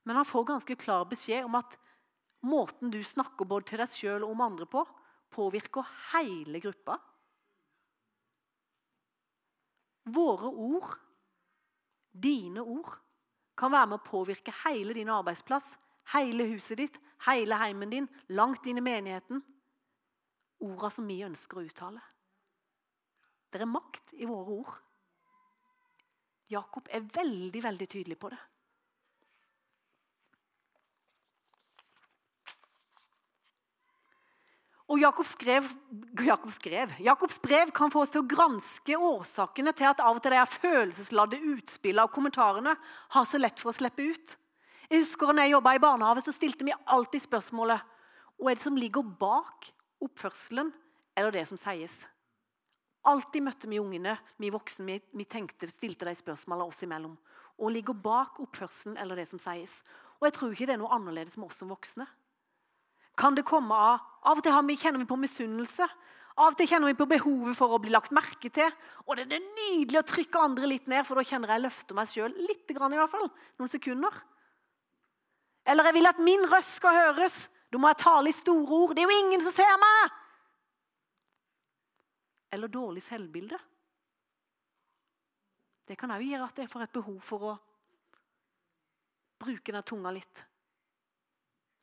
Men 0.04 0.18
han 0.18 0.28
får 0.28 0.48
ganske 0.50 0.76
klar 0.80 1.06
beskjed 1.08 1.46
om 1.46 1.56
at 1.60 1.78
måten 2.48 2.90
du 2.92 2.98
snakker 3.06 3.48
både 3.48 3.70
til 3.70 3.82
deg 3.82 3.92
sjøl 3.92 4.26
og 4.26 4.34
om 4.34 4.44
andre 4.44 4.66
på, 4.68 4.82
påvirker 5.32 5.86
hele 6.12 6.60
gruppa. 6.60 6.98
Våre 10.12 10.50
ord 10.50 10.96
Dine 12.12 12.60
ord 12.60 12.98
kan 13.56 13.72
være 13.72 13.88
med 13.92 14.00
å 14.00 14.06
påvirke 14.06 14.54
hele 14.64 14.94
din 14.96 15.10
arbeidsplass, 15.12 15.76
hele 16.12 16.46
huset 16.52 16.80
ditt, 16.80 16.98
hele 17.26 17.56
heimen 17.60 17.92
din, 17.92 18.08
langt 18.36 18.66
inn 18.66 18.80
i 18.80 18.84
menigheten. 18.84 19.42
Orda 20.62 20.90
som 20.92 21.08
vi 21.08 21.22
ønsker 21.24 21.58
å 21.58 21.66
uttale. 21.66 22.02
Det 23.52 23.60
er 23.60 23.68
makt 23.68 24.14
i 24.16 24.28
våre 24.28 24.58
ord. 24.62 24.72
Jakob 26.52 26.88
er 26.92 27.04
veldig, 27.14 27.62
veldig 27.64 27.88
tydelig 27.88 28.18
på 28.20 28.30
det. 28.32 28.40
Og 34.92 35.00
Jakobs, 35.00 35.30
skrev, 35.32 35.64
Jakobs, 36.20 36.58
skrev, 36.60 36.90
Jakobs 37.00 37.38
brev 37.40 37.70
kan 37.72 37.88
få 37.88 38.02
oss 38.04 38.10
til 38.12 38.20
å 38.20 38.28
granske 38.28 38.98
årsakene 39.00 39.72
til 39.72 39.88
at 39.88 40.02
av 40.04 40.18
og 40.18 40.20
til 40.20 40.34
de 40.34 40.42
følelsesladde 40.52 41.38
utspillene 41.54 42.04
og 42.04 42.12
kommentarene 42.12 42.74
har 43.14 43.28
så 43.28 43.40
lett 43.40 43.62
for 43.62 43.72
å 43.72 43.76
slippe 43.78 44.04
ut. 44.04 44.36
Jeg 44.92 45.06
husker 45.06 45.32
når 45.32 45.46
jeg 45.46 45.54
jobba 45.54 45.74
i 45.78 45.80
barnehage, 45.80 46.26
så 46.26 46.36
stilte 46.36 46.68
vi 46.68 46.76
alltid 46.92 47.24
spørsmålet 47.24 47.88
hva 48.36 48.52
er 48.52 48.60
det 48.60 48.66
som 48.66 48.76
ligger 48.76 49.06
bak 49.16 49.72
oppførselen 50.04 50.74
eller 51.16 51.38
det 51.38 51.48
som 51.48 51.60
sies. 51.60 52.02
Alltid 53.08 53.48
møtte 53.48 53.72
vi 53.72 53.80
ungene, 53.80 54.18
vi 54.36 54.52
voksne, 54.52 54.84
vi, 54.90 55.00
vi 55.16 55.24
tenkte, 55.24 55.72
stilte 55.72 56.04
de 56.04 56.18
spørsmålene 56.20 56.68
oss 56.68 56.84
imellom. 56.84 57.16
Og 57.56 57.72
ligger 57.72 57.96
bak 57.96 58.42
oppførselen 58.44 59.00
eller 59.00 59.16
det 59.16 59.30
som 59.30 59.40
sies. 59.40 59.80
Og 60.20 60.28
jeg 60.28 60.36
tror 60.36 60.52
ikke 60.52 60.68
det 60.68 60.76
er 60.76 60.84
noe 60.84 60.92
annerledes 60.92 61.40
med 61.40 61.48
oss 61.48 61.64
som 61.64 61.72
voksne 61.72 62.04
kan 63.18 63.36
det 63.36 63.46
komme 63.48 63.76
av 63.76 64.08
Av 64.22 64.38
og 64.38 64.44
til 64.44 64.54
vi, 64.68 64.76
kjenner 64.78 65.02
vi 65.02 65.06
på 65.10 65.16
misunnelse. 65.18 65.82
Av 66.38 66.52
og 66.52 66.56
til 66.56 66.68
kjenner 66.70 66.92
vi 66.92 66.94
på 66.94 67.08
behovet 67.10 67.56
for 67.58 67.74
å 67.74 67.80
bli 67.82 67.90
lagt 67.90 68.12
merke 68.14 68.46
til. 68.54 68.68
Og 69.02 69.18
det 69.18 69.24
er 69.26 69.42
nydelig 69.42 69.98
å 69.98 70.04
trykke 70.06 70.38
andre 70.38 70.68
litt 70.70 70.86
ned, 70.86 71.02
for 71.08 71.18
da 71.18 71.24
kjenner 71.26 71.50
jeg 71.50 71.64
løfter 71.64 71.98
meg 71.98 72.06
sjøl 72.06 72.36
litt. 72.38 72.70
i 72.70 72.76
hvert 72.78 73.10
fall, 73.10 73.26
Noen 73.58 73.72
sekunder. 73.72 74.22
Eller 75.66 75.90
jeg 75.90 75.96
vil 75.98 76.06
at 76.06 76.22
min 76.22 76.46
røst 76.46 76.76
skal 76.78 76.94
høres. 76.94 77.48
Da 77.66 77.82
må 77.82 77.90
jeg 77.90 77.98
tale 77.98 78.30
i 78.30 78.36
store 78.36 78.78
ord. 78.78 78.94
Det 78.94 79.02
er 79.02 79.10
jo 79.10 79.18
ingen 79.24 79.42
som 79.42 79.58
ser 79.58 79.74
meg! 79.82 80.16
Eller 82.52 82.68
dårlig 82.68 83.02
selvbilde. 83.02 83.58
Det 85.88 85.98
kan 85.98 86.14
òg 86.14 86.22
gjøre 86.22 86.46
at 86.46 86.58
jeg 86.62 86.70
får 86.70 86.86
et 86.86 86.94
behov 86.94 87.20
for 87.24 87.50
å 87.50 87.52
bruke 89.42 89.74
den 89.74 89.82
tunga 89.88 90.12
litt. 90.14 90.44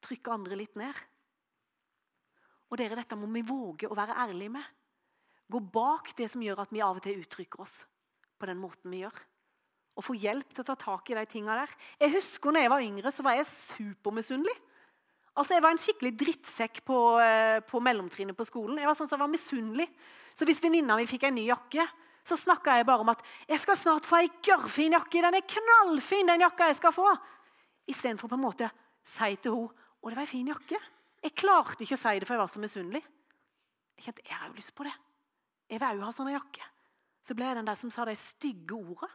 Trykke 0.06 0.32
andre 0.32 0.56
litt 0.62 0.78
ned. 0.80 1.08
Og 2.70 2.78
dere, 2.78 2.98
Dette 3.00 3.18
må 3.18 3.30
vi 3.34 3.46
våge 3.46 3.90
å 3.90 3.98
være 3.98 4.18
ærlige 4.26 4.54
med. 4.54 4.66
Gå 5.50 5.60
bak 5.74 6.14
det 6.18 6.30
som 6.30 6.42
gjør 6.46 6.62
at 6.62 6.74
vi 6.74 6.84
av 6.86 7.00
og 7.00 7.04
til 7.04 7.22
uttrykker 7.24 7.64
oss 7.64 7.82
på 8.40 8.48
den 8.50 8.60
måten 8.62 8.92
vi 8.94 9.02
gjør. 9.02 9.16
Og 9.98 10.06
få 10.06 10.16
hjelp 10.16 10.54
til 10.54 10.64
å 10.64 10.68
ta 10.70 10.76
tak 10.80 11.10
i 11.10 11.18
de 11.18 11.26
tinga 11.28 11.58
der. 11.58 11.72
Jeg 12.00 12.14
husker 12.20 12.54
når 12.54 12.64
jeg 12.64 12.74
var 12.76 12.86
yngre, 12.86 13.12
så 13.12 13.26
var 13.26 13.40
jeg 13.40 13.50
supermisunnelig. 13.50 14.56
Altså, 15.36 15.56
Jeg 15.56 15.64
var 15.64 15.72
en 15.72 15.82
skikkelig 15.82 16.14
drittsekk 16.20 16.84
på, 16.86 16.98
eh, 17.20 17.60
på 17.62 17.80
mellomtrinnet 17.80 18.36
på 18.38 18.46
skolen. 18.46 18.78
Jeg 18.78 18.88
var 18.88 18.96
sånn 18.96 19.08
som 19.08 19.20
jeg 19.20 19.26
var 19.26 19.34
misunnelig. 19.34 19.88
Så 20.36 20.46
hvis 20.46 20.62
venninna 20.62 20.96
mi 20.96 21.06
fikk 21.08 21.24
en 21.28 21.36
ny 21.36 21.48
jakke, 21.48 21.86
så 22.24 22.38
snakka 22.38 22.78
jeg 22.78 22.86
bare 22.86 23.00
om 23.00 23.10
at 23.10 23.22
'jeg 23.48 23.60
skal 23.60 23.76
snart 23.76 24.06
få 24.06 24.18
ei 24.22 24.30
gørrfin 24.44 24.94
jakke'. 24.94 25.22
'Den 25.22 25.36
er 25.36 25.42
knallfin, 25.42 26.28
den 26.28 26.42
jakka 26.42 26.68
jeg 26.68 26.76
skal 26.76 26.92
få'. 26.92 27.18
Istedenfor 27.88 28.28
på 28.28 28.36
en 28.36 28.42
måte 28.42 28.72
si 29.04 29.36
til 29.36 29.52
henne 29.52 29.70
'Å, 30.04 30.10
det 30.10 30.16
var 30.16 30.22
ei 30.22 30.26
fin 30.26 30.48
jakke'. 30.48 30.80
Jeg 31.24 31.36
klarte 31.36 31.84
ikke 31.84 31.98
å 31.98 32.02
si 32.02 32.20
det, 32.20 32.28
for 32.28 32.36
jeg 32.36 32.42
var 32.42 32.52
så 32.52 32.62
misunnelig. 32.64 33.02
Jeg 34.00 34.06
kjente 34.08 34.26
jeg 34.28 34.38
har 34.40 34.52
jo 34.52 34.60
lyst 34.60 34.76
på 34.78 34.86
det. 34.88 34.96
Jeg 35.70 35.82
vil 35.82 36.00
òg 36.00 36.08
ha 36.08 36.14
sånn 36.16 36.32
jakke. 36.32 36.68
Så 37.26 37.36
ble 37.38 37.50
jeg 37.50 37.60
den 37.60 37.68
der 37.68 37.78
som 37.78 37.92
sa 37.94 38.06
de 38.08 38.16
stygge 38.18 38.78
ordene. 38.78 39.10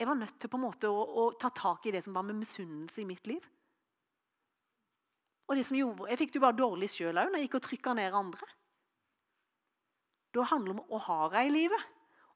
Jeg 0.00 0.08
var 0.08 0.18
nødt 0.18 0.38
til 0.40 0.50
på 0.50 0.58
en 0.58 0.64
måte 0.64 0.88
å, 0.90 1.02
å, 1.20 1.24
ta 1.38 1.52
tak 1.54 1.84
i 1.86 1.92
det 1.94 2.00
som 2.02 2.16
var 2.16 2.24
med 2.26 2.40
misunnelse 2.40 3.02
i 3.02 3.06
mitt 3.06 3.28
liv. 3.30 3.44
Og 5.46 5.58
det 5.58 5.66
som 5.68 5.76
gjorde, 5.76 6.08
Jeg 6.10 6.18
fikk 6.18 6.32
det 6.32 6.40
jo 6.40 6.44
bare 6.46 6.58
dårlig 6.58 6.88
sjøl 6.90 7.20
òg 7.20 7.28
når 7.30 7.38
jeg 7.38 7.46
gikk 7.46 7.58
og 7.60 7.64
trykka 7.68 7.94
ned 7.94 8.16
andre. 8.18 8.48
Da 10.32 10.46
handler 10.48 10.72
det 10.72 10.80
om 10.80 10.96
å 10.96 11.02
ha 11.06 11.18
det 11.34 11.44
i 11.46 11.52
livet, 11.52 11.88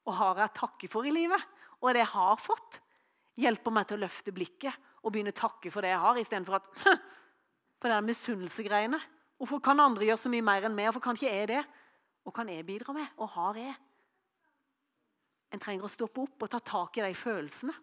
og 0.05 0.15
ha 0.19 0.29
det 0.37 0.45
å 0.45 0.55
takke 0.61 0.87
for 0.91 1.07
i 1.07 1.11
livet. 1.11 1.43
Og 1.81 1.91
det 1.91 2.05
jeg 2.05 2.13
har 2.13 2.39
fått, 2.39 2.79
hjelper 3.41 3.73
meg 3.73 3.89
til 3.89 3.97
å 3.97 4.03
løfte 4.05 4.33
blikket 4.33 4.87
og 5.03 5.11
begynne 5.11 5.33
å 5.33 5.41
takke 5.41 5.71
for 5.73 5.83
det 5.83 5.91
jeg 5.91 6.03
har, 6.05 6.21
istedenfor 6.21 6.61
at 6.61 6.69
på 7.79 7.91
den 7.91 8.07
misunnelsegreiene. 8.07 8.99
Hvorfor 9.37 9.61
kan 9.63 9.79
andre 9.79 10.07
gjøre 10.07 10.21
så 10.23 10.31
mye 10.33 10.45
mer 10.45 10.65
enn 10.65 10.75
meg? 10.75 10.89
Hvorfor 10.89 11.05
kan 11.07 11.19
ikke 11.19 11.33
jeg 11.33 11.49
det? 11.51 11.63
Og 12.25 12.33
kan 12.35 12.49
jeg 12.49 12.65
bidra 12.65 12.95
med? 12.95 13.11
Og 13.21 13.29
har 13.35 13.59
jeg? 13.59 13.75
En 15.53 15.61
trenger 15.63 15.87
å 15.87 15.91
stoppe 15.91 16.23
opp 16.25 16.43
og 16.43 16.51
ta 16.51 16.59
tak 16.59 16.97
i 16.99 17.05
de 17.05 17.13
følelsene. 17.15 17.75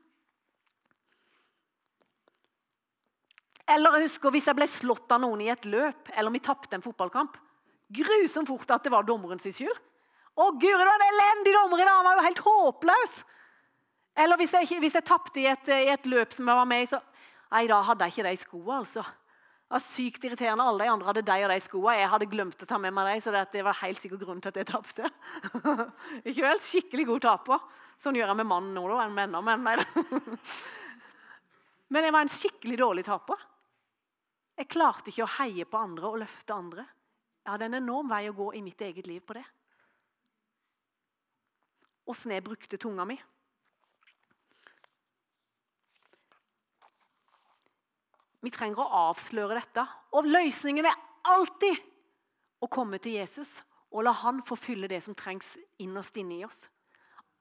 Eller 3.75 3.97
jeg 3.97 4.11
husker 4.11 4.35
hvis 4.35 4.51
jeg 4.51 4.59
ble 4.59 4.67
slått 4.69 5.13
av 5.15 5.23
noen 5.23 5.41
i 5.41 5.49
et 5.53 5.65
løp, 5.65 6.11
eller 6.13 6.29
om 6.29 6.37
vi 6.37 6.43
tapte 6.45 6.77
en 6.77 6.85
fotballkamp. 6.85 7.39
Grusomt 7.95 8.51
fort 8.51 8.75
at 8.75 8.85
det 8.85 8.93
var 8.93 9.07
dommeren 9.09 9.41
sin 9.41 9.55
skyld. 9.57 9.79
Å 10.35 10.51
Guri, 10.59 10.75
det 10.75 10.89
var 10.89 10.99
en 10.99 11.09
elendig 11.13 11.55
dommer 11.55 11.81
i 11.81 11.87
dag! 11.87 11.97
Han 11.97 12.09
var 12.09 12.19
jo 12.19 12.27
helt 12.27 12.45
håpløs! 12.45 13.19
Eller 14.19 14.39
hvis 14.39 14.53
jeg, 14.55 14.79
hvis 14.83 14.97
jeg 14.99 15.07
tapte 15.07 15.41
i, 15.41 15.47
i, 15.47 15.91
et 15.91 16.07
løp 16.11 16.35
som 16.35 16.49
jeg 16.51 16.59
var 16.59 16.69
med 16.71 16.85
i, 16.85 16.89
så 16.91 17.01
Nei, 17.55 17.69
da 17.71 17.77
hadde 17.87 18.07
jeg 18.09 18.17
ikke 18.17 18.25
de 18.27 18.39
skoene, 18.41 18.77
altså. 18.81 19.03
Det 19.65 19.79
var 19.79 19.83
sykt 19.83 20.27
irriterende. 20.29 20.65
Alle 20.69 20.85
de 20.85 20.93
andre 20.93 21.09
hadde 21.09 21.23
de 21.25 21.37
og 21.47 21.51
de 21.51 21.63
skoene. 21.65 21.97
Jeg 21.97 22.11
hadde 22.13 22.29
glemt 22.31 22.63
å 22.63 22.69
ta 22.69 22.77
med 22.79 22.93
meg 22.95 23.09
de, 23.09 23.23
så 23.25 23.33
det 23.33 23.63
var 23.65 23.81
helt 23.81 24.01
sikkert 24.01 24.23
grunnen 24.23 24.43
til 24.45 24.53
at 24.53 24.61
jeg 24.61 24.69
tapte. 24.69 25.09
ikke 26.29 26.45
vel? 26.45 26.61
Skikkelig 26.63 27.07
god 27.09 27.25
taper. 27.25 27.65
Sånn 28.01 28.19
gjør 28.19 28.31
jeg 28.31 28.41
med 28.43 28.51
mannen 28.51 28.77
nå, 28.77 28.85
da. 28.91 29.07
enn 29.07 29.17
med 29.17 29.31
enda, 29.31 29.43
men 29.45 29.65
nei 29.65 29.77
Men 31.95 32.07
jeg 32.07 32.15
var 32.15 32.27
en 32.27 32.33
skikkelig 32.33 32.79
dårlig 32.81 33.05
taper. 33.07 33.43
Jeg 34.59 34.71
klarte 34.71 35.11
ikke 35.11 35.27
å 35.27 35.35
heie 35.39 35.67
på 35.67 35.81
andre 35.81 36.11
og 36.11 36.21
løfte 36.23 36.55
andre. 36.55 36.87
Jeg 37.45 37.53
hadde 37.53 37.69
en 37.69 37.81
enorm 37.81 38.11
vei 38.11 38.25
å 38.31 38.37
gå 38.37 38.49
i 38.59 38.63
mitt 38.65 38.81
eget 38.83 39.09
liv 39.11 39.23
på 39.27 39.37
det. 39.37 39.45
Åssen 42.11 42.35
jeg 42.35 42.45
brukte 42.45 42.81
tunga 42.81 43.07
mi. 43.09 43.17
Vi 48.45 48.53
trenger 48.53 48.83
å 48.85 49.09
avsløre 49.09 49.57
dette. 49.57 49.85
Og 50.13 50.29
løsningen 50.29 50.87
er 50.87 50.99
alltid 51.33 51.81
å 52.61 52.69
komme 52.69 53.01
til 53.01 53.17
Jesus 53.17 53.63
og 53.95 54.03
la 54.05 54.13
han 54.25 54.43
få 54.47 54.57
fylle 54.59 54.91
det 54.91 55.01
som 55.05 55.15
trengs 55.17 55.55
innerst 55.83 56.17
inne 56.19 56.41
i 56.41 56.47
oss. 56.47 56.67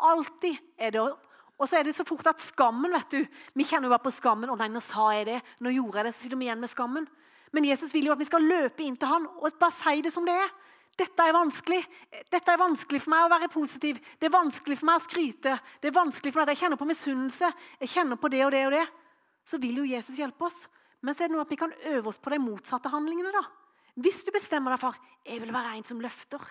Alltid 0.03 0.57
er 0.77 0.91
det 0.93 1.03
Og 1.03 1.69
så 1.69 1.77
er 1.77 1.83
det 1.85 1.93
så 1.95 2.03
fort 2.03 2.25
at 2.27 2.41
skammen 2.41 2.91
vet 2.91 3.11
du, 3.11 3.27
Vi 3.53 3.63
kjenner 3.63 3.85
jo 3.87 3.93
bare 3.93 4.03
på 4.03 4.11
skammen. 4.11 4.49
'Å 4.49 4.57
nei, 4.57 4.67
nå 4.67 4.81
sa 4.81 5.11
jeg 5.13 5.25
det. 5.25 5.41
Nå 5.61 5.69
gjorde 5.69 5.97
jeg 5.97 6.05
det.' 6.05 6.13
Så 6.13 6.21
sitter 6.23 6.37
vi 6.37 6.45
igjen 6.45 6.59
med 6.59 6.69
skammen. 6.69 7.07
Men 7.53 7.63
Jesus 7.63 7.93
vil 7.93 8.05
jo 8.05 8.11
at 8.11 8.19
vi 8.19 8.25
skal 8.25 8.41
løpe 8.41 8.83
inn 8.83 8.97
til 8.97 9.07
han 9.07 9.27
og 9.27 9.59
bare 9.59 9.71
si 9.71 10.01
det 10.01 10.11
som 10.11 10.25
det 10.25 10.33
er. 10.33 10.49
Dette 10.97 11.25
er 11.25 11.33
vanskelig. 11.33 11.85
Dette 12.29 12.51
er 12.51 12.57
vanskelig 12.57 13.01
for 13.01 13.09
meg 13.13 13.25
å 13.25 13.29
være 13.29 13.49
positiv. 13.53 13.99
Det 14.19 14.27
er 14.27 14.33
vanskelig 14.33 14.77
for 14.77 14.85
meg 14.85 14.99
å 14.99 15.05
skryte. 15.05 15.59
Det 15.81 15.89
er 15.89 15.95
vanskelig 15.95 16.33
for 16.33 16.41
meg 16.41 16.49
at 16.49 16.53
jeg 16.53 16.61
kjenner 16.63 16.77
på 16.77 16.89
misunnelse. 16.89 17.53
Jeg 17.79 17.89
kjenner 17.89 18.17
på 18.17 18.29
det 18.29 18.45
og 18.45 18.51
det 18.51 18.65
og 18.65 18.71
det. 18.71 18.85
Så 19.45 19.57
vil 19.61 19.77
jo 19.77 19.89
Jesus 19.89 20.17
hjelpe 20.17 20.45
oss. 20.45 20.67
Men 21.03 21.15
så 21.15 21.25
er 21.25 21.31
det 21.31 21.35
noe 21.35 21.43
at 21.43 21.51
vi 21.51 21.59
kan 21.59 21.73
øve 21.91 22.09
oss 22.09 22.21
på 22.21 22.31
de 22.31 22.39
motsatte 22.39 22.91
handlingene. 22.91 23.33
da. 23.35 23.43
Hvis 23.99 24.23
du 24.23 24.31
bestemmer 24.33 24.73
deg 24.73 24.81
for 24.81 24.97
jeg 25.27 25.41
vil 25.43 25.53
være 25.53 25.75
en 25.77 25.85
som 25.87 26.01
løfter, 26.01 26.41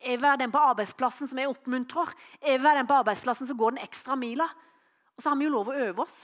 jeg 0.00 0.16
vil 0.18 0.22
være 0.22 0.42
den 0.44 0.52
på 0.52 0.62
arbeidsplassen 0.62 1.28
som 1.28 1.38
jeg 1.40 1.50
oppmuntrer, 1.50 2.12
jeg 2.42 2.58
vil 2.58 2.66
være 2.66 2.82
den 2.82 2.88
på 2.88 2.98
arbeidsplassen 3.00 3.48
som 3.48 3.58
går 3.58 3.74
den 3.74 3.84
ekstra 3.84 4.16
mila. 4.16 4.46
Og 5.16 5.22
så 5.22 5.32
har 5.32 5.38
vi 5.40 5.46
jo 5.46 5.54
lov 5.54 5.70
å 5.72 5.78
øve 5.88 6.04
oss. 6.04 6.16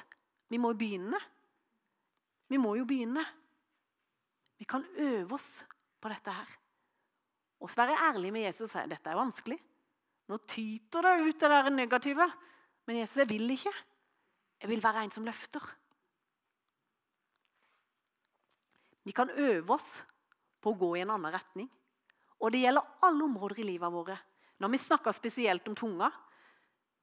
Vi 0.52 0.60
må 0.60 0.72
jo 0.74 0.80
begynne. 0.80 1.20
Vi 2.52 2.60
må 2.60 2.74
jo 2.76 2.84
begynne. 2.84 3.24
Vi 4.60 4.68
kan 4.68 4.84
øve 5.00 5.34
oss 5.34 5.64
på 6.00 6.10
dette 6.12 6.34
her. 6.36 6.50
Og 7.62 7.70
så 7.70 7.80
være 7.80 8.00
ærlig 8.10 8.32
med 8.34 8.44
Jesus 8.46 8.68
og 8.68 8.72
si 8.74 8.88
dette 8.90 9.10
er 9.10 9.18
vanskelig. 9.18 9.58
Nå 10.28 10.38
tyter 10.46 11.06
det 11.06 11.14
ut 11.22 11.40
det 11.40 11.50
der 11.50 11.70
negative. 11.72 12.26
Men 12.86 13.00
Jesus, 13.00 13.16
jeg 13.22 13.30
vil 13.30 13.50
ikke. 13.54 13.72
Jeg 14.62 14.70
vil 14.70 14.82
være 14.82 15.04
en 15.06 15.14
som 15.14 15.24
løfter. 15.26 15.64
Vi 19.02 19.12
kan 19.12 19.30
øve 19.30 19.74
oss 19.74 20.02
på 20.62 20.72
å 20.72 20.78
gå 20.78 20.92
i 20.96 21.02
en 21.02 21.12
annen 21.14 21.34
retning. 21.34 21.68
Og 22.42 22.52
det 22.52 22.62
gjelder 22.62 23.06
alle 23.06 23.26
områder 23.26 23.62
i 23.62 23.66
livet 23.66 23.92
våre. 23.92 24.16
Nå 24.58 24.66
har 24.66 24.72
vi 24.72 24.78
snakka 24.78 25.12
spesielt 25.14 25.66
om 25.68 25.74
tunga, 25.78 26.10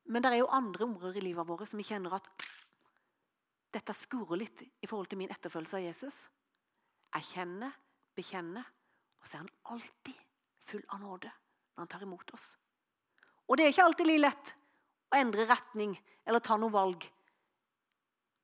men 0.09 0.23
det 0.23 0.31
er 0.31 0.41
jo 0.41 0.51
andre 0.55 0.85
områder 0.87 1.19
i 1.19 1.25
livet 1.27 1.47
våre 1.47 1.67
som 1.67 1.79
vi 1.79 1.87
kjenner 1.87 2.15
at 2.15 2.47
dette 3.69 3.93
skurrer 3.93 4.39
litt 4.41 4.63
i 4.63 4.87
forhold 4.89 5.11
til 5.11 5.19
min 5.21 5.31
etterfølgelse 5.31 5.77
av 5.77 5.85
Jesus. 5.85 6.17
Jeg 7.13 7.27
kjenner, 7.33 7.75
bekjenner, 8.17 8.65
og 9.19 9.27
så 9.27 9.37
er 9.37 9.43
han 9.43 9.75
alltid 9.75 10.23
full 10.69 10.83
av 10.95 11.03
nåde 11.03 11.29
når 11.29 11.83
han 11.83 11.91
tar 11.91 12.05
imot 12.05 12.33
oss. 12.33 12.53
Og 13.49 13.57
det 13.57 13.65
er 13.65 13.73
ikke 13.73 13.85
alltid 13.89 14.09
like 14.09 14.23
lett 14.23 14.53
å 15.09 15.19
endre 15.19 15.47
retning 15.49 15.95
eller 16.25 16.43
ta 16.45 16.57
noe 16.57 16.73
valg. 16.73 17.05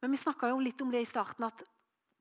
Men 0.01 0.13
vi 0.13 0.21
snakka 0.21 0.51
jo 0.51 0.61
litt 0.61 0.81
om 0.81 0.91
det 0.93 1.01
i 1.01 1.09
starten, 1.09 1.47
at 1.47 1.63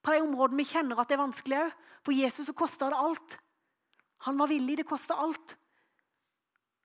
på 0.04 0.12
de 0.12 0.22
områdene 0.24 0.60
vi 0.60 0.68
kjenner 0.68 1.00
at 1.00 1.08
det 1.08 1.16
er 1.16 1.24
vanskelig 1.24 1.60
òg. 1.62 1.74
For 2.04 2.12
Jesus 2.12 2.50
så 2.50 2.54
kosta 2.56 2.90
det 2.92 3.00
alt. 3.00 3.38
Han 4.28 4.36
var 4.36 4.50
villig. 4.50 4.76
Det 4.80 4.88
kosta 4.88 5.16
alt. 5.16 5.56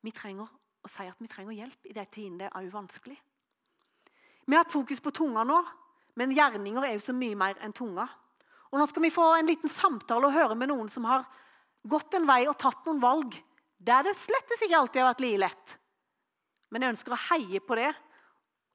Vi 0.05 0.13
trenger 0.15 0.47
å 0.47 0.91
si 0.91 1.07
at 1.09 1.19
vi 1.19 1.27
trenger 1.27 1.57
hjelp 1.57 1.89
i 1.89 1.95
de 1.95 2.05
tidene 2.07 2.45
det 2.45 2.47
er 2.47 2.61
òg 2.61 2.71
vanskelig. 2.71 3.17
Vi 4.47 4.55
har 4.55 4.63
hatt 4.63 4.73
fokus 4.73 5.03
på 5.03 5.11
tunga 5.13 5.43
nå, 5.45 5.59
men 6.17 6.31
gjerninger 6.33 6.87
er 6.87 6.95
jo 6.95 7.03
så 7.03 7.13
mye 7.13 7.37
mer 7.37 7.59
enn 7.61 7.75
tunga. 7.75 8.07
Og 8.71 8.79
Nå 8.79 8.85
skal 8.89 9.03
vi 9.03 9.13
få 9.13 9.25
en 9.35 9.49
liten 9.49 9.71
samtale 9.71 10.29
og 10.29 10.33
høre 10.33 10.55
med 10.57 10.71
noen 10.71 10.89
som 10.89 11.05
har 11.09 11.25
gått 11.89 12.15
en 12.17 12.27
vei 12.29 12.43
og 12.47 12.57
tatt 12.59 12.87
noen 12.87 13.01
valg 13.03 13.37
der 13.79 14.03
det 14.03 14.15
slettes 14.19 14.63
ikke 14.65 14.79
alltid 14.79 15.01
har 15.01 15.11
vært 15.13 15.23
like 15.23 15.41
lett. 15.45 15.75
Men 16.69 16.83
jeg 16.83 16.95
ønsker 16.95 17.15
å 17.15 17.21
heie 17.29 17.61
på 17.63 17.77
det. 17.79 17.91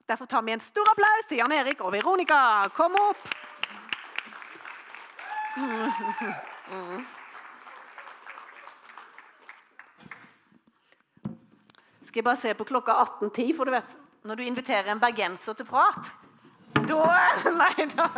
Derfor 0.08 0.28
tar 0.28 0.44
vi 0.46 0.54
en 0.54 0.64
stor 0.64 0.88
applaus 0.92 1.28
til 1.28 1.42
Jan 1.42 1.52
Erik 1.52 1.82
og 1.84 1.92
Veronica. 1.94 2.38
Kom 2.76 2.96
opp! 2.98 3.43
Skal 12.04 12.18
jeg 12.18 12.24
bare 12.26 12.40
se 12.40 12.54
på 12.58 12.66
klokka 12.66 12.96
18.10, 13.04 13.52
for 13.54 13.64
du 13.64 13.70
vet, 13.70 13.94
når 14.26 14.40
du 14.40 14.42
inviterer 14.42 14.90
en 14.90 15.02
bergenser 15.02 15.54
til 15.54 15.68
prat 15.68 16.10
Da 16.74 17.06
Nei 17.60 17.86
da. 17.94 18.08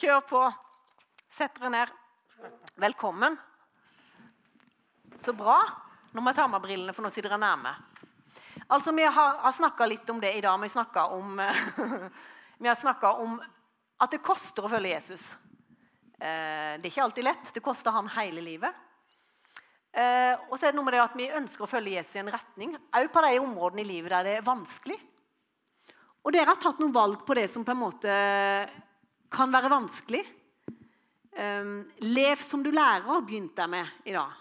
Kjør 0.00 0.26
på. 0.26 0.42
Sett 1.30 1.54
dere 1.60 1.70
ned. 1.70 1.94
Velkommen. 2.74 3.38
Så 5.22 5.36
bra. 5.38 5.60
Nå 6.10 6.18
må 6.18 6.32
jeg 6.32 6.40
ta 6.40 6.48
med 6.50 6.64
brillene, 6.66 6.94
for 6.96 7.06
nå 7.06 7.14
sitter 7.14 7.30
jeg 7.36 7.46
nærme. 7.46 7.76
Altså, 8.66 8.90
Vi 8.90 9.06
har, 9.06 9.38
har 9.38 9.54
snakka 9.54 9.86
litt 9.86 10.10
om 10.10 10.18
det 10.18 10.34
i 10.34 10.42
dag. 10.42 10.58
Vi, 10.58 10.70
om, 10.98 11.40
vi 12.58 12.68
har 12.68 12.74
snakka 12.74 13.12
om 13.22 13.38
at 14.02 14.12
det 14.12 14.24
koster 14.24 14.66
å 14.66 14.70
følge 14.70 14.92
Jesus. 14.92 15.30
Eh, 16.16 16.76
det 16.76 16.84
er 16.84 16.90
ikke 16.90 17.06
alltid 17.06 17.26
lett. 17.26 17.52
Det 17.54 17.64
koster 17.64 17.94
han 17.96 18.10
hele 18.16 18.44
livet. 18.44 18.84
Eh, 19.96 20.34
og 20.50 20.58
så 20.58 20.66
er 20.66 20.74
det 20.74 20.76
noe 20.76 20.84
med 20.84 20.96
det 20.96 21.04
at 21.04 21.16
vi 21.16 21.32
ønsker 21.38 21.64
å 21.64 21.70
følge 21.70 21.96
Jesus 21.96 22.18
i 22.18 22.20
en 22.20 22.32
retning, 22.32 22.74
òg 22.76 23.06
på 23.12 23.22
de 23.24 23.36
områdene 23.40 23.80
i 23.80 23.88
livet 23.88 24.12
der 24.12 24.26
det 24.26 24.34
er 24.38 24.44
vanskelig. 24.44 24.98
Og 26.26 26.34
dere 26.34 26.50
har 26.50 26.60
tatt 26.60 26.80
noen 26.82 26.92
valg 26.92 27.22
på 27.24 27.36
det 27.38 27.46
som 27.48 27.64
på 27.64 27.72
en 27.72 27.80
måte 27.80 28.16
kan 29.32 29.52
være 29.52 29.70
vanskelig. 29.72 30.24
Um, 31.36 31.84
lev 32.00 32.40
som 32.40 32.62
du 32.64 32.70
lærer, 32.72 33.20
begynte 33.24 33.62
jeg 33.62 33.72
med 33.72 34.08
i 34.08 34.14
dag. 34.16 34.36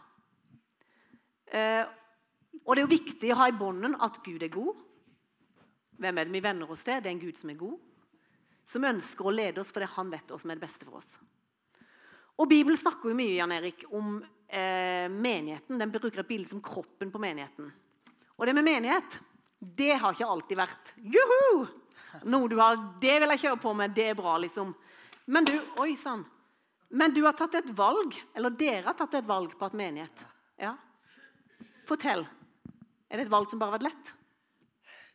Uh, 1.51 1.83
og 2.63 2.71
det 2.71 2.81
er 2.81 2.85
jo 2.85 2.93
viktig 2.95 3.31
å 3.33 3.39
ha 3.41 3.49
i 3.51 3.55
bånden 3.55 3.97
at 4.01 4.21
Gud 4.25 4.43
er 4.43 4.51
god. 4.53 4.79
Hvem 5.99 6.19
er 6.19 6.27
det 6.27 6.35
vi 6.35 6.43
venner 6.43 6.71
oss 6.71 6.83
til? 6.87 6.99
Det 7.03 7.11
er 7.11 7.15
en 7.15 7.21
Gud 7.21 7.39
som 7.39 7.51
er 7.51 7.59
god. 7.59 7.75
Som 8.65 8.87
ønsker 8.87 9.27
å 9.27 9.33
lede 9.33 9.61
oss 9.61 9.71
fordi 9.73 9.89
han 9.95 10.11
vet 10.13 10.31
hva 10.31 10.39
som 10.41 10.51
er 10.51 10.59
det 10.59 10.65
beste 10.65 10.87
for 10.87 10.99
oss. 10.99 11.15
Og 12.35 12.49
Bibelen 12.51 12.77
snakker 12.79 13.11
jo 13.11 13.17
mye 13.17 13.37
Jan 13.37 13.53
Erik, 13.55 13.85
om 13.95 14.17
eh, 14.19 15.07
menigheten. 15.11 15.79
Den 15.79 15.93
bruker 15.93 16.19
et 16.19 16.27
bilde 16.27 16.49
som 16.49 16.63
kroppen 16.63 17.13
på 17.13 17.21
menigheten. 17.21 17.69
Og 18.35 18.47
det 18.47 18.55
med 18.57 18.67
menighet, 18.67 19.19
det 19.59 19.95
har 20.01 20.15
ikke 20.15 20.27
alltid 20.27 20.59
vært 20.59 20.95
juhu! 20.99 21.65
Noe 22.31 22.47
du 22.47 22.55
har, 22.59 22.77
Det 23.01 23.17
vil 23.19 23.33
jeg 23.33 23.41
kjøre 23.43 23.59
på 23.59 23.73
med, 23.75 23.91
det 23.95 24.09
er 24.11 24.17
bra, 24.17 24.37
liksom. 24.39 24.71
Men 25.27 25.47
du 25.47 25.55
Oi 25.83 25.95
sann. 25.99 26.23
Men 26.95 27.11
du 27.11 27.23
har 27.25 27.35
tatt 27.35 27.57
et 27.57 27.71
valg, 27.75 28.13
eller 28.37 28.53
dere 28.55 28.85
har 28.85 28.95
tatt 28.95 29.17
et 29.17 29.27
valg 29.27 29.55
på 29.57 29.67
et 29.67 29.75
menighet. 29.75 30.25
Ja. 30.61 30.75
Fortell. 31.89 32.23
Er 33.09 33.19
det 33.19 33.25
et 33.25 33.33
valg 33.33 33.49
som 33.49 33.59
bare 33.59 33.73
har 33.73 33.79
vært 33.79 33.89
lett? 33.89 34.13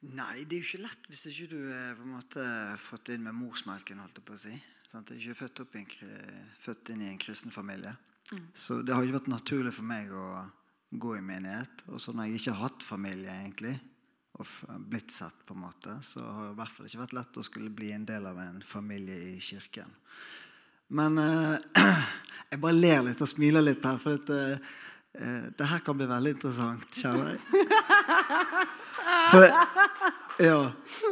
Nei, 0.00 0.46
det 0.48 0.56
er 0.56 0.62
jo 0.62 0.68
ikke 0.68 0.86
lett 0.86 1.08
hvis 1.10 1.26
ikke 1.28 1.48
du 1.50 1.58
er 1.76 1.96
på 1.98 2.06
en 2.06 2.14
måte 2.14 2.44
fått 2.80 3.10
inn 3.12 3.26
med 3.26 3.36
morsmelken. 3.36 4.00
holdt 4.00 4.20
jeg 4.20 4.28
på 4.28 4.36
å 4.36 4.40
si. 4.40 4.54
Sånn, 4.90 5.04
Jeg 5.06 5.18
er 5.18 5.20
ikke 5.20 5.42
født, 5.44 5.60
en, 5.76 5.90
født 6.64 6.92
inn 6.94 7.02
i 7.04 7.10
en 7.10 7.20
kristen 7.20 7.52
familie. 7.54 7.92
Mm. 8.32 8.46
Så 8.54 8.80
det 8.82 8.94
har 8.94 9.04
ikke 9.04 9.20
vært 9.20 9.30
naturlig 9.30 9.74
for 9.76 9.86
meg 9.86 10.10
å 10.10 10.46
gå 10.90 11.14
i 11.18 11.22
menighet. 11.22 11.84
Og 11.92 12.00
så 12.02 12.14
når 12.14 12.30
jeg 12.30 12.40
ikke 12.40 12.56
har 12.56 12.70
hatt 12.70 12.86
familie, 12.86 13.36
egentlig, 13.44 13.76
og 14.40 14.80
blitt 14.88 15.12
sett, 15.12 15.44
på 15.46 15.54
en 15.54 15.62
måte, 15.66 15.98
så 16.06 16.24
har 16.24 16.48
det 16.48 16.54
i 16.54 16.58
hvert 16.62 16.74
fall 16.74 16.88
ikke 16.88 17.02
vært 17.04 17.16
lett 17.20 17.38
å 17.38 17.46
skulle 17.46 17.74
bli 17.74 17.92
en 17.92 18.08
del 18.08 18.26
av 18.30 18.40
en 18.40 18.60
familie 18.66 19.18
i 19.34 19.38
kirken. 19.44 19.92
Men 20.96 21.20
eh, 21.20 21.86
jeg 22.50 22.62
bare 22.62 22.78
ler 22.78 23.04
litt 23.10 23.20
og 23.20 23.30
smiler 23.30 23.66
litt 23.66 23.84
her, 23.84 24.00
for 24.00 24.16
dette, 24.16 24.58
eh, 25.14 25.50
det 25.54 25.70
her 25.70 25.84
kan 25.86 25.98
bli 25.98 26.08
veldig 26.10 26.36
interessant, 26.38 26.88
kjenner 26.96 27.36
jeg. 27.36 28.68
For, 29.30 29.46
ja, 30.48 30.60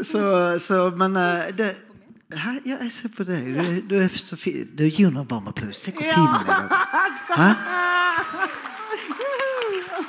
så, 0.03 0.23
så 0.59 0.91
Men 0.97 1.17
uh, 1.17 1.49
det 1.57 1.75
Hæ? 2.29 2.59
Ja, 2.67 2.77
jeg 2.83 2.93
ser 2.93 3.09
på 3.09 3.25
deg. 3.25 3.47
Du, 3.57 3.95
du 3.95 4.03
er 4.03 4.09
så 4.13 4.37
fin. 4.37 4.67
Du 4.79 4.85
gir 4.85 5.09
noen 5.09 5.25
varm 5.31 5.47
applaus. 5.49 5.79
Se 5.81 5.95
hvor 5.97 6.05
fin 6.05 6.27
du 6.29 6.51
er. 6.53 6.67
Hæ? 7.33 7.47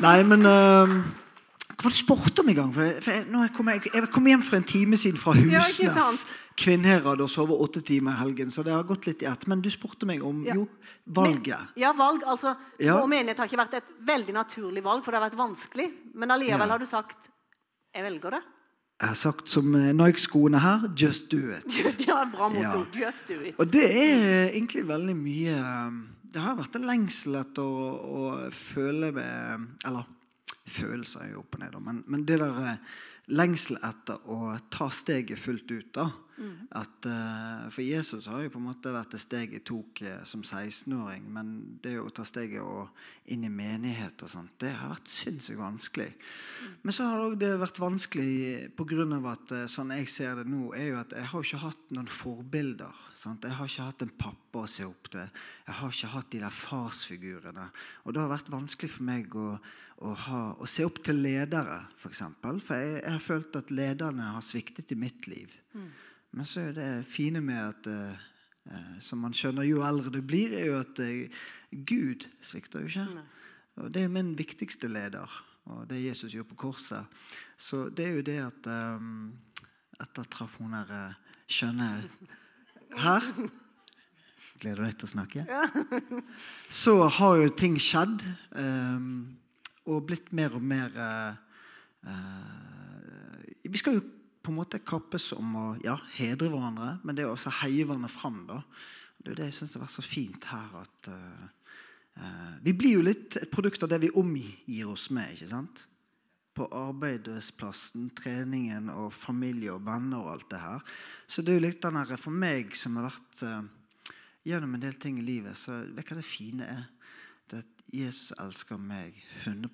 Nei, 0.03 0.17
men 0.27 0.43
um, 0.43 0.97
hva 1.79 1.87
var 1.87 1.93
det 1.93 1.95
du 1.95 2.01
spurte 2.01 2.43
om 2.43 2.51
i 2.51 2.57
gang? 2.57 2.73
For 2.75 2.83
jeg, 2.83 2.97
for 3.05 3.15
jeg, 3.15 3.23
jeg, 3.31 3.53
kom, 3.55 3.71
jeg, 3.71 4.03
kom, 4.11 4.27
hjem 4.27 4.43
for 4.43 4.59
en 4.59 4.67
time 4.67 4.99
siden 4.99 5.19
fra 5.21 5.31
Husnes. 5.37 5.79
Ja, 5.79 6.05
Kvinnherad 6.59 7.23
og 7.23 7.31
sove 7.31 7.55
åtte 7.55 7.79
timer 7.87 8.17
i 8.17 8.19
helgen, 8.19 8.51
så 8.51 8.65
det 8.67 8.73
har 8.75 8.83
gått 8.83 9.07
litt 9.07 9.23
i 9.23 9.29
ett. 9.31 9.47
Men 9.47 9.63
du 9.63 9.69
spurte 9.71 10.07
meg 10.09 10.23
om 10.27 10.41
ja. 10.43 10.57
jo, 10.59 10.67
valget. 11.07 11.55
Men, 11.55 11.79
ja, 11.79 11.93
valg. 11.95 12.27
altså, 12.27 12.57
ja. 12.75 12.97
Vår 12.99 13.07
menighet 13.15 13.39
har 13.39 13.47
ikke 13.47 13.61
vært 13.61 13.79
et 13.79 13.93
veldig 14.11 14.35
naturlig 14.35 14.83
valg, 14.83 15.05
for 15.05 15.15
det 15.15 15.21
har 15.21 15.29
vært 15.29 15.39
vanskelig. 15.39 15.87
Men 16.19 16.35
allikevel 16.35 16.67
ja. 16.67 16.73
har 16.75 16.83
du 16.83 16.89
sagt 16.89 17.31
'jeg 17.95 18.03
velger 18.03 18.29
det'. 18.29 18.45
Jeg 18.99 19.07
har 19.07 19.15
sagt 19.15 19.49
som 19.49 19.75
eh, 19.75 19.93
Nike-skoene 19.93 20.59
her 20.59 20.79
'just 20.95 21.31
do 21.31 21.37
it'. 21.37 21.69
det 21.99 22.07
var 22.07 22.25
et 22.25 22.31
bra 22.31 22.49
motto. 22.49 22.85
Just 22.99 23.27
do 23.27 23.39
it. 23.41 23.55
Og 23.57 23.73
det 23.73 23.85
er 23.85 24.49
egentlig 24.49 24.87
veldig 24.87 25.15
mye 25.15 25.57
eh, 25.57 25.91
Det 26.33 26.41
har 26.41 26.55
vært 26.55 26.75
en 26.75 26.85
lengsel 26.85 27.35
etter 27.35 27.61
å, 27.63 27.89
å 28.05 28.51
føle 28.51 29.11
med 29.11 29.67
Eller 29.85 30.03
følelser 30.69 31.23
er 31.23 31.31
jo 31.31 31.39
opp 31.39 31.55
og 31.55 31.63
ned, 31.63 31.77
men, 31.81 32.03
men 32.07 32.25
det 32.27 32.39
der 32.39 32.59
eh, 32.61 32.75
lengsel 33.29 33.77
etter 33.85 34.19
å 34.29 34.55
ta 34.73 34.89
steget 34.93 35.39
fullt 35.39 35.71
ut. 35.71 35.89
da, 35.93 36.09
mm. 36.37 36.55
at, 36.75 37.05
uh, 37.05 37.69
For 37.73 37.85
Jesus 37.85 38.27
har 38.31 38.41
jo 38.43 38.51
på 38.53 38.59
en 38.61 38.67
måte 38.69 38.93
vært 38.93 39.13
det 39.13 39.21
steget 39.21 39.65
tok 39.69 40.01
uh, 40.05 40.21
som 40.27 40.41
16-åring. 40.41 41.27
Men 41.33 41.53
det 41.83 41.97
å 42.01 42.09
ta 42.13 42.25
steget 42.27 42.63
og 42.63 42.89
inn 43.29 43.45
i 43.45 43.51
menighet 43.53 44.23
og 44.25 44.31
sånt, 44.33 44.55
det 44.61 44.73
har 44.79 44.93
vært 44.93 45.11
sinnssykt 45.11 45.59
vanskelig. 45.59 46.09
Mm. 46.15 46.77
Men 46.83 46.97
så 46.97 47.09
har 47.09 47.35
det 47.39 47.51
vært 47.61 47.81
vanskelig 47.81 48.71
pga. 48.79 49.09
at 49.33 49.55
uh, 49.55 49.65
sånn 49.69 49.93
jeg 49.97 50.09
ser 50.09 50.41
det 50.41 50.47
nå, 50.49 50.73
er 50.73 50.89
jo 50.93 51.01
at 51.03 51.13
jeg 51.17 51.29
har 51.33 51.45
ikke 51.45 51.63
hatt 51.65 51.93
noen 51.93 52.09
forbilder. 52.09 53.03
Sant? 53.13 53.45
Jeg 53.45 53.59
har 53.59 53.69
ikke 53.69 53.89
hatt 53.91 54.07
en 54.07 54.15
pappa 54.25 54.65
å 54.65 54.71
se 54.71 54.87
opp 54.87 55.11
til. 55.13 55.29
Jeg 55.67 55.77
har 55.81 55.93
ikke 55.93 56.15
hatt 56.15 56.31
de 56.33 56.41
der 56.45 56.55
farsfigurene. 56.63 57.69
Og 58.05 58.15
det 58.15 58.23
har 58.23 58.33
vært 58.33 58.51
vanskelig 58.53 58.95
for 58.95 59.05
meg 59.05 59.37
å 59.37 59.51
å, 59.99 60.13
ha, 60.15 60.41
å, 60.55 60.67
se 60.69 60.85
opp 60.87 61.01
til 61.03 61.19
ledere, 61.23 61.81
f.eks. 61.91 62.01
For, 62.01 62.13
eksempel. 62.13 62.61
for 62.63 62.79
jeg, 62.79 62.99
jeg, 63.01 63.11
har 63.11 63.23
følt 63.23 63.57
at 63.59 63.73
lederne 63.73 64.31
har 64.35 64.45
sviktet 64.45 64.93
i 64.95 64.99
mitt 64.99 65.27
liv. 65.27 65.53
Mm. 65.73 65.89
Men 66.37 66.47
så 66.47 66.67
er 66.69 66.75
det 66.77 66.89
fine 67.09 67.41
med 67.43 67.59
at 67.59 67.89
uh, 67.89 68.29
uh, 68.71 68.95
som 69.03 69.21
man 69.25 69.35
skjønner 69.35 69.67
jo 69.67 69.83
eldre 69.85 70.13
du 70.13 70.21
blir, 70.23 70.53
er 70.55 70.69
jo 70.69 70.79
at 70.79 71.01
eh, 71.03 71.43
Gud 71.71 72.29
svikter 72.45 72.85
jo 72.85 72.91
ikke. 72.91 73.07
Nei. 73.17 73.27
Og 73.79 73.93
Det 73.95 74.03
er 74.03 74.11
min 74.11 74.33
viktigste 74.35 74.89
leder, 74.91 75.31
og 75.71 75.85
det 75.89 76.01
Jesus 76.03 76.33
gjør 76.35 76.47
på 76.49 76.59
korset. 76.67 77.19
Så 77.59 77.87
det 77.95 78.09
er 78.09 78.17
jo 78.17 78.25
det 78.27 78.39
at 78.43 78.67
um, 78.67 79.29
Etter 79.99 80.27
traff 80.31 80.53
hun 80.59 80.71
der 80.71 81.15
skjønne 81.51 81.87
Her 82.95 83.25
Gleder 84.59 84.83
deg 84.83 84.95
til 84.99 85.07
å 85.07 85.11
snakke? 85.13 85.43
Ja. 85.47 85.63
Så 86.81 86.95
har 87.19 87.37
jo 87.39 87.51
ting 87.55 87.77
skjedd. 87.79 88.25
Um, 88.51 89.39
og 89.89 90.05
blitt 90.09 90.31
mer 90.35 90.55
og 90.57 90.63
mer 90.63 90.95
uh, 90.95 91.35
uh, 92.07 93.43
Vi 93.65 93.81
skal 93.81 93.99
jo 93.99 94.05
på 94.39 94.53
en 94.53 94.59
måte 94.61 94.79
kappes 94.81 95.31
om 95.35 95.55
å 95.59 95.67
ja, 95.83 95.97
hedre 96.15 96.47
hverandre, 96.49 96.93
men 97.03 97.17
det 97.17 97.25
er 97.25 97.31
også 97.33 97.51
heie 97.59 97.83
hverandre 97.83 98.09
fram. 98.11 98.45
Da. 98.47 98.61
Det 99.19 99.33
er 99.33 99.39
det 99.41 99.47
jeg 99.49 99.57
syns 99.59 99.75
har 99.75 99.83
vært 99.83 99.97
så 99.97 100.05
fint 100.05 100.47
her. 100.49 100.77
at 100.79 101.09
uh, 101.11 102.53
Vi 102.63 102.73
blir 102.73 102.97
jo 102.97 103.05
litt 103.05 103.35
et 103.41 103.51
produkt 103.51 103.83
av 103.83 103.91
det 103.91 103.99
vi 104.05 104.13
omgir 104.15 104.93
oss 104.93 105.09
med. 105.13 105.35
ikke 105.35 105.51
sant? 105.51 105.83
På 106.55 106.69
arbeidsplassen, 106.71 108.09
treningen 108.15 108.87
og 108.95 109.11
familie 109.13 109.75
og 109.75 109.83
venner 109.85 110.23
og 110.23 110.31
alt 110.37 110.49
det 110.55 110.63
her. 110.63 110.87
Så 111.27 111.43
det 111.43 111.53
er 111.53 111.59
jo 111.59 111.67
litt 111.67 111.83
den 111.83 111.99
her, 111.99 112.15
for 112.17 112.35
meg 112.47 112.73
som 112.79 112.97
har 112.97 113.11
vært 113.11 113.43
gjennom 114.47 114.75
en 114.75 114.83
del 114.83 114.95
ting 114.99 115.19
i 115.19 115.25
livet, 115.25 115.57
så 115.57 115.81
vet 115.83 116.03
jeg 116.03 116.15
hva 116.15 116.19
det 116.21 116.27
fine 116.27 116.69
er? 116.69 116.87
Jesus 117.93 118.33
elsker 118.39 118.77
meg 118.77 119.17
100 119.43 119.69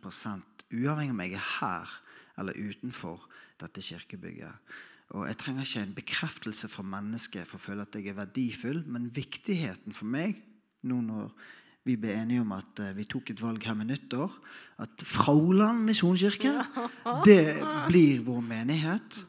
uavhengig 0.74 1.14
om 1.14 1.24
jeg 1.24 1.36
er 1.38 1.48
her 1.60 1.96
eller 2.40 2.58
utenfor 2.58 3.28
dette 3.62 3.84
kirkebygget. 3.84 4.56
Og 5.16 5.28
Jeg 5.28 5.38
trenger 5.38 5.62
ikke 5.62 5.84
en 5.86 5.94
bekreftelse 5.96 6.70
fra 6.72 6.84
mennesket 6.84 7.48
for 7.48 7.60
å 7.60 7.66
føle 7.68 7.86
at 7.86 7.96
jeg 7.96 8.10
er 8.10 8.18
verdifull, 8.18 8.82
men 8.90 9.12
viktigheten 9.14 9.94
for 9.94 10.10
meg, 10.10 10.42
nå 10.86 10.98
når 11.06 11.30
vi 11.86 11.96
ble 12.02 12.16
enige 12.18 12.42
om 12.42 12.54
at 12.56 12.82
uh, 12.82 12.94
vi 12.98 13.06
tok 13.06 13.30
et 13.30 13.42
valg 13.44 13.62
her 13.68 13.78
med 13.78 13.92
nyttår, 13.92 14.34
at 14.82 15.06
Frauland 15.06 15.86
misjonskirke, 15.86 16.56
det 17.30 17.62
blir 17.86 18.24
vår 18.26 18.42
menighet, 18.42 19.22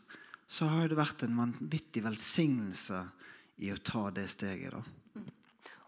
så 0.48 0.70
har 0.72 0.88
det 0.88 0.96
vært 0.96 1.26
en 1.26 1.36
vanvittig 1.36 2.00
velsignelse 2.06 3.02
i 3.60 3.72
å 3.74 3.80
ta 3.84 4.08
det 4.14 4.28
steget. 4.32 4.72
da. 4.72 4.80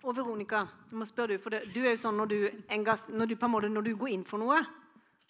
Og 0.08 0.14
Veronica, 0.16 0.62
må 0.96 1.04
spørre 1.04 1.36
du, 1.36 1.42
for 1.42 1.52
det, 1.52 1.66
du 1.74 1.82
er 1.82 1.92
jo 1.92 2.00
sånn 2.00 2.16
når 2.16 2.30
du, 2.30 2.36
når, 2.72 3.28
du, 3.28 3.34
måte, 3.44 3.68
når 3.68 3.84
du, 3.90 3.90
går 4.00 4.14
inn 4.14 4.22
for 4.24 4.40
noe, 4.40 4.62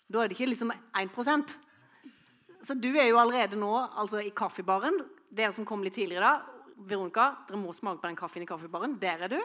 da 0.06 0.20
er 0.22 0.30
det 0.30 0.36
ikke 0.36 0.52
liksom 0.52 0.70
1% 0.70 1.56
Så 2.62 2.76
du 2.78 2.92
er 2.92 3.08
jo 3.08 3.18
allerede 3.18 3.58
nå 3.58 3.72
altså 3.74 4.22
i 4.22 4.30
kaffebaren. 4.34 5.00
Dere 5.34 5.50
som 5.56 5.66
kom 5.66 5.82
litt 5.82 5.96
tidligere 5.98 6.30
da, 6.30 6.58
Veronica, 6.86 7.26
dere 7.48 7.58
må 7.58 7.74
smake 7.74 7.98
på 7.98 8.06
den 8.06 8.18
kaffen 8.18 8.44
i 8.44 8.48
kaffebaren. 8.48 8.94
Der 9.02 9.26
er 9.26 9.32
du. 9.32 9.38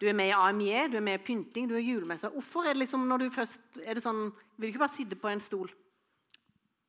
Du 0.00 0.06
er 0.08 0.16
med 0.16 0.30
i 0.30 0.36
AMJ, 0.36 0.88
du 0.92 0.96
er 0.98 1.04
med 1.04 1.20
i 1.20 1.24
pynting, 1.26 1.68
du 1.68 1.76
er 1.76 1.84
julemessa. 1.84 2.32
Hvorfor 2.32 2.64
er 2.64 2.72
det 2.72 2.86
liksom 2.86 3.04
når 3.10 3.24
du 3.24 3.28
først 3.34 3.82
er 3.84 3.98
det 3.98 4.04
sånn, 4.04 4.30
Vil 4.56 4.70
du 4.70 4.72
ikke 4.72 4.86
bare 4.86 4.96
sitte 4.96 5.20
på 5.20 5.28
en 5.28 5.44
stol? 5.44 5.68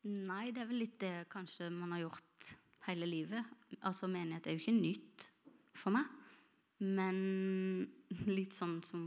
Nei, 0.07 0.53
det 0.55 0.63
er 0.63 0.69
vel 0.71 0.85
litt 0.85 0.95
det 1.03 1.27
kanskje 1.31 1.67
man 1.73 1.91
har 1.97 2.05
gjort 2.07 2.53
hele 2.87 3.05
livet. 3.05 3.43
Altså 3.83 4.07
Menighet 4.07 4.47
er 4.47 4.55
jo 4.55 4.63
ikke 4.63 4.79
nytt 4.79 5.27
for 5.75 5.93
meg. 5.93 6.07
Men 6.79 7.17
litt 8.29 8.55
sånn 8.55 8.79
som 8.87 9.03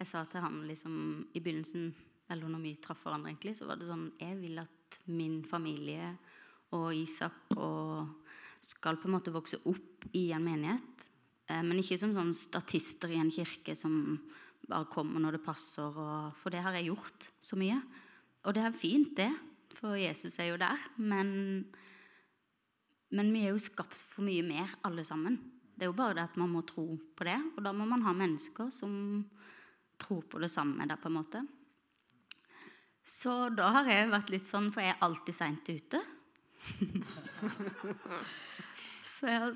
jeg 0.00 0.08
sa 0.10 0.24
til 0.26 0.42
han 0.42 0.62
liksom 0.66 0.94
i 1.34 1.40
begynnelsen, 1.40 1.92
eller 2.32 2.50
når 2.50 2.62
vi 2.64 2.72
traff 2.82 3.04
hverandre, 3.04 3.30
egentlig, 3.30 3.54
så 3.58 3.68
var 3.68 3.78
det 3.78 3.90
sånn 3.90 4.08
Jeg 4.18 4.38
vil 4.40 4.58
at 4.62 4.98
min 5.12 5.42
familie 5.46 6.14
og 6.74 6.90
Isak 6.96 7.54
og 7.60 8.08
skal 8.62 8.98
på 8.98 9.08
en 9.08 9.16
måte 9.16 9.34
vokse 9.34 9.60
opp 9.68 10.06
i 10.16 10.30
en 10.34 10.44
menighet. 10.44 11.06
Eh, 11.50 11.62
men 11.62 11.80
ikke 11.80 11.98
som 12.00 12.14
sånn 12.16 12.32
statister 12.36 13.12
i 13.12 13.20
en 13.20 13.32
kirke 13.32 13.74
som 13.78 14.18
bare 14.68 14.88
kommer 14.90 15.22
når 15.22 15.38
det 15.38 15.44
passer. 15.46 15.90
Og, 15.90 16.32
for 16.38 16.54
det 16.54 16.62
har 16.64 16.76
jeg 16.78 16.90
gjort 16.90 17.28
så 17.42 17.58
mye. 17.60 17.78
Og 18.46 18.56
det 18.56 18.66
er 18.66 18.78
fint, 18.78 19.14
det. 19.18 19.30
For 19.78 19.98
Jesus 19.98 20.38
er 20.40 20.52
jo 20.52 20.60
der. 20.62 20.86
Men, 20.98 21.32
men 23.14 23.32
vi 23.34 23.44
er 23.46 23.54
jo 23.54 23.62
skapt 23.62 23.98
for 23.98 24.26
mye 24.26 24.44
mer, 24.46 24.78
alle 24.86 25.04
sammen. 25.06 25.38
Det 25.74 25.86
er 25.86 25.90
jo 25.90 25.96
bare 25.96 26.16
det 26.18 26.26
at 26.28 26.38
man 26.40 26.52
må 26.52 26.62
tro 26.68 26.86
på 27.16 27.26
det. 27.26 27.38
Og 27.56 27.64
da 27.64 27.72
må 27.76 27.86
man 27.88 28.04
ha 28.06 28.14
mennesker 28.16 28.70
som 28.74 28.92
tror 30.02 30.22
på 30.28 30.40
det 30.42 30.50
samme 30.52 30.86
der, 30.88 31.00
på 31.00 31.10
en 31.10 31.18
måte. 31.18 31.42
Så 33.02 33.48
da 33.54 33.72
har 33.78 33.90
jeg 33.90 34.12
vært 34.12 34.30
litt 34.30 34.48
sånn, 34.48 34.70
for 34.74 34.84
jeg 34.84 34.94
er 34.94 35.04
alltid 35.06 35.36
seint 35.36 35.72
ute. 35.72 36.02
Jeg, 39.22 39.52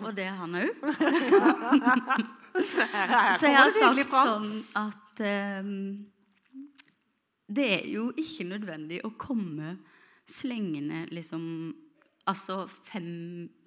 og 0.00 0.14
det 0.16 0.24
er 0.24 0.36
han 0.38 0.54
òg. 0.56 0.68
Så 3.36 3.50
jeg 3.50 3.58
har 3.58 3.72
sagt 3.74 4.14
sånn 4.14 4.46
at 4.78 5.20
um, 5.60 6.00
det 7.52 7.66
er 7.74 7.84
jo 7.92 8.06
ikke 8.16 8.46
nødvendig 8.48 9.02
å 9.04 9.10
komme 9.20 9.74
slengende 10.28 11.06
liksom 11.12 11.42
Altså 12.30 12.68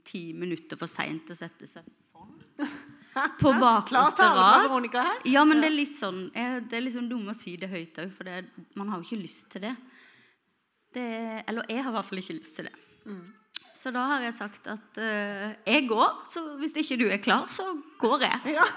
fem-ti 0.06 0.34
minutter 0.34 0.78
for 0.78 0.88
seint 0.88 1.30
å 1.30 1.36
sette 1.36 1.68
seg 1.68 1.84
sånn 1.84 2.36
på 3.42 3.52
bakerste 3.60 4.24
rad. 4.24 4.70
Ja, 5.26 5.46
men 5.46 5.62
det 5.62 5.70
er 5.70 5.76
litt 5.76 5.96
sånn 5.96 6.30
Det 6.34 6.76
er 6.76 6.84
liksom 6.84 7.08
dumt 7.10 7.30
å 7.30 7.34
si 7.34 7.56
det 7.58 7.70
høyt 7.70 7.98
òg, 8.00 8.12
for 8.12 8.26
det, 8.26 8.46
man 8.76 8.90
har 8.90 9.00
jo 9.00 9.06
ikke 9.08 9.24
lyst 9.24 9.50
til 9.52 9.62
det. 9.64 9.76
det. 10.94 11.44
Eller 11.48 11.66
jeg 11.70 11.84
har 11.84 11.92
i 11.92 11.96
hvert 11.96 12.10
fall 12.10 12.20
ikke 12.20 12.38
lyst 12.40 12.56
til 12.56 12.68
det. 12.68 12.76
Mm. 13.06 13.26
Så 13.76 13.92
da 13.92 14.06
har 14.08 14.22
jeg 14.24 14.36
sagt 14.36 14.68
at 14.72 15.00
uh, 15.00 15.56
jeg 15.68 15.88
går. 15.88 16.12
Så 16.28 16.44
hvis 16.60 16.76
ikke 16.76 17.00
du 17.00 17.08
er 17.10 17.20
klar, 17.24 17.48
så 17.52 17.64
går 18.00 18.24
jeg. 18.24 18.56
Ja. 18.56 18.68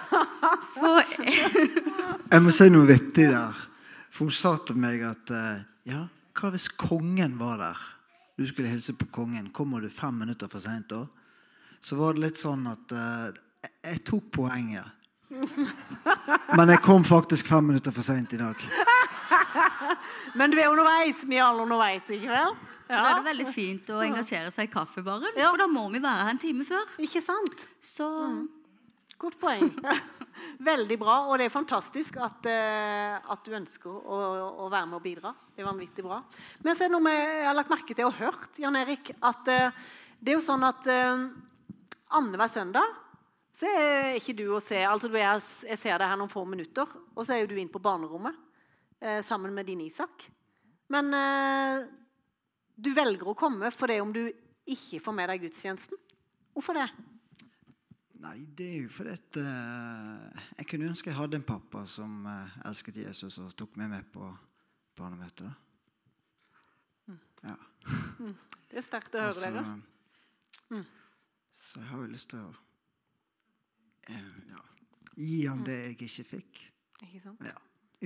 jeg 2.32 2.42
må 2.42 2.54
si 2.54 2.70
noe 2.70 2.86
vittig 2.86 3.28
der. 3.30 3.58
For 4.10 4.26
hun 4.26 4.34
sa 4.34 4.56
til 4.66 4.78
meg 4.78 5.02
at 5.06 5.30
uh, 5.34 5.62
ja, 5.86 6.06
hva 6.38 6.50
hvis 6.54 6.70
kongen 6.78 7.38
var 7.38 7.62
der? 7.62 7.86
Du 8.38 8.46
skulle 8.46 8.70
hilse 8.70 8.94
på 8.94 9.06
kongen. 9.10 9.50
Kommer 9.50 9.82
du 9.82 9.90
fem 9.90 10.14
minutter 10.14 10.46
for 10.50 10.62
seint 10.62 10.86
da? 10.90 11.02
Så 11.80 11.98
var 11.98 12.16
det 12.16 12.26
litt 12.26 12.40
sånn 12.40 12.66
at 12.70 12.94
uh, 12.94 13.28
jeg 13.84 14.02
tok 14.06 14.30
poenget. 14.34 14.94
Men 16.56 16.72
jeg 16.72 16.80
kom 16.84 17.04
faktisk 17.06 17.50
fem 17.52 17.66
minutter 17.68 17.94
for 17.94 18.06
seint 18.06 18.32
i 18.32 18.40
dag. 18.40 18.62
Men 20.38 20.52
du 20.52 20.58
er 20.58 20.70
underveis. 20.70 21.24
Vi 21.28 21.38
er 21.38 21.46
alle 21.46 21.64
underveis, 21.66 22.06
ikke 22.08 22.32
vel? 22.32 22.54
Så 22.88 22.96
ja. 22.96 23.00
da 23.02 23.08
er 23.10 23.18
det 23.18 23.26
veldig 23.26 23.50
fint 23.52 23.90
å 23.92 23.98
engasjere 24.00 24.52
seg 24.54 24.70
i 24.70 24.72
kaffebaren. 24.72 25.34
Ja. 25.36 25.50
For 25.50 25.60
da 25.60 25.66
må 25.68 25.84
vi 25.92 26.00
være 26.00 26.24
her 26.24 26.32
en 26.32 26.40
time 26.40 26.64
før. 26.68 26.94
Ikke 27.04 27.20
sant? 27.24 27.66
Så 27.84 28.06
mm. 28.08 28.46
Godt 29.18 29.34
poeng. 29.40 29.72
Veldig 30.70 30.96
bra. 31.00 31.16
Og 31.26 31.40
det 31.40 31.48
er 31.48 31.52
fantastisk 31.52 32.20
at, 32.22 32.46
uh, 32.46 33.32
at 33.34 33.42
du 33.42 33.56
ønsker 33.58 33.90
å, 33.90 34.18
å, 34.64 34.68
være 34.70 34.86
med 34.86 34.98
og 35.00 35.02
bidra. 35.02 35.32
Det 35.50 35.64
er 35.64 35.66
vanvittig 35.66 36.04
bra. 36.06 36.20
Men 36.62 36.78
så 36.78 36.86
er 36.86 36.92
det 36.92 36.94
noe 36.94 37.14
jeg 37.16 37.48
har 37.48 37.56
lagt 37.58 37.72
merke 37.72 37.96
til 37.98 38.06
og 38.06 38.14
hørt, 38.20 38.60
Jan 38.62 38.78
Erik, 38.78 39.10
at 39.18 39.50
uh, 39.50 39.82
det 40.22 40.32
er 40.32 40.38
jo 40.38 40.44
sånn 40.46 40.62
at 40.66 40.86
uh, 40.86 41.26
annenhver 42.16 42.50
søndag 42.52 42.96
så 43.58 43.68
er 43.68 44.18
ikke 44.18 44.36
du 44.38 44.44
å 44.54 44.60
se 44.62 44.78
altså 44.86 45.10
er, 45.16 45.40
Jeg 45.66 45.80
ser 45.80 45.98
deg 45.98 46.10
her 46.10 46.18
noen 46.20 46.30
få 46.30 46.44
minutter, 46.46 46.86
og 47.14 47.24
så 47.24 47.34
er 47.34 47.42
jo 47.42 47.50
du 47.50 47.56
inn 47.58 47.70
på 47.72 47.82
barnerommet 47.82 48.36
uh, 49.02 49.20
sammen 49.26 49.54
med 49.56 49.66
din 49.66 49.82
Isak. 49.82 50.28
Men 50.88 51.12
du 52.80 52.86
velger 52.96 53.28
å 53.28 53.36
komme 53.36 53.68
for 53.74 53.90
det 53.90 53.98
om 54.00 54.12
du 54.14 54.22
ikke 54.68 55.02
får 55.04 55.16
med 55.18 55.28
deg 55.28 55.42
gudstjenesten. 55.42 55.98
Hvorfor 56.54 56.78
det? 56.78 56.86
Nei, 58.24 58.38
det 58.56 58.68
er 58.70 58.86
jo 58.86 58.92
fordi 58.94 59.12
at 59.12 59.38
uh, 59.42 60.46
Jeg 60.56 60.70
kunne 60.70 60.88
ønske 60.88 61.10
jeg 61.10 61.18
hadde 61.18 61.36
en 61.42 61.44
pappa 61.50 61.84
som 61.90 62.24
elsket 62.64 63.02
Jesus 63.02 63.36
og 63.42 63.52
tok 63.58 63.76
meg 63.80 63.92
med 63.92 64.08
på 64.14 64.30
barnemøtet. 64.98 65.50
Mm. 67.08 67.20
Ja. 67.42 67.58
Mm. 68.18 68.34
Det 68.68 68.80
er 68.80 68.84
sterkt 68.84 69.14
å 69.16 69.20
høre 69.24 69.32
altså, 69.32 69.50
dere. 69.50 69.76
Mm. 70.72 70.86
Så 71.58 71.80
jeg 71.82 71.88
har 71.90 72.02
jo 72.04 72.10
lyst 72.12 72.30
til 72.30 72.42
å 72.44 72.50
uh, 74.10 74.34
ja, 74.52 74.60
gi 75.18 75.38
ham 75.48 75.64
det 75.66 75.78
jeg 75.80 75.96
ikke 75.96 76.26
fikk. 76.36 76.60
Ikke 77.02 77.22
sant? 77.24 77.42
Ja. 77.46 77.56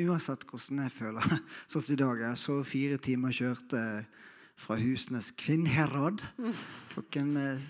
Uansett 0.07 0.47
hvordan 0.49 0.87
jeg 0.87 0.95
føler. 0.95 1.35
Sånn 1.69 1.85
som 1.85 1.95
i 1.95 2.01
dag. 2.01 2.23
Jeg 2.25 2.41
så 2.41 2.59
fire 2.65 2.99
timer 3.03 3.35
kjørte 3.37 3.83
fra 4.63 4.77
Husnes 4.81 5.33
Kvinnherad 5.37 6.23
klokken 6.95 7.35
eh, 7.41 7.65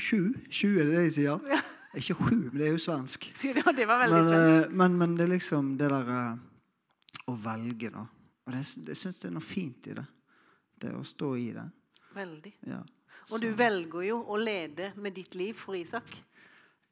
sju. 0.00 0.32
Sju 0.48 0.70
er 0.78 0.88
det 0.88 0.94
det 0.94 1.04
de 1.08 1.14
sier? 1.18 1.44
Ja. 1.52 1.60
Ikke 1.98 2.16
sju, 2.16 2.36
men 2.36 2.56
det 2.56 2.68
er 2.68 2.74
jo 2.76 2.80
svensk. 2.80 3.30
Ja, 3.48 3.72
det 3.72 3.88
var 3.88 4.00
veldig 4.04 4.16
men, 4.16 4.32
eh, 4.32 4.38
svensk. 4.38 4.76
Men, 4.80 4.98
men, 5.00 5.16
det 5.18 5.26
er 5.26 5.32
liksom 5.34 5.74
det 5.80 5.88
der 5.92 6.12
å 7.28 7.36
velge, 7.44 7.92
da. 7.92 8.04
Og 8.46 8.54
det, 8.54 8.64
jeg 8.88 9.00
syns 9.00 9.20
det 9.20 9.28
er 9.28 9.36
noe 9.36 9.44
fint 9.44 9.88
i 9.92 9.96
det. 9.98 10.06
Det 10.78 10.94
å 10.96 11.04
stå 11.04 11.34
i 11.36 11.50
det. 11.56 11.66
Veldig. 12.16 12.54
Ja, 12.70 12.80
og 13.32 13.42
du 13.42 13.50
velger 13.56 14.08
jo 14.08 14.22
å 14.24 14.38
lede 14.40 14.92
med 14.96 15.16
ditt 15.16 15.34
liv 15.38 15.58
for 15.58 15.76
Isak. 15.76 16.08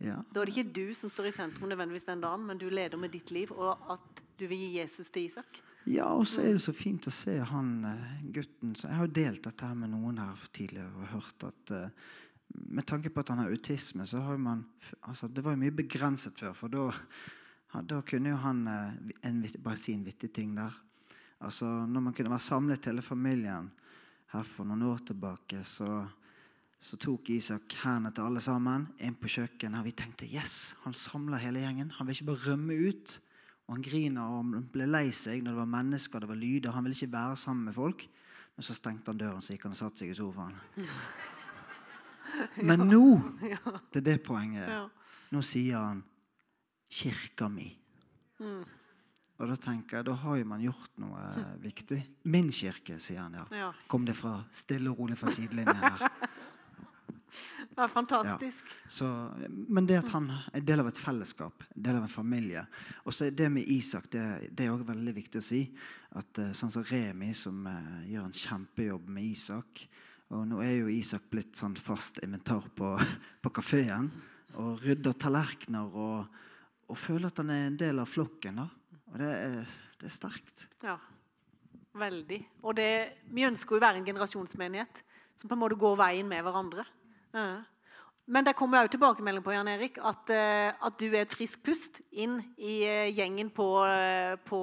Ja. 0.02 0.18
Da 0.32 0.42
er 0.42 0.48
det 0.48 0.56
ikke 0.56 0.74
du 0.76 0.94
som 0.96 1.10
står 1.12 1.30
i 1.30 1.36
sentrum 1.36 1.70
nødvendigvis 1.70 2.08
den 2.08 2.24
dagen, 2.24 2.44
men 2.48 2.60
du 2.60 2.68
leder 2.68 3.00
med 3.00 3.14
ditt 3.14 3.32
liv, 3.32 3.52
og 3.56 3.80
at 3.94 4.20
du 4.36 4.44
vil 4.44 4.66
gi 4.66 4.74
Jesus 4.76 5.10
til 5.12 5.30
Isak. 5.30 5.62
Ja, 5.86 6.08
og 6.10 6.26
så 6.26 6.42
er 6.42 6.56
det 6.56 6.64
så 6.64 6.74
fint 6.74 7.06
å 7.06 7.14
se 7.14 7.36
han 7.46 7.68
eh, 7.86 8.14
gutten 8.34 8.72
Jeg 8.74 8.90
har 8.90 9.06
jo 9.06 9.16
delt 9.20 9.44
dette 9.46 9.68
her 9.68 9.76
med 9.78 9.92
noen 9.92 10.18
her 10.18 10.40
tidligere 10.50 10.90
og 10.90 11.12
hørt 11.12 11.44
at 11.46 11.72
uh, 11.76 12.08
med 12.74 12.86
tanke 12.90 13.12
på 13.14 13.22
at 13.22 13.30
han 13.30 13.44
har 13.44 13.52
autisme, 13.54 14.06
så 14.06 14.18
har 14.26 14.40
man 14.42 14.64
altså, 15.06 15.28
Det 15.30 15.44
var 15.44 15.54
jo 15.54 15.62
mye 15.62 15.76
begrenset 15.78 16.34
før, 16.38 16.56
for 16.58 16.72
da, 16.72 16.88
da 17.86 18.00
kunne 18.06 18.34
jo 18.34 18.40
han 18.42 18.66
uh, 18.66 19.14
en, 19.28 19.40
bare 19.62 19.78
si 19.78 19.94
en 19.94 20.04
vittig 20.06 20.32
ting 20.34 20.56
der. 20.58 20.74
Altså, 21.38 21.68
Når 21.86 22.08
man 22.08 22.18
kunne 22.18 22.34
være 22.34 22.48
samlet 22.48 22.90
hele 22.90 23.06
familien 23.06 23.70
her 24.34 24.42
for 24.42 24.66
noen 24.66 24.82
år 24.90 25.06
tilbake, 25.06 25.62
så, 25.62 26.02
så 26.80 26.98
tok 27.00 27.30
Isak 27.32 27.72
hendene 27.82 28.12
til 28.14 28.26
alle 28.28 28.40
sammen 28.44 28.86
inn 29.02 29.16
på 29.18 29.30
kjøkkenet. 29.32 29.84
Vi 29.86 29.94
tenkte 29.96 30.28
yes, 30.28 30.74
han 30.84 30.94
samler 30.94 31.40
hele 31.42 31.62
gjengen. 31.64 31.90
Han 31.96 32.06
vil 32.06 32.18
ikke 32.18 32.28
bare 32.32 32.52
rømme 32.52 32.76
ut. 32.88 33.16
Og 33.66 33.74
Han 33.74 33.82
griner 33.82 34.22
og 34.22 34.36
han 34.44 34.66
ble 34.70 34.86
lei 34.86 35.08
seg 35.10 35.40
når 35.42 35.56
det 35.56 35.58
var 35.58 35.72
mennesker 35.72 36.22
det 36.22 36.28
var 36.30 36.38
lyder. 36.38 36.70
Han 36.76 36.84
ville 36.86 36.94
ikke 36.94 37.12
være 37.16 37.36
sammen 37.40 37.64
med 37.66 37.74
folk. 37.74 38.04
Men 38.56 38.62
så 38.64 38.76
stengte 38.76 39.10
han 39.10 39.18
døren, 39.20 39.42
så 39.42 39.52
gikk 39.52 39.66
han 39.66 39.74
og 39.74 39.80
satte 39.80 40.00
seg 40.00 40.12
i 40.12 40.16
sofaen. 40.16 40.54
Men 42.68 42.86
nå 42.88 43.02
Det 43.92 44.00
er 44.00 44.06
det 44.06 44.20
poenget. 44.24 44.70
Nå 45.32 45.42
sier 45.42 45.78
han 45.82 46.04
'kirka 46.88 47.48
mi'. 47.50 47.72
Mm. 48.38 48.64
Og 49.36 49.48
da 49.48 49.56
tenker 49.56 49.98
jeg, 49.98 50.06
da 50.06 50.12
har 50.16 50.36
jo 50.36 50.44
man 50.48 50.62
gjort 50.62 50.98
noe 51.02 51.20
viktig. 51.68 51.98
Min 52.24 52.48
kirke, 52.52 53.00
sier 53.00 53.20
han. 53.20 53.36
ja. 53.50 53.72
Kom 53.88 54.06
det 54.06 54.16
fra 54.16 54.38
stille 54.52 54.90
og 54.90 54.98
rolig 54.98 55.18
fra 55.18 55.30
sidelinjen 55.30 55.76
her. 55.76 56.06
Var 57.76 57.88
fantastisk. 57.88 58.64
Ja. 58.64 58.88
Så, 58.88 59.30
men 59.68 59.86
det 59.86 59.98
at 60.00 60.08
han 60.14 60.30
er 60.32 60.62
del 60.64 60.80
av 60.80 60.86
et 60.88 60.96
fellesskap, 60.96 61.66
del 61.74 61.98
av 61.98 62.06
en 62.06 62.12
familie. 62.12 62.62
Og 63.04 63.12
så 63.12 63.28
det 63.28 63.50
med 63.52 63.68
Isak, 63.68 64.06
det, 64.14 64.22
det 64.56 64.64
er 64.64 64.72
også 64.72 64.86
veldig 64.94 65.12
viktig 65.18 65.42
å 65.42 65.44
si. 65.44 65.60
At 66.16 66.40
uh, 66.40 66.54
Sånn 66.56 66.72
som 66.72 66.86
Remi, 66.88 67.34
som 67.36 67.68
uh, 67.68 68.00
gjør 68.08 68.30
en 68.30 68.38
kjempejobb 68.40 69.12
med 69.12 69.28
Isak. 69.28 69.84
Og 70.32 70.48
nå 70.48 70.62
er 70.64 70.72
jo 70.78 70.88
Isak 70.88 71.28
blitt 71.28 71.60
sånn 71.60 71.76
fast 71.76 72.22
inventar 72.24 72.64
på, 72.80 72.94
på 73.44 73.54
kafeen. 73.60 74.08
Og 74.56 74.80
rydder 74.80 75.20
tallerkener 75.20 75.92
og, 75.92 76.42
og, 76.88 76.96
føler 76.96 77.28
at 77.28 77.44
han 77.44 77.52
er 77.52 77.68
en 77.68 77.80
del 77.84 78.00
av 78.00 78.08
flokken. 78.08 78.64
da. 78.64 78.70
Og 79.12 79.20
det 79.20 79.32
er, 79.36 79.78
det 80.00 80.08
er 80.08 80.16
sterkt. 80.16 80.64
Ja, 80.80 80.96
veldig. 81.92 82.40
Og 82.64 82.80
det, 82.80 82.90
vi 83.36 83.44
ønsker 83.52 83.76
jo 83.76 83.84
å 83.84 83.88
være 83.90 84.00
en 84.00 84.08
generasjonsmenighet 84.08 85.04
som 85.36 85.50
på 85.50 85.52
en 85.52 85.60
måte 85.60 85.76
går 85.76 86.00
veien 86.00 86.32
med 86.32 86.40
hverandre. 86.40 86.88
Men 88.26 88.42
det 88.42 88.56
kommer 88.58 88.82
jo 88.82 88.90
tilbakemelding 88.90 89.42
på 89.46 89.52
Jan 89.54 89.68
Erik, 89.70 89.98
at, 90.02 90.30
eh, 90.34 90.72
at, 90.74 90.94
du 90.98 91.12
er 91.12 91.20
et 91.22 91.34
friskt 91.34 91.60
pust 91.62 92.00
inn 92.10 92.40
i 92.58 92.80
eh, 92.82 93.12
gjengen 93.14 93.52
på, 93.54 93.66
eh, 93.86 94.32
på 94.42 94.58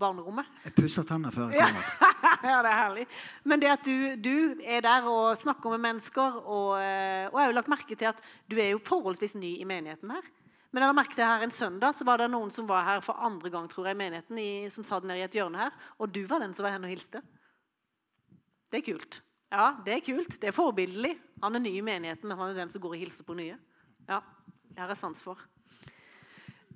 barnerommet. 0.00 0.48
Jeg 0.64 0.74
pusser 0.74 1.06
tenner 1.06 1.30
før 1.30 1.52
jeg 1.54 1.62
kommer. 1.62 2.16
ja, 2.50 2.56
det 2.66 2.72
er 2.72 2.80
herlig. 2.80 3.04
Men 3.46 3.62
det 3.62 3.70
at 3.70 3.86
du, 3.86 4.16
du, 4.18 4.34
er 4.66 4.82
der 4.82 5.06
og 5.06 5.36
snakker 5.38 5.76
med 5.76 5.84
mennesker, 5.84 6.40
og, 6.42 6.72
og 6.74 6.80
jeg 6.82 7.38
har 7.38 7.52
jo 7.52 7.58
lagt 7.60 7.70
merke 7.70 7.94
til 7.94 8.10
at 8.10 8.24
du 8.50 8.58
er 8.58 8.72
jo 8.72 8.82
forholdsvis 8.82 9.36
ny 9.38 9.52
i 9.60 9.68
menigheten 9.68 10.10
her. 10.10 10.26
Men 10.74 10.82
jeg 10.82 10.90
la 10.90 10.96
merke 10.98 11.14
til 11.14 11.28
her 11.28 11.44
en 11.46 11.54
søndag 11.54 11.94
så 11.94 12.02
var 12.08 12.18
det 12.18 12.26
noen 12.32 12.50
som 12.50 12.66
var 12.66 12.82
her 12.88 13.04
for 13.04 13.22
andre 13.22 13.52
gang 13.54 13.68
tror 13.70 13.86
jeg, 13.86 13.94
i 13.94 14.00
menigheten, 14.00 14.40
i, 14.42 14.66
som 14.74 14.82
satt 14.82 15.06
nede 15.06 15.22
i 15.22 15.26
et 15.28 15.38
hjørne 15.38 15.60
her. 15.60 15.78
Og 16.02 16.10
du 16.10 16.24
var 16.26 16.42
den 16.42 16.56
som 16.56 16.66
var 16.66 16.74
hen 16.74 16.88
og 16.88 16.90
hilste. 16.90 17.22
Det 18.74 18.82
er 18.82 18.86
kult. 18.90 19.20
Ja, 19.54 19.70
det 19.86 19.92
er 19.94 20.02
kult. 20.02 20.34
Det 20.40 20.50
er 20.50 20.56
forbildelig. 20.56 21.12
Han 21.44 21.54
er 21.54 21.62
ny 21.62 21.76
i 21.78 21.84
menigheten, 21.84 22.26
men 22.26 22.38
han 22.40 22.50
er 22.50 22.62
den 22.64 22.72
som 22.72 22.82
går 22.82 22.96
og 22.96 23.02
hilser 23.04 23.26
på 23.26 23.36
nye. 23.38 23.54
Ja, 24.08 24.18
det 24.66 24.82
har 24.82 24.90
jeg 24.90 24.98
sans 24.98 25.20
for. 25.22 25.38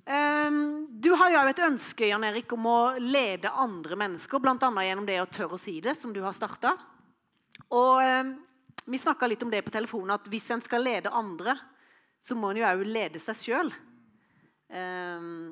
Um, 0.09 0.87
du 0.89 1.11
har 1.19 1.33
jo 1.33 1.41
et 1.51 1.59
ønske 1.61 2.07
Jan 2.07 2.23
Erik, 2.25 2.53
om 2.55 2.69
å 2.71 2.77
lede 3.03 3.51
andre 3.51 3.97
mennesker, 3.99 4.39
bl.a. 4.41 4.55
gjennom 4.57 5.05
det 5.05 5.19
å 5.21 5.27
tørre 5.27 5.57
å 5.57 5.61
si 5.61 5.75
det, 5.83 5.97
som 5.99 6.13
du 6.15 6.21
har 6.23 6.33
starta. 6.33 6.71
Og 7.75 7.99
um, 7.99 8.31
vi 8.87 9.01
snakka 9.01 9.27
litt 9.27 9.43
om 9.43 9.51
det 9.51 9.61
på 9.65 9.73
telefonen, 9.75 10.15
at 10.15 10.29
hvis 10.31 10.47
en 10.55 10.63
skal 10.63 10.85
lede 10.87 11.11
andre, 11.13 11.57
så 12.23 12.37
må 12.37 12.53
en 12.53 12.61
jo 12.61 12.69
òg 12.69 12.85
lede 12.87 13.19
seg 13.21 13.41
sjøl. 13.43 13.73
Um, 14.69 14.79
ehm, 14.79 15.43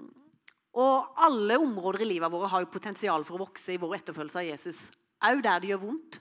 og 0.78 1.20
alle 1.26 1.60
områder 1.60 2.06
i 2.06 2.10
livet 2.14 2.32
våre 2.32 2.50
har 2.54 2.64
jo 2.64 2.72
potensial 2.72 3.24
for 3.28 3.36
å 3.36 3.48
vokse 3.48 3.76
i 3.76 3.80
vår 3.82 4.00
etterfølgelse 4.00 4.42
av 4.42 4.48
Jesus. 4.48 4.82
Òg 5.28 5.44
der 5.46 5.62
det 5.62 5.72
gjør 5.74 5.84
vondt, 5.84 6.20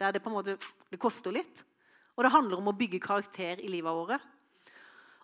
der 0.00 0.16
det 0.16 0.22
på 0.24 0.32
en 0.32 0.38
måte 0.38 0.56
det 0.90 1.00
koster 1.00 1.34
litt. 1.34 1.64
Og 2.16 2.26
det 2.26 2.34
handler 2.34 2.60
om 2.60 2.70
å 2.72 2.76
bygge 2.76 3.02
karakter 3.02 3.60
i 3.62 3.70
livet 3.70 3.96
våre. 3.96 4.18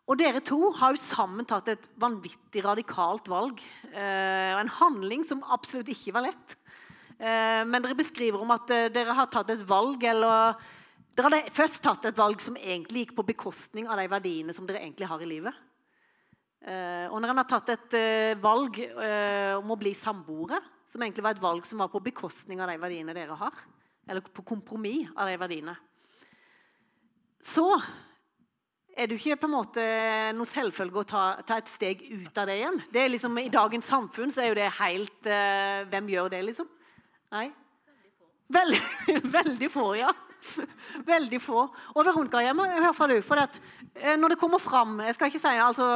Og 0.07 0.21
dere 0.21 0.41
to 0.45 0.71
har 0.79 0.95
jo 0.95 1.03
sammen 1.03 1.49
tatt 1.49 1.73
et 1.73 1.89
vanvittig 1.99 2.63
radikalt 2.63 3.27
valg. 3.29 3.59
Eh, 3.91 4.53
en 4.55 4.71
handling 4.79 5.27
som 5.27 5.43
absolutt 5.43 5.91
ikke 5.91 6.15
var 6.15 6.29
lett. 6.29 6.55
Eh, 7.19 7.65
men 7.67 7.83
dere 7.83 7.99
beskriver 7.99 8.45
om 8.45 8.55
at 8.55 8.71
eh, 8.71 8.87
dere 8.95 9.17
har 9.19 9.27
tatt 9.33 9.51
et 9.51 9.67
valg, 9.67 10.05
eller 10.07 10.61
Dere 11.17 11.31
hadde 11.31 11.55
først 11.57 11.79
tatt 11.81 12.05
et 12.05 12.19
valg 12.19 12.43
som 12.45 12.59
egentlig 12.61 13.07
gikk 13.07 13.15
på 13.17 13.25
bekostning 13.31 13.87
av 13.89 13.97
de 13.97 14.05
verdiene 14.13 14.53
som 14.53 14.67
dere 14.69 14.83
egentlig 14.83 15.07
har 15.09 15.23
i 15.25 15.29
livet. 15.31 15.63
Eh, 16.61 17.07
og 17.09 17.23
når 17.23 17.33
en 17.33 17.41
har 17.41 17.49
tatt 17.49 17.71
et 17.73 17.97
eh, 17.97 18.35
valg 18.43 18.77
eh, 18.83 19.55
om 19.57 19.73
å 19.73 19.79
bli 19.81 19.95
samboere, 19.97 20.61
som 20.85 21.01
egentlig 21.01 21.25
var 21.25 21.37
et 21.37 21.41
valg 21.41 21.65
som 21.65 21.81
var 21.81 21.89
på 21.89 22.03
bekostning 22.05 22.61
av 22.61 22.69
de 22.69 22.77
verdiene 22.83 23.15
dere 23.17 23.39
har, 23.41 23.63
eller 24.07 24.23
på 24.23 24.45
kompromiss 24.47 25.11
av 25.17 25.29
de 25.31 25.39
verdiene, 25.41 25.77
så 27.43 27.69
er 28.97 29.11
det 29.11 29.19
ikke 29.19 29.37
på 29.43 29.49
en 29.51 29.55
måte 29.55 29.85
noe 30.35 30.49
selvfølge 30.49 31.03
å 31.03 31.09
ta, 31.09 31.25
ta, 31.47 31.59
et 31.61 31.69
steg 31.69 32.03
ut 32.09 32.39
av 32.41 32.49
det 32.49 32.57
igjen. 32.63 32.79
Det 32.93 33.03
er 33.03 33.13
liksom, 33.13 33.37
I 33.39 33.53
dagens 33.53 33.91
samfunn 33.93 34.33
så 34.33 34.43
er 34.43 34.51
jo 34.51 34.59
det 34.59 34.71
helt 34.79 35.29
uh, 35.29 35.85
Hvem 35.93 36.09
gjør 36.15 36.33
det, 36.33 36.41
liksom? 36.49 36.71
Nei? 37.35 37.51
Veldig 38.57 38.81
få. 38.81 39.19
Veldig 39.39 39.71
få, 39.75 39.87
ja. 40.01 40.15
Veldig 41.13 41.41
få. 41.43 41.65
Jeg 41.97 42.57
må 42.57 42.67
høre 42.69 42.93
fra 42.97 43.09
du. 43.11 43.17
For 43.25 43.41
at, 43.43 43.59
eh, 43.95 44.17
når 44.19 44.35
det 44.35 44.41
kommer 44.41 44.63
fram 44.63 45.01
jeg 45.05 45.17
skal 45.17 45.33
ikke 45.33 45.43
si 45.43 45.55
altså, 45.63 45.89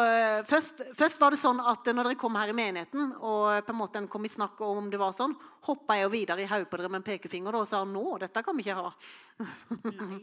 først, 0.48 0.82
først, 0.98 1.20
var 1.22 1.34
det 1.34 1.40
sånn 1.42 1.62
at 1.72 1.92
når 1.94 2.10
dere 2.10 2.20
kom 2.20 2.38
her 2.38 2.52
i 2.52 2.56
menigheten, 2.56 3.14
og 3.18 3.64
på 3.66 3.74
en 3.74 3.80
måte 3.80 4.00
en 4.00 4.10
kom 4.10 4.26
i 4.26 4.32
snakk 4.32 4.60
om 4.66 4.90
det 4.92 5.00
var 5.00 5.14
sånn, 5.16 5.36
hoppa 5.68 5.98
jeg 5.98 6.08
jo 6.08 6.14
videre 6.14 6.44
i 6.44 6.50
hodet 6.50 6.70
på 6.70 6.80
dere 6.80 6.92
med 6.92 7.02
en 7.02 7.08
pekefinger 7.10 7.60
og 7.60 7.68
sa 7.68 7.84
nå, 7.88 8.04
dette 8.22 8.44
kan 8.44 8.56
vi 8.58 8.66
ikke 8.66 8.80
ha. 8.80 8.92
Nei, 10.00 10.20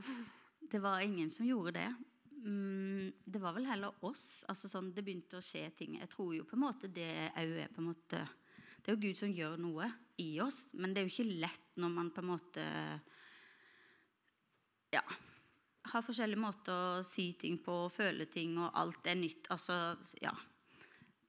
det 0.71 0.83
var 0.83 1.03
ingen 1.05 1.29
som 1.31 1.47
gjorde 1.47 1.77
det. 1.79 1.89
Mm, 2.47 3.11
det 3.25 3.39
var 3.41 3.55
vel 3.55 3.65
heller 3.67 4.05
oss. 4.05 4.45
altså 4.47 4.69
sånn, 4.71 4.93
Det 4.93 5.03
begynte 5.03 5.39
å 5.39 5.43
skje 5.43 5.67
ting. 5.75 5.97
Jeg 5.99 6.09
tror 6.11 6.35
jo 6.35 6.45
på 6.47 6.55
en 6.57 6.65
måte 6.65 6.87
det 6.87 7.31
òg 7.35 7.55
er 7.63 7.71
på 7.73 7.81
en 7.81 7.89
måte 7.89 8.21
Det 8.81 8.91
er 8.91 8.95
jo 8.95 9.03
Gud 9.03 9.17
som 9.19 9.31
gjør 9.33 9.57
noe 9.59 9.89
i 10.21 10.39
oss, 10.39 10.71
men 10.73 10.93
det 10.93 11.01
er 11.01 11.07
jo 11.07 11.11
ikke 11.11 11.39
lett 11.41 11.73
når 11.75 11.89
man 11.91 12.11
på 12.13 12.21
en 12.23 12.29
måte 12.29 12.63
ja, 14.93 15.03
har 15.91 16.05
forskjellige 16.05 16.41
måter 16.41 16.73
å 16.73 17.05
si 17.05 17.31
ting 17.39 17.59
på, 17.63 17.85
føle 17.93 18.27
ting, 18.31 18.57
og 18.59 18.75
alt 18.79 19.07
er 19.07 19.19
nytt. 19.19 19.49
Altså, 19.53 19.95
ja. 20.21 20.33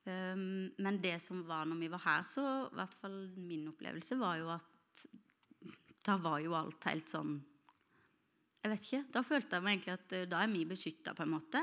Um, 0.08 0.70
men 0.80 1.00
det 1.02 1.18
som 1.20 1.42
var 1.46 1.66
når 1.68 1.82
vi 1.82 1.90
var 1.92 2.04
her, 2.06 2.24
så 2.28 2.44
i 2.64 2.78
hvert 2.78 2.96
fall 3.00 3.18
min 3.36 3.66
opplevelse 3.68 4.16
var 4.20 4.38
jo 4.40 4.48
at 4.54 5.04
da 6.08 6.16
var 6.22 6.38
jo 6.40 6.54
alt 6.56 6.86
helt 6.88 7.10
sånn 7.12 7.34
Jeg 8.62 8.70
vet 8.72 8.86
ikke. 8.86 9.02
Da 9.12 9.20
følte 9.22 9.58
jeg 9.58 9.64
meg 9.64 9.76
egentlig 9.76 9.94
at 9.94 10.14
uh, 10.16 10.28
da 10.32 10.40
er 10.42 10.54
vi 10.54 10.64
beskytta, 10.68 11.14
på 11.14 11.26
en 11.26 11.34
måte. 11.36 11.62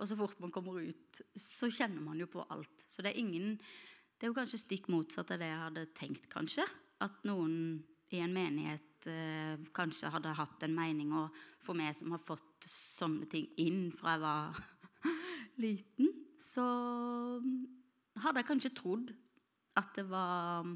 Og 0.00 0.08
så 0.08 0.16
fort 0.18 0.40
man 0.42 0.50
kommer 0.54 0.80
ut, 0.82 1.20
så 1.38 1.68
kjenner 1.70 2.02
man 2.02 2.18
jo 2.18 2.26
på 2.32 2.42
alt. 2.50 2.86
Så 2.88 3.04
det 3.04 3.12
er 3.12 3.22
ingen 3.22 3.58
Det 3.58 4.26
er 4.26 4.32
jo 4.32 4.38
kanskje 4.38 4.62
stikk 4.62 4.88
motsatt 4.90 5.30
av 5.34 5.40
det 5.42 5.50
jeg 5.50 5.60
hadde 5.60 5.86
tenkt, 5.98 6.26
kanskje. 6.30 6.64
At 7.02 7.22
noen 7.26 7.82
i 8.14 8.20
en 8.22 8.34
menighet 8.34 8.91
eh, 9.10 9.58
kanskje 9.74 10.10
hadde 10.12 10.34
hatt 10.38 10.62
en 10.66 10.76
mening. 10.76 11.12
Og 11.16 11.42
for 11.62 11.78
meg 11.78 11.96
som 11.96 12.14
har 12.14 12.22
fått 12.22 12.68
sånne 12.68 13.28
ting 13.30 13.48
inn 13.62 13.90
fra 13.96 14.16
jeg 14.16 14.24
var 14.24 14.62
liten, 15.64 16.12
så 16.40 16.64
hadde 18.22 18.42
jeg 18.42 18.48
kanskje 18.48 18.74
trodd 18.76 19.12
at 19.78 19.94
det 19.96 20.04
var 20.10 20.66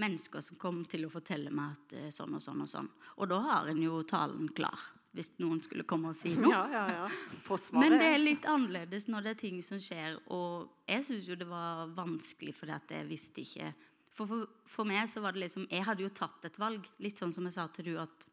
mennesker 0.00 0.40
som 0.44 0.56
kom 0.60 0.84
til 0.88 1.04
å 1.06 1.12
fortelle 1.12 1.52
meg 1.52 1.74
at 1.74 1.98
er 2.06 2.14
sånn 2.14 2.38
og 2.38 2.42
sånn 2.44 2.64
og 2.64 2.70
sånn. 2.70 2.88
Og 3.20 3.28
da 3.30 3.40
har 3.44 3.68
en 3.70 3.82
jo 3.82 4.00
talen 4.08 4.48
klar, 4.56 4.78
hvis 5.16 5.32
noen 5.42 5.60
skulle 5.64 5.84
komme 5.88 6.12
og 6.12 6.16
si 6.18 6.32
noe. 6.38 6.52
Ja, 6.54 6.62
ja, 6.72 6.84
ja. 7.02 7.58
Men 7.76 7.98
det 7.98 8.08
er 8.14 8.22
litt 8.22 8.48
annerledes 8.48 9.08
når 9.10 9.26
det 9.26 9.34
er 9.34 9.40
ting 9.42 9.60
som 9.66 9.82
skjer. 9.82 10.18
Og 10.32 10.70
jeg 10.88 11.06
syns 11.08 11.28
jo 11.28 11.38
det 11.38 11.48
var 11.50 11.90
vanskelig, 11.96 12.54
fordi 12.56 12.76
at 12.76 12.96
jeg 12.96 13.08
visste 13.10 13.44
ikke 13.44 13.72
for, 14.20 14.28
for, 14.28 14.48
for, 14.68 14.88
meg 14.88 15.06
så 15.08 15.22
var 15.24 15.32
det 15.32 15.46
liksom 15.46 15.64
Jeg 15.70 15.86
hadde 15.86 16.04
jo 16.04 16.12
tatt 16.12 16.44
et 16.44 16.58
valg. 16.60 16.84
Litt 17.00 17.20
sånn 17.20 17.32
som 17.32 17.46
jeg 17.48 17.56
sa 17.56 17.64
til 17.72 17.88
du 17.88 17.94
at, 18.02 18.26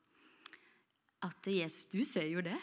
at 1.23 1.47
Jesus, 1.47 1.87
du 1.93 2.01
ser 2.03 2.27
jo 2.27 2.43
det. 2.43 2.57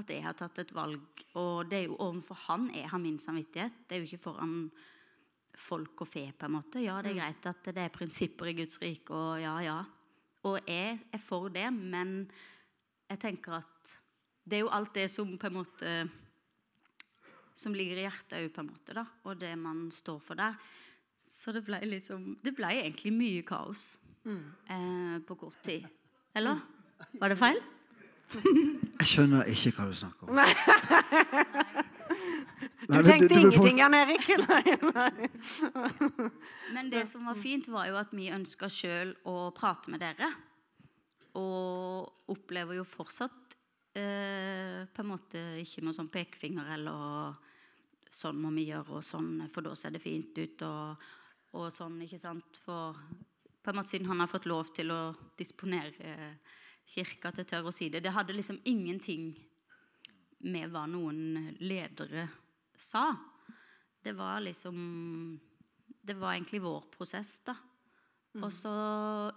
At 0.00 0.08
jeg 0.08 0.24
har 0.24 0.38
tatt 0.38 0.62
et 0.62 0.72
valg. 0.72 1.24
Og 1.36 1.68
det 1.68 1.82
er 1.82 1.90
jo 1.90 1.98
overfor 2.00 2.38
han 2.46 2.70
jeg 2.72 2.88
har 2.88 3.02
min 3.02 3.20
samvittighet. 3.20 3.84
Det 3.84 3.96
er 3.96 4.00
jo 4.00 4.08
ikke 4.08 4.24
foran 4.30 4.54
folk 5.60 6.06
og 6.06 6.08
fe, 6.08 6.24
på 6.32 6.48
en 6.48 6.56
måte. 6.56 6.80
Ja, 6.80 6.96
det 7.04 7.12
er 7.12 7.18
mm. 7.18 7.20
greit 7.20 7.48
at 7.50 7.68
det 7.68 7.84
er 7.84 7.92
prinsipper 7.92 8.48
i 8.48 8.56
Guds 8.56 8.80
rike, 8.80 9.12
og 9.12 9.42
ja, 9.42 9.58
ja. 9.60 9.78
Og 10.48 10.56
jeg 10.64 10.96
er 11.12 11.20
for 11.20 11.52
det, 11.52 11.66
men 11.74 12.22
jeg 13.10 13.20
tenker 13.20 13.58
at 13.58 13.96
det 14.48 14.56
er 14.56 14.64
jo 14.64 14.72
alt 14.72 14.94
det 14.96 15.10
som 15.12 15.28
på 15.36 15.50
en 15.50 15.58
måte 15.58 15.94
Som 17.60 17.74
ligger 17.76 17.98
i 17.98 18.04
hjertet 18.06 18.38
òg, 18.38 18.46
på 18.54 18.62
en 18.62 18.70
måte, 18.70 18.94
da. 18.96 19.02
Og 19.28 19.36
det 19.36 19.50
man 19.60 19.90
står 19.92 20.20
for 20.24 20.38
der. 20.38 20.54
Så 21.30 21.52
det 21.54 21.62
ble, 21.62 21.78
liksom, 21.86 22.32
det 22.42 22.52
ble 22.58 22.72
egentlig 22.80 23.12
mye 23.14 23.42
kaos 23.46 24.00
mm. 24.26 24.46
eh, 24.66 25.18
på 25.26 25.36
kort 25.38 25.60
tid. 25.62 25.86
Eller? 26.34 26.58
Var 27.20 27.32
det 27.32 27.36
feil? 27.38 27.60
Jeg 29.00 29.06
skjønner 29.08 29.46
ikke 29.50 29.72
hva 29.76 29.86
du 29.90 29.94
snakker 29.96 30.30
om. 30.30 30.40
Du 32.90 32.96
tenkte 33.06 33.28
du, 33.28 33.34
du, 33.34 33.34
du 33.34 33.40
ingenting, 33.44 33.78
Jan 33.78 33.94
Erik? 33.94 34.26
Men 36.74 36.90
det 36.90 37.04
som 37.10 37.28
var 37.28 37.38
fint, 37.38 37.68
var 37.70 37.86
jo 37.86 37.98
at 38.00 38.10
vi 38.16 38.30
ønska 38.34 38.66
sjøl 38.72 39.12
å 39.30 39.52
prate 39.54 39.92
med 39.92 40.02
dere. 40.02 40.32
Og 41.38 42.32
opplever 42.34 42.80
jo 42.80 42.86
fortsatt 42.88 43.54
eh, 43.94 44.82
på 44.90 45.04
en 45.04 45.10
måte 45.12 45.44
ikke 45.62 45.84
noe 45.86 45.94
sånn 45.94 46.10
pekefinger 46.10 46.74
eller 46.74 47.38
sånn 48.10 48.40
må 48.42 48.50
vi 48.56 48.66
gjøre, 48.72 48.98
og 48.98 49.06
sånn, 49.06 49.46
for 49.54 49.62
da 49.62 49.76
ser 49.78 49.94
det 49.94 50.02
fint 50.02 50.34
ut. 50.42 50.66
og 50.66 51.08
og 51.58 51.70
sånn, 51.74 51.98
ikke 52.04 52.20
sant? 52.20 52.58
For 52.62 52.98
på 53.60 53.72
en 53.72 53.76
måte 53.76 53.92
siden 53.92 54.08
han 54.08 54.22
har 54.22 54.30
fått 54.30 54.48
lov 54.48 54.70
til 54.74 54.92
å 54.94 55.00
disponere 55.38 56.12
eh, 56.14 56.58
kirka 56.90 57.32
til 57.34 57.46
tørr 57.48 57.70
å 57.70 57.74
si 57.74 57.90
det. 57.92 58.02
Det 58.04 58.14
hadde 58.14 58.36
liksom 58.36 58.60
ingenting 58.70 59.32
med 60.48 60.70
hva 60.72 60.86
noen 60.88 61.50
ledere 61.60 62.26
sa. 62.80 63.10
Det 64.00 64.16
var 64.16 64.40
liksom 64.40 65.38
Det 66.00 66.14
var 66.16 66.32
egentlig 66.32 66.62
vår 66.64 66.86
prosess, 66.90 67.40
da. 67.44 67.54
Mm. 68.32 68.44
Og 68.44 68.52
så 68.54 68.72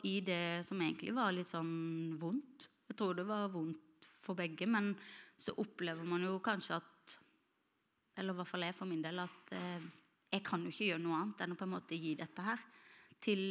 i 0.07 0.21
det 0.21 0.63
som 0.65 0.79
egentlig 0.81 1.11
var 1.13 1.33
litt 1.33 1.49
sånn 1.49 2.13
vondt 2.21 2.69
Jeg 2.87 2.95
tror 2.95 3.17
det 3.17 3.25
var 3.25 3.49
vondt 3.51 4.07
for 4.21 4.37
begge, 4.37 4.67
men 4.69 4.93
så 5.35 5.55
opplever 5.59 6.05
man 6.07 6.23
jo 6.23 6.37
kanskje 6.39 6.77
at 6.77 7.17
Eller 8.15 8.33
i 8.33 8.37
hvert 8.37 8.47
fall 8.47 8.63
jeg 8.63 8.77
for 8.77 8.87
min 8.87 9.01
del, 9.01 9.19
at 9.19 9.53
eh, 9.57 9.83
jeg 10.33 10.41
kan 10.45 10.63
jo 10.65 10.71
ikke 10.73 10.89
gjøre 10.89 11.03
noe 11.03 11.19
annet 11.19 11.43
enn 11.45 11.53
å 11.53 11.57
på 11.59 11.67
en 11.67 11.75
måte 11.75 11.97
gi 11.99 12.15
dette 12.17 12.45
her 12.45 12.61
til 13.23 13.43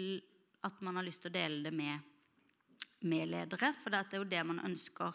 at 0.67 0.81
man 0.83 0.99
har 0.99 1.07
lyst 1.07 1.23
til 1.23 1.31
å 1.31 1.37
dele 1.37 1.63
det 1.63 1.73
med, 1.75 2.03
med 3.07 3.31
ledere. 3.31 3.73
For 3.79 3.95
det 3.95 4.03
er 4.03 4.21
jo 4.23 4.29
det 4.31 4.43
man 4.47 4.63
ønsker. 4.67 5.15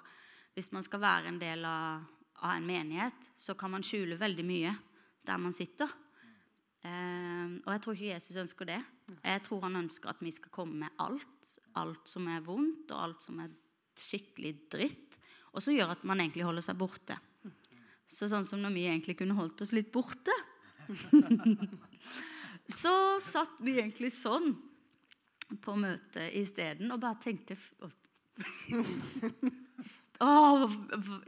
Hvis 0.55 0.71
man 0.75 0.85
skal 0.85 1.03
være 1.03 1.31
en 1.31 1.39
del 1.41 1.67
av, 1.67 2.07
av 2.39 2.55
en 2.55 2.67
menighet, 2.67 3.31
så 3.35 3.55
kan 3.59 3.71
man 3.75 3.85
skjule 3.85 4.19
veldig 4.19 4.47
mye 4.47 4.73
der 5.27 5.43
man 5.43 5.55
sitter. 5.55 5.91
Eh, 6.87 7.59
og 7.61 7.69
jeg 7.73 7.83
tror 7.83 7.97
ikke 7.97 8.13
Jesus 8.13 8.41
ønsker 8.43 8.71
det. 8.71 8.81
Jeg 9.19 9.43
tror 9.45 9.63
han 9.67 9.79
ønsker 9.83 10.11
at 10.11 10.23
vi 10.23 10.33
skal 10.35 10.53
komme 10.55 10.87
med 10.87 11.03
alt. 11.03 11.55
Alt 11.79 12.09
som 12.09 12.27
er 12.31 12.43
vondt, 12.43 12.89
og 12.91 13.03
alt 13.03 13.23
som 13.27 13.39
er 13.43 13.51
skikkelig 13.97 14.53
dritt. 14.71 15.19
Og 15.53 15.63
som 15.63 15.75
gjør 15.75 15.95
at 15.95 16.03
man 16.07 16.23
egentlig 16.23 16.47
holder 16.47 16.65
seg 16.65 16.79
borte. 16.79 17.19
Så 18.07 18.29
sånn 18.31 18.47
som 18.47 18.61
når 18.63 18.75
vi 18.75 18.87
egentlig 18.87 19.17
kunne 19.19 19.35
holdt 19.35 19.61
oss 19.65 19.75
litt 19.75 19.91
borte, 19.91 20.33
så 22.81 22.93
satt 23.23 23.59
vi 23.63 23.77
egentlig 23.79 24.11
sånn 24.15 24.55
på 25.63 25.75
møtet 25.79 26.33
isteden 26.35 26.91
og 26.91 27.01
bare 27.03 27.19
tenkte 27.23 27.55
oh, 30.19 30.73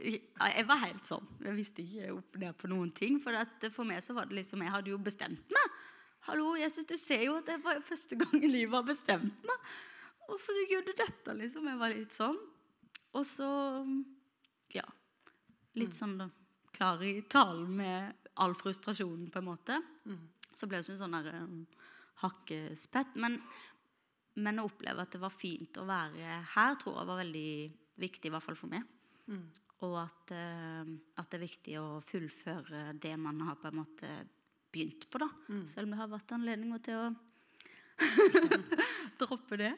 jeg 0.10 0.66
var 0.68 0.82
helt 0.84 1.06
sånn. 1.08 1.28
Jeg 1.44 1.56
visste 1.56 1.84
ikke 1.84 2.12
opp 2.16 2.40
ned 2.42 2.58
på 2.58 2.70
noen 2.70 2.90
ting. 2.96 3.20
For 3.22 3.36
at 3.38 3.70
for 3.74 3.88
meg 3.88 4.02
så 4.04 4.16
var 4.16 4.28
det 4.28 4.40
liksom 4.40 4.64
Jeg 4.66 4.74
hadde 4.74 4.92
jo 4.92 5.00
bestemt 5.02 5.54
meg. 5.54 5.78
Hallo, 6.28 6.52
Jesus, 6.60 6.84
du 6.84 6.96
ser 7.00 7.24
jo 7.24 7.38
at 7.38 7.48
det 7.48 7.56
var 7.64 7.80
første 7.84 8.18
gang 8.20 8.42
i 8.42 8.50
livet 8.50 8.68
jeg 8.68 8.76
har 8.76 8.88
bestemt 8.90 9.46
meg. 9.48 9.70
Hvorfor 10.28 10.58
gjør 10.70 10.84
du 10.86 10.92
dette, 10.94 11.34
liksom? 11.34 11.66
Jeg 11.66 11.80
var 11.80 11.94
litt 11.96 12.14
sånn. 12.14 12.40
Og 13.16 13.24
så 13.26 13.50
Ja. 14.76 14.86
Litt 15.78 15.94
sånn 15.94 16.16
da, 16.18 16.26
klar 16.74 17.02
i 17.06 17.20
talen 17.30 17.70
med 17.78 18.19
all 18.40 18.54
frustrasjonen, 18.58 19.28
på 19.32 19.40
en 19.40 19.48
måte. 19.50 19.76
Så 20.56 20.68
ble 20.68 20.80
hun 20.80 20.84
også 20.84 20.98
sånn 20.98 21.16
der 21.18 21.30
um, 21.42 21.62
hakkespett. 22.22 23.16
Men, 23.20 23.38
men 24.40 24.60
å 24.62 24.66
oppleve 24.68 25.04
at 25.04 25.14
det 25.14 25.22
var 25.22 25.34
fint 25.34 25.80
å 25.80 25.86
være 25.88 26.40
her, 26.54 26.78
tror 26.80 27.00
jeg 27.00 27.10
var 27.10 27.20
veldig 27.22 27.50
viktig, 28.00 28.28
i 28.28 28.34
hvert 28.34 28.46
fall 28.46 28.58
for 28.58 28.72
meg. 28.72 28.86
Og 29.86 29.96
at, 29.96 30.32
eh, 30.36 30.90
at 31.16 31.30
det 31.30 31.38
er 31.38 31.46
viktig 31.46 31.76
å 31.80 31.86
fullføre 32.04 32.90
det 33.00 33.14
man 33.16 33.40
har 33.46 33.56
på 33.60 33.70
en 33.70 33.78
måte 33.80 34.10
begynt 34.72 35.06
på, 35.10 35.20
da. 35.22 35.30
Selv 35.68 35.88
om 35.88 35.94
det 35.94 36.00
har 36.00 36.10
vært 36.12 36.34
anledninger 36.36 36.82
til 36.84 36.98
å 36.98 37.06
droppe 39.22 39.56
det. 39.60 39.72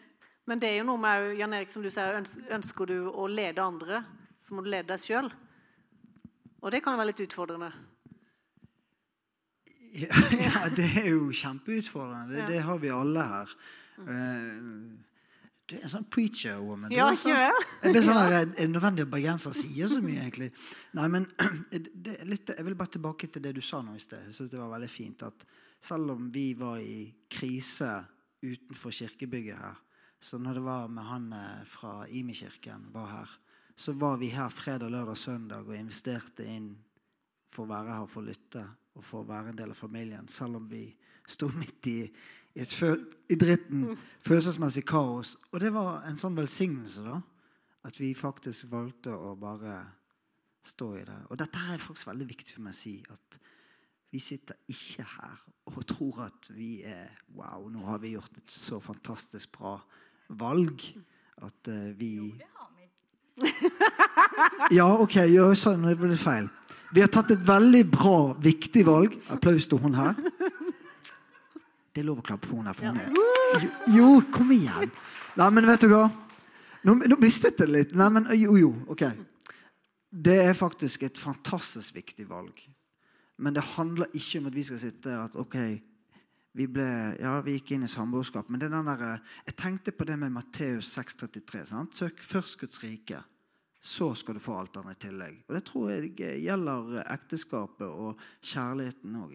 Men 0.50 0.58
det 0.58 0.72
er 0.72 0.80
jo 0.80 0.88
noe 0.88 0.98
med, 0.98 1.36
Jan 1.38 1.54
Erik, 1.54 1.70
som 1.70 1.84
du 1.84 1.90
sier, 1.90 2.18
ønsker 2.50 2.90
du 2.90 2.96
å 3.10 3.28
lede 3.30 3.62
andre, 3.62 4.02
så 4.42 4.56
må 4.56 4.64
du 4.64 4.72
lede 4.72 4.90
deg 4.90 5.02
sjøl. 5.02 5.30
Og 6.62 6.70
det 6.74 6.82
kan 6.82 6.94
jo 6.94 7.00
være 7.00 7.12
litt 7.12 7.22
utfordrende. 7.22 7.70
Ja, 9.92 10.68
det 10.72 10.88
er 11.02 11.08
jo 11.12 11.30
kjempeutfordrende. 11.42 12.36
Det, 12.36 12.46
det 12.48 12.60
har 12.64 12.78
vi 12.82 12.92
alle 12.92 13.24
her. 13.28 13.56
Uh, 14.02 14.94
du 15.68 15.76
er 15.78 15.84
en 15.86 15.92
sånn 15.92 16.06
preacher-woman. 16.10 16.92
Ja, 16.92 17.06
er 17.12 17.18
sånn- 17.20 17.32
ikke 17.32 17.42
vel? 17.44 17.66
Jeg 17.84 17.94
blir 17.96 18.06
sånn 18.06 18.20
her, 18.24 18.34
er 18.40 18.48
det 18.56 18.68
nødvendig 18.72 19.04
at 19.06 19.12
bergensere 19.12 19.56
sier 19.56 19.88
så 19.92 20.00
mye, 20.04 20.24
egentlig? 20.24 20.50
Nei, 20.98 21.06
men 21.12 21.28
det 21.70 22.16
litt, 22.28 22.50
Jeg 22.56 22.66
vil 22.66 22.78
bare 22.78 22.94
tilbake 22.96 23.30
til 23.32 23.44
det 23.44 23.54
du 23.56 23.62
sa 23.64 23.82
nå 23.84 23.94
i 23.96 24.02
sted. 24.02 24.26
Jeg 24.28 24.36
synes 24.38 24.52
det 24.52 24.60
var 24.60 24.72
veldig 24.74 24.90
fint 24.90 25.22
at 25.28 25.46
selv 25.82 26.14
om 26.16 26.28
vi 26.34 26.52
var 26.58 26.80
i 26.82 27.06
krise 27.30 27.92
utenfor 28.42 28.94
kirkebygget 28.94 29.58
her, 29.60 29.78
så 30.22 30.38
når 30.38 30.58
det 30.58 30.62
var 30.66 30.90
med 30.90 31.06
han 31.06 31.24
eh, 31.34 31.62
fra 31.66 32.04
Imi-kirken 32.06 32.88
var 32.94 33.08
her, 33.10 33.30
så 33.78 33.94
var 33.98 34.18
vi 34.20 34.28
her 34.34 34.50
fredag, 34.54 34.90
lørdag, 34.92 35.18
søndag 35.18 35.66
og 35.66 35.74
investerte 35.74 36.46
inn 36.46 36.68
for 37.52 37.64
å 37.66 37.72
være 37.72 37.96
her, 37.96 38.06
for 38.10 38.22
å 38.22 38.28
lytte 38.28 38.62
å 38.98 39.24
være 39.26 39.52
en 39.52 39.58
del 39.58 39.72
av 39.72 39.78
familien, 39.78 40.28
selv 40.28 40.60
om 40.60 40.68
vi 40.70 40.84
sto 41.28 41.48
midt 41.54 41.88
i, 41.88 41.98
i, 42.52 42.60
et 42.60 42.72
føl 42.72 43.00
i 43.32 43.38
dritten, 43.40 43.96
følelsesmessig 44.26 44.84
kaos. 44.88 45.36
Og 45.52 45.62
det 45.62 45.72
var 45.74 46.04
en 46.08 46.20
sånn 46.20 46.36
velsignelse, 46.36 47.04
da. 47.06 47.20
At 47.82 47.96
vi 47.98 48.12
faktisk 48.14 48.68
valgte 48.70 49.14
å 49.16 49.32
bare 49.34 49.80
stå 50.62 50.92
i 51.00 51.06
det. 51.06 51.18
Og 51.30 51.38
dette 51.40 51.64
er 51.72 51.82
faktisk 51.82 52.12
veldig 52.12 52.28
viktig 52.28 52.54
for 52.54 52.66
meg 52.68 52.76
å 52.76 52.78
si. 52.78 52.94
At 53.10 53.38
vi 54.12 54.20
sitter 54.22 54.60
ikke 54.70 55.06
her 55.16 55.40
og 55.70 55.84
tror 55.88 56.24
at 56.26 56.48
vi 56.52 56.82
er 56.86 57.10
Wow, 57.32 57.68
nå 57.72 57.84
har 57.86 58.00
vi 58.02 58.12
gjort 58.14 58.36
et 58.36 58.54
så 58.54 58.78
fantastisk 58.82 59.54
bra 59.56 59.76
valg. 60.28 60.84
At 61.42 61.70
uh, 61.72 61.90
vi 61.98 62.34
Ja, 64.76 64.86
OK, 65.00 65.16
gjør 65.32 65.54
sånn. 65.58 65.86
Det 65.88 65.96
ble 65.98 66.18
feil. 66.20 66.50
Vi 66.92 67.00
har 67.00 67.08
tatt 67.08 67.30
et 67.32 67.44
veldig 67.46 67.82
bra, 67.88 68.16
viktig 68.42 68.84
valg. 68.84 69.14
Applaus 69.32 69.68
til 69.68 69.80
hun 69.80 69.96
her. 69.96 70.18
Det 71.92 72.02
er 72.02 72.08
lov 72.08 72.20
å 72.20 72.24
klappe 72.26 72.48
for 72.48 72.60
hun 72.60 72.68
her. 72.68 72.76
For 72.76 72.88
hun 72.88 73.00
er. 73.00 73.68
Jo, 73.92 74.10
kom 74.32 74.52
igjen. 74.52 74.92
Nei, 75.40 75.48
men 75.56 75.68
vet 75.68 75.84
du 75.84 75.90
hva? 75.92 76.06
Nå, 76.84 76.96
nå 77.08 77.18
mistet 77.22 77.56
jeg 77.56 77.62
det 77.62 77.72
litt. 77.72 77.96
Nei, 77.96 78.08
men 78.12 78.28
jo, 78.36 78.58
jo. 78.60 78.74
OK. 78.92 79.06
Det 80.12 80.36
er 80.44 80.56
faktisk 80.56 81.06
et 81.08 81.20
fantastisk 81.20 81.96
viktig 81.96 82.26
valg. 82.28 82.60
Men 83.40 83.56
det 83.56 83.64
handler 83.72 84.12
ikke 84.12 84.42
om 84.42 84.50
at 84.50 84.56
vi 84.56 84.66
skal 84.68 84.80
sitte 84.82 85.16
at 85.16 85.36
OK, 85.40 85.56
vi, 86.52 86.68
ble, 86.68 86.86
ja, 87.16 87.38
vi 87.44 87.56
gikk 87.56 87.72
inn 87.72 87.86
i 87.86 87.90
samboerskap. 87.90 88.50
Men 88.52 88.60
det 88.60 88.68
er 88.68 88.76
den 88.76 88.90
der, 88.90 89.04
eh, 89.08 89.36
jeg 89.48 89.56
tenkte 89.56 89.96
på 89.96 90.04
det 90.08 90.18
med 90.20 90.34
Matteus 90.34 90.92
6,33. 90.92 91.64
sant? 91.72 91.96
Søk 91.96 92.20
først 92.20 92.60
Guds 92.60 92.82
rike. 92.84 93.22
Så 93.82 94.12
skal 94.14 94.36
du 94.38 94.42
få 94.42 94.54
alt 94.60 94.76
annet 94.78 95.00
i 95.00 95.08
tillegg. 95.08 95.40
Og 95.48 95.56
det 95.56 95.64
tror 95.66 95.88
jeg 95.90 96.12
gjelder 96.16 97.00
ekteskapet 97.02 97.88
og 97.88 98.20
kjærligheten 98.38 99.16
òg. 99.18 99.32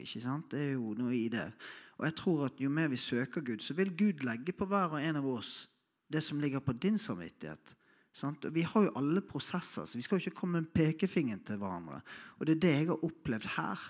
Det 0.48 0.62
er 0.62 0.72
jo 0.78 0.94
noe 0.96 1.16
i 1.18 1.28
det. 1.32 1.50
Og 1.98 2.06
jeg 2.08 2.16
tror 2.16 2.46
at 2.46 2.62
jo 2.62 2.70
mer 2.72 2.88
vi 2.88 3.00
søker 3.02 3.44
Gud, 3.44 3.60
så 3.60 3.76
vil 3.76 3.92
Gud 3.98 4.24
legge 4.24 4.56
på 4.56 4.66
hver 4.70 4.96
og 4.96 5.02
en 5.04 5.20
av 5.20 5.28
oss 5.28 5.66
det 6.08 6.22
som 6.24 6.40
ligger 6.40 6.64
på 6.64 6.78
din 6.80 6.98
samvittighet. 6.98 7.76
Sant? 8.14 8.46
Og 8.46 8.54
Vi 8.56 8.62
har 8.62 8.88
jo 8.88 8.94
alle 8.96 9.22
prosesser, 9.22 9.86
så 9.86 9.98
vi 9.98 10.02
skal 10.02 10.18
jo 10.18 10.30
ikke 10.30 10.40
komme 10.40 10.62
med 10.62 10.72
pekefingeren 10.74 11.44
til 11.44 11.60
hverandre. 11.60 12.02
Og 12.40 12.48
det 12.48 12.56
er 12.56 12.62
det 12.64 12.74
jeg 12.74 12.88
har 12.88 13.04
opplevd 13.06 13.50
her. 13.58 13.90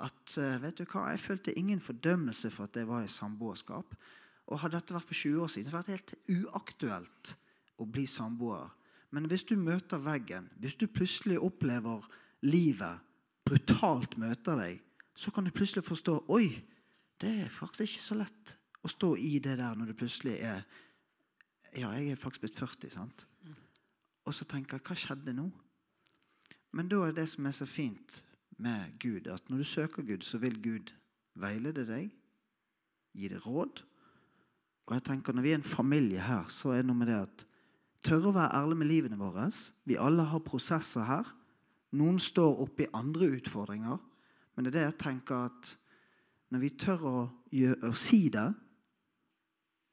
At, 0.00 0.38
eh, 0.38 0.62
vet 0.62 0.78
du 0.78 0.84
hva, 0.84 1.08
Jeg 1.08 1.20
følte 1.20 1.58
ingen 1.58 1.80
fordømmelse 1.80 2.50
for 2.50 2.64
at 2.64 2.76
jeg 2.76 2.88
var 2.88 3.02
i 3.02 3.08
samboerskap. 3.08 3.96
Og 4.46 4.60
Hadde 4.60 4.76
dette 4.76 4.94
vært 4.94 5.08
for 5.08 5.14
20 5.14 5.42
år 5.42 5.48
siden, 5.48 5.70
så 5.70 5.76
hadde 5.76 5.86
det 5.86 5.92
vært 5.92 6.14
helt 6.28 6.44
uaktuelt 6.44 7.36
å 7.80 7.84
bli 7.90 8.06
samboer. 8.06 8.70
Men 9.10 9.28
hvis 9.30 9.44
du 9.46 9.56
møter 9.56 10.02
veggen, 10.02 10.48
hvis 10.60 10.74
du 10.74 10.86
plutselig 10.86 11.38
opplever 11.40 12.06
livet 12.42 13.02
brutalt 13.46 14.16
møter 14.18 14.58
deg, 14.58 14.80
så 15.16 15.30
kan 15.30 15.46
du 15.46 15.54
plutselig 15.54 15.84
forstå 15.86 16.18
Oi, 16.34 16.50
det 17.20 17.32
er 17.44 17.52
faktisk 17.52 17.96
ikke 17.96 18.04
så 18.04 18.18
lett 18.18 18.56
å 18.84 18.90
stå 18.90 19.14
i 19.16 19.38
det 19.42 19.56
der 19.58 19.78
når 19.78 19.92
du 19.92 19.98
plutselig 19.98 20.40
er 20.40 20.66
Ja, 21.76 21.90
jeg 21.92 22.10
er 22.10 22.20
faktisk 22.20 22.46
blitt 22.46 22.58
40, 22.58 22.90
sant? 22.90 23.26
Og 24.26 24.34
så 24.34 24.46
tenker 24.48 24.78
jeg 24.78 24.86
Hva 24.86 24.96
skjedde 24.98 25.34
nå? 25.36 25.48
Men 26.76 26.88
da 26.92 27.06
er 27.06 27.16
det 27.16 27.28
som 27.30 27.46
er 27.46 27.54
så 27.56 27.66
fint 27.68 28.20
med 28.60 28.96
Gud, 29.00 29.28
at 29.28 29.48
når 29.48 29.62
du 29.62 29.68
søker 29.68 30.04
Gud, 30.04 30.24
så 30.24 30.38
vil 30.40 30.56
Gud 30.62 30.92
veilede 31.36 31.84
deg, 31.88 32.08
gi 33.16 33.28
deg 33.28 33.44
råd. 33.44 33.82
Og 34.86 34.94
jeg 34.96 35.04
tenker 35.04 35.32
Når 35.32 35.42
vi 35.42 35.52
er 35.52 35.60
en 35.60 35.74
familie 35.76 36.20
her, 36.20 36.48
så 36.48 36.72
er 36.72 36.82
det 36.82 36.88
noe 36.90 37.00
med 37.00 37.10
det 37.10 37.20
at 37.20 37.46
tørre 38.06 38.30
å 38.30 38.36
være 38.36 38.60
ærlig 38.60 38.76
med 38.80 38.90
livene 38.90 39.18
våre. 39.20 39.48
Vi 39.86 39.98
alle 40.00 40.26
har 40.30 40.44
prosesser 40.46 41.06
her. 41.06 41.32
Noen 41.96 42.20
står 42.22 42.62
oppi 42.64 42.86
andre 42.96 43.30
utfordringer. 43.38 43.98
Men 44.54 44.64
det 44.64 44.72
er 44.72 44.78
det 44.78 44.86
jeg 44.86 45.00
tenker 45.02 45.48
at 45.50 45.72
når 46.54 46.62
vi 46.62 46.70
tør 46.78 47.04
å, 47.10 47.16
gjøre, 47.52 47.90
å 47.90 47.98
si 47.98 48.28
det, 48.32 48.46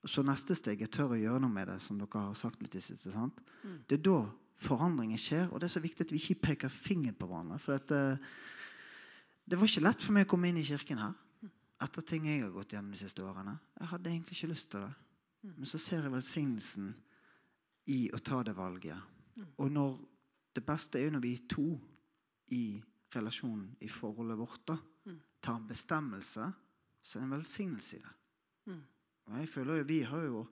så 0.06 0.24
neste 0.26 0.56
steg 0.60 0.82
er 0.84 0.92
tør 0.92 1.16
å 1.16 1.20
gjøre 1.20 1.42
noe 1.44 1.52
med 1.52 1.70
det, 1.72 1.80
som 1.84 2.00
dere 2.00 2.26
har 2.28 2.38
sagt 2.38 2.62
litt 2.64 2.76
i 2.76 2.84
siste. 2.84 3.12
sant? 3.12 3.40
Det 3.88 3.98
er 3.98 4.06
da 4.06 4.18
forandringen 4.64 5.20
skjer, 5.20 5.48
og 5.50 5.60
det 5.60 5.70
er 5.70 5.76
så 5.76 5.84
viktig 5.84 6.06
at 6.06 6.14
vi 6.14 6.22
ikke 6.22 6.50
peker 6.50 6.72
finger 6.72 7.16
på 7.18 7.28
hverandre. 7.30 7.60
For 7.64 7.80
at, 7.80 7.92
eh, 7.92 8.18
det 9.48 9.60
var 9.60 9.68
ikke 9.68 9.86
lett 9.88 10.04
for 10.04 10.16
meg 10.16 10.28
å 10.28 10.32
komme 10.36 10.52
inn 10.52 10.60
i 10.62 10.68
kirken 10.68 11.02
her 11.02 11.16
etter 11.84 12.06
ting 12.08 12.28
jeg 12.30 12.44
har 12.44 12.54
gått 12.54 12.76
gjennom 12.76 12.94
de 12.94 13.02
siste 13.02 13.24
årene. 13.26 13.58
Jeg 13.80 13.90
hadde 13.92 14.12
egentlig 14.12 14.38
ikke 14.38 14.52
lyst 14.54 14.70
til 14.72 14.86
det. 14.86 14.94
Men 15.44 15.68
så 15.68 15.80
ser 15.82 16.06
jeg 16.06 16.14
velsignelsen 16.14 16.94
i 17.92 18.08
å 18.14 18.20
ta 18.24 18.42
det 18.44 18.56
valget. 18.56 18.98
Og 19.58 19.72
når 19.72 19.98
det 20.56 20.64
beste 20.66 21.02
er 21.02 21.14
når 21.14 21.24
vi 21.24 21.34
er 21.34 21.46
to 21.50 21.68
i 22.54 22.66
relasjonen, 23.14 23.72
i 23.82 23.90
forholdet 23.90 24.38
vårt, 24.38 24.62
da, 24.68 24.78
tar 25.44 25.60
en 25.60 25.68
bestemmelse, 25.68 26.50
så 27.04 27.18
er 27.18 27.24
det 27.24 27.28
en 27.28 27.36
velsignelse 27.38 27.98
i 27.98 28.04
det. 28.04 28.14
Og 29.28 29.40
jeg 29.40 29.50
føler 29.50 29.82
jo, 29.82 29.88
vi 29.88 30.02
har 30.08 30.28
jo 30.28 30.46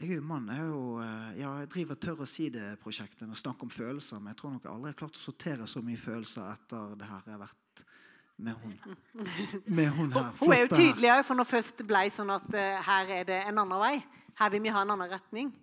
Jeg 0.00 0.10
er 0.10 0.14
jo 0.16 0.22
mann. 0.26 0.48
Jeg, 0.50 0.66
jo, 0.66 0.98
eh, 1.00 1.36
ja, 1.38 1.50
jeg 1.62 1.68
driver 1.70 1.94
tør 1.94 2.24
å 2.24 2.26
si 2.26 2.48
det-prosjektet 2.50 3.30
og 3.30 3.38
snakke 3.38 3.62
om 3.62 3.70
følelser, 3.70 4.18
men 4.18 4.32
jeg 4.32 4.40
tror 4.40 4.50
nok 4.50 4.64
jeg 4.66 4.72
aldri 4.72 4.90
har 4.90 4.96
klart 4.98 5.20
å 5.20 5.22
sortere 5.22 5.68
så 5.70 5.82
mye 5.86 6.00
følelser 6.00 6.48
etter 6.50 6.96
det 6.98 7.06
her 7.06 7.28
jeg 7.28 7.36
har 7.36 7.42
vært 7.44 7.84
med 8.42 8.58
hun. 8.58 8.74
Med 9.66 9.88
hun 9.94 10.12
her. 10.12 10.32
Hun 10.40 10.52
er 10.52 10.64
jo 10.64 10.72
tydelig 10.72 11.12
òg, 11.14 11.22
for 11.28 11.38
når 11.38 11.46
først 11.46 11.84
blei 11.86 12.08
sånn 12.10 12.34
at 12.34 12.48
uh, 12.50 12.82
her 12.88 13.12
er 13.20 13.28
det 13.28 13.38
en 13.44 13.62
annen 13.62 13.80
vei, 13.84 13.94
her 14.40 14.50
vil 14.50 14.64
vi 14.66 14.74
ha 14.74 14.82
en 14.82 14.96
annen 14.96 15.14
retning, 15.14 15.54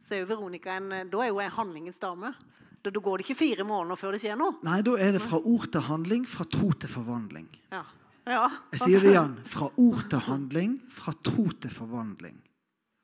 så 0.00 0.16
er 0.16 0.22
jo 0.22 0.30
Veronica 0.32 0.74
en, 0.76 0.90
eh, 0.92 1.06
da 1.10 1.22
er 1.24 1.34
hun 1.34 1.44
en 1.44 1.56
handlingens 1.58 2.00
dame. 2.02 2.32
Da, 2.80 2.90
da 2.90 3.00
går 3.00 3.20
det 3.20 3.26
ikke 3.26 3.38
fire 3.38 3.64
måneder 3.68 3.98
før 4.00 4.16
det 4.16 4.22
skjer 4.22 4.38
noe. 4.40 4.56
Nei, 4.64 4.80
da 4.86 4.96
er 4.96 5.16
det 5.16 5.22
fra 5.24 5.40
ord 5.44 5.66
til 5.72 5.84
handling, 5.84 6.24
fra 6.28 6.46
tro 6.48 6.70
til 6.72 6.88
forvandling. 6.88 7.48
Ja. 7.72 7.82
ja. 8.24 8.46
Jeg 8.72 8.84
sier 8.86 9.04
det 9.04 9.12
igjen. 9.12 9.36
Fra 9.52 9.68
ord 9.76 10.06
til 10.08 10.24
handling, 10.24 10.78
fra 10.96 11.12
tro 11.12 11.44
til 11.60 11.74
forvandling. 11.74 12.38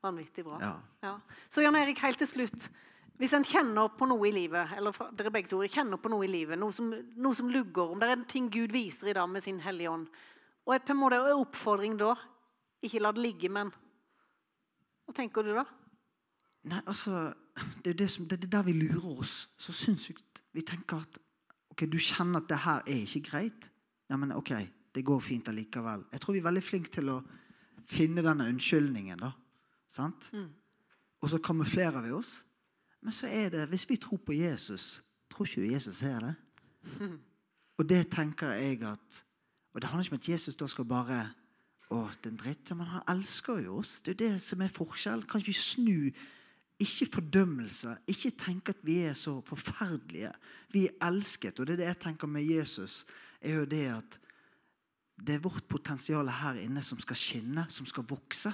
Vanvittig 0.05 0.45
bra. 0.47 0.57
Ja. 0.61 0.73
Ja. 1.05 1.13
Så 1.49 1.61
Jan 1.61 1.77
Erik, 1.77 2.01
helt 2.01 2.17
til 2.23 2.29
slutt. 2.29 2.69
Hvis 3.17 3.33
en 3.33 3.45
kjenner 3.45 3.89
på 3.97 4.05
noe 4.09 4.27
i 4.29 4.33
livet, 4.33 4.73
eller 4.77 4.97
dere 5.17 5.33
begge 5.33 5.49
to 5.49 5.63
kjenner 5.65 5.97
på 6.01 6.09
noe 6.13 6.25
i 6.25 6.29
livet, 6.29 6.57
noe 6.61 6.73
som, 6.73 6.91
noe 6.93 7.37
som 7.37 7.49
lugger, 7.49 7.93
om 7.93 8.01
det 8.01 8.11
er 8.13 8.25
ting 8.29 8.49
Gud 8.53 8.73
viser 8.73 9.09
i 9.09 9.15
dag 9.17 9.29
med 9.29 9.45
sin 9.45 9.61
Hellige 9.63 9.89
Ånd, 9.89 10.05
og 10.67 10.75
et 10.75 10.85
på 10.85 10.93
en 10.93 10.99
måte 11.01 11.17
en 11.17 11.41
oppfordring 11.41 11.95
da, 11.97 12.11
ikke 12.85 13.01
la 13.01 13.13
det 13.15 13.23
ligge, 13.23 13.49
men 13.49 13.73
Hva 15.07 15.13
tenker 15.15 15.45
du 15.45 15.53
da? 15.55 15.63
Nei, 16.67 16.81
altså 16.85 17.33
Det 17.83 17.89
er, 17.89 17.97
det 17.97 18.09
som, 18.11 18.27
det 18.27 18.41
det 18.41 18.51
der 18.51 18.61
vi 18.67 18.73
lurer 18.73 19.19
oss 19.19 19.49
så 19.57 19.73
sinnssykt. 19.73 20.43
Vi 20.53 20.61
tenker 20.61 21.01
at 21.01 21.17
ok, 21.71 21.85
du 21.91 21.97
kjenner 21.97 22.41
at 22.41 22.49
det 22.49 22.57
her 22.57 22.83
er 22.85 23.01
ikke 23.01 23.29
greit, 23.29 23.71
ja, 24.09 24.17
men 24.17 24.31
ok, 24.31 24.51
det 24.95 25.05
går 25.05 25.19
fint 25.19 25.49
allikevel. 25.49 26.05
Jeg 26.11 26.21
tror 26.21 26.33
vi 26.33 26.39
er 26.39 26.47
veldig 26.47 26.63
flinke 26.63 26.91
til 26.93 27.09
å 27.09 27.17
finne 27.89 28.23
denne 28.25 28.47
unnskyldningen. 28.51 29.19
da. 29.19 29.31
Sant? 29.89 30.29
Og 31.21 31.29
så 31.29 31.37
kamuflerer 31.37 32.01
vi 32.01 32.11
oss. 32.11 32.43
Men 33.01 33.13
så 33.13 33.27
er 33.27 33.49
det, 33.49 33.67
hvis 33.69 33.89
vi 33.89 33.95
tror 33.95 34.17
på 34.17 34.33
Jesus, 34.33 35.01
tror 35.29 35.45
ikke 35.45 35.71
Jesus 35.73 35.97
ser 35.97 36.19
det? 36.19 36.35
Og 37.77 37.89
det 37.89 38.07
tenker 38.09 38.55
jeg 38.57 38.81
at 38.81 39.23
Og 39.73 39.81
det 39.81 39.89
handler 39.89 40.05
ikke 40.05 40.15
om 40.15 40.19
at 40.19 40.29
Jesus 40.29 40.55
da 40.55 40.67
skal 40.67 40.85
bare 40.85 41.29
Å, 41.93 42.09
den 42.23 42.35
dritt. 42.35 42.71
Men 42.75 42.89
han 42.91 43.05
elsker 43.07 43.61
jo 43.63 43.77
oss. 43.79 44.01
Det 44.01 44.11
er 44.11 44.15
jo 44.15 44.33
det 44.33 44.41
som 44.41 44.61
er 44.61 44.73
forskjell. 44.73 45.23
Kan 45.23 45.39
ikke 45.39 45.53
snu. 45.53 46.11
Ikke 46.79 47.07
fordømmelse. 47.13 47.95
Ikke 48.07 48.31
tenke 48.37 48.75
at 48.75 48.83
vi 48.85 48.99
er 49.09 49.13
så 49.17 49.39
forferdelige. 49.41 50.31
Vi 50.71 50.85
er 50.87 51.07
elsket. 51.07 51.59
Og 51.59 51.67
det 51.67 51.73
er 51.73 51.81
det 51.81 51.89
jeg 51.89 51.99
tenker 52.05 52.27
med 52.27 52.45
Jesus, 52.45 53.05
er 53.41 53.61
jo 53.61 53.65
det 53.65 53.85
at 53.95 54.19
det 55.17 55.35
er 55.35 55.41
vårt 55.41 55.65
potensial 55.65 56.29
her 56.29 56.59
inne 56.61 56.81
som 56.85 56.99
skal 57.01 57.17
skinne, 57.17 57.65
som 57.69 57.85
skal 57.89 58.05
vokse. 58.05 58.51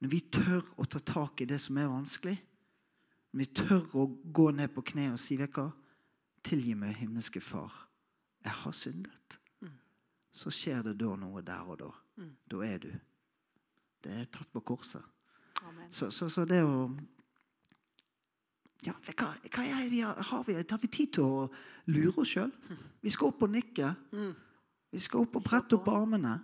Når 0.00 0.12
vi 0.12 0.20
tør 0.32 0.62
å 0.80 0.84
ta 0.88 1.00
tak 1.00 1.40
i 1.40 1.48
det 1.48 1.58
som 1.60 1.76
er 1.80 1.92
vanskelig, 1.92 2.36
når 3.32 3.42
vi 3.42 3.48
tør 3.52 3.96
å 3.96 4.06
gå 4.08 4.50
ned 4.56 4.72
på 4.72 4.84
kne 4.92 5.10
og 5.12 5.20
si 5.20 5.36
hva, 5.36 5.66
tilgi 6.46 6.76
meg, 6.78 6.96
himmelske 6.96 7.42
Far, 7.44 7.74
jeg 8.44 8.54
har 8.62 8.76
syndet, 8.76 9.38
så 10.36 10.52
skjer 10.52 10.82
det 10.86 10.96
da 11.00 11.14
noe 11.18 11.42
der 11.44 11.68
og 11.68 11.78
da. 11.80 11.90
Da 12.48 12.62
er 12.64 12.80
du. 12.80 12.90
Det 14.04 14.12
er 14.12 14.28
tatt 14.32 14.48
på 14.52 14.62
korset. 14.64 15.04
Så, 15.90 16.10
så, 16.10 16.28
så 16.32 16.44
det 16.48 16.62
å 16.66 16.88
ja, 18.86 18.92
hva, 19.16 19.32
hva 19.50 19.64
vi, 19.90 20.00
har 20.02 20.44
vi, 20.46 20.56
Tar 20.68 20.78
vi 20.82 20.90
tid 20.92 21.14
til 21.16 21.24
å 21.24 21.46
lure 21.90 22.22
oss 22.22 22.34
sjøl? 22.36 22.52
Vi 23.02 23.10
skal 23.10 23.32
opp 23.32 23.42
og 23.46 23.54
nikke. 23.54 23.94
Vi 24.92 25.02
skal 25.02 25.24
opp 25.26 25.38
og 25.40 25.46
brette 25.46 25.78
opp 25.78 25.88
armene. 25.90 26.36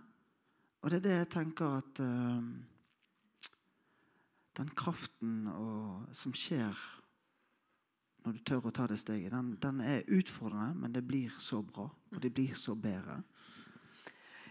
Og 0.83 0.91
det 0.91 0.99
er 0.99 1.05
det 1.05 1.19
jeg 1.21 1.29
tenker 1.37 1.77
at 1.79 2.01
uh, 2.03 2.43
Den 4.59 4.73
kraften 4.77 5.47
og, 5.53 6.09
som 6.13 6.35
skjer 6.35 6.75
når 8.23 8.37
du 8.37 8.43
tør 8.47 8.69
å 8.69 8.71
ta 8.75 8.85
det 8.87 9.01
steget, 9.01 9.33
den, 9.33 9.57
den 9.59 9.81
er 9.83 10.05
utfordrende, 10.15 10.77
men 10.79 10.93
det 10.95 11.03
blir 11.03 11.33
så 11.43 11.59
bra. 11.67 11.89
Og 11.91 12.21
det 12.23 12.31
blir 12.35 12.55
så 12.55 12.77
bedre. 12.79 13.17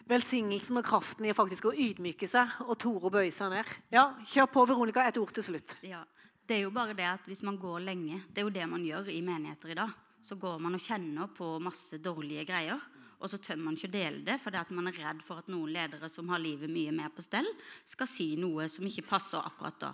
Velsignelsen 0.09 0.79
og 0.79 0.85
kraften 0.87 1.27
i 1.27 1.35
faktisk 1.35 1.69
å 1.69 1.73
ydmyke 1.75 2.27
seg 2.29 2.61
og 2.65 2.77
tore 2.81 3.09
å 3.09 3.13
bøye 3.13 3.31
seg 3.33 3.53
ned. 3.53 3.75
Ja, 3.93 4.11
Kjør 4.27 4.49
på, 4.53 4.65
Veronica. 4.71 5.05
Et 5.07 5.19
ord 5.21 5.33
til 5.35 5.45
slutt. 5.45 5.75
Ja, 5.85 6.01
det 6.47 6.57
er 6.57 6.65
jo 6.65 6.73
bare 6.75 6.95
det 6.97 7.07
at 7.07 7.27
hvis 7.29 7.43
man 7.47 7.59
går 7.61 7.83
lenge 7.85 8.23
Det 8.27 8.41
er 8.41 8.47
jo 8.47 8.53
det 8.53 8.65
man 8.67 8.83
gjør 8.85 9.11
i 9.13 9.21
menigheter 9.25 9.73
i 9.73 9.77
dag. 9.77 9.93
Så 10.21 10.37
går 10.37 10.59
man 10.61 10.77
og 10.77 10.83
kjenner 10.83 11.29
på 11.33 11.55
masse 11.63 11.97
dårlige 12.01 12.45
greier. 12.49 12.81
Og 13.21 13.29
så 13.29 13.37
tør 13.37 13.59
man 13.61 13.77
ikke 13.77 13.91
dele 13.93 14.23
det, 14.25 14.39
fordi 14.41 14.57
at 14.57 14.71
man 14.73 14.89
er 14.89 14.97
redd 14.97 15.21
for 15.25 15.41
at 15.41 15.49
noen 15.51 15.69
ledere 15.73 16.09
som 16.09 16.29
har 16.33 16.41
livet 16.41 16.71
mye 16.73 16.93
mer 16.95 17.11
på 17.13 17.21
stell, 17.21 17.45
skal 17.85 18.09
si 18.09 18.31
noe 18.39 18.65
som 18.69 18.87
ikke 18.87 19.05
passer 19.11 19.41
akkurat 19.45 19.77
da. 19.81 19.91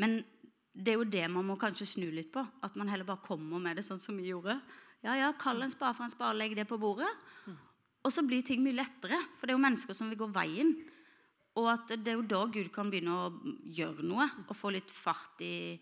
Men 0.00 0.18
det 0.76 0.92
er 0.92 1.00
jo 1.00 1.08
det 1.08 1.24
man 1.32 1.48
må 1.48 1.56
kanskje 1.60 1.88
snu 1.88 2.06
litt 2.12 2.30
på. 2.32 2.44
At 2.64 2.76
man 2.76 2.88
heller 2.92 3.08
bare 3.08 3.24
kommer 3.24 3.62
med 3.62 3.80
det 3.80 3.86
sånn 3.88 4.00
som 4.02 4.16
vi 4.20 4.28
gjorde. 4.28 4.58
Ja, 5.00 5.16
ja, 5.16 5.32
kall 5.40 5.64
en 5.64 5.72
spade 5.72 5.96
for 5.96 6.04
en 6.04 6.12
spade, 6.12 6.36
legg 6.36 6.52
det 6.56 6.68
på 6.68 6.78
bordet. 6.80 7.08
Og 8.00 8.12
så 8.14 8.24
blir 8.24 8.44
ting 8.46 8.62
mye 8.64 8.78
lettere, 8.78 9.18
for 9.36 9.46
det 9.46 9.52
er 9.52 9.58
jo 9.58 9.66
mennesker 9.66 9.96
som 9.96 10.08
vil 10.10 10.20
gå 10.22 10.30
veien. 10.32 10.72
Og 11.60 11.66
at 11.72 11.90
det 11.92 12.12
er 12.12 12.18
jo 12.18 12.28
da 12.30 12.44
Gud 12.52 12.70
kan 12.72 12.90
begynne 12.92 13.16
å 13.26 13.54
gjøre 13.76 14.06
noe 14.06 14.28
og 14.46 14.56
få 14.56 14.72
litt 14.72 14.90
fart 14.94 15.42
i 15.44 15.74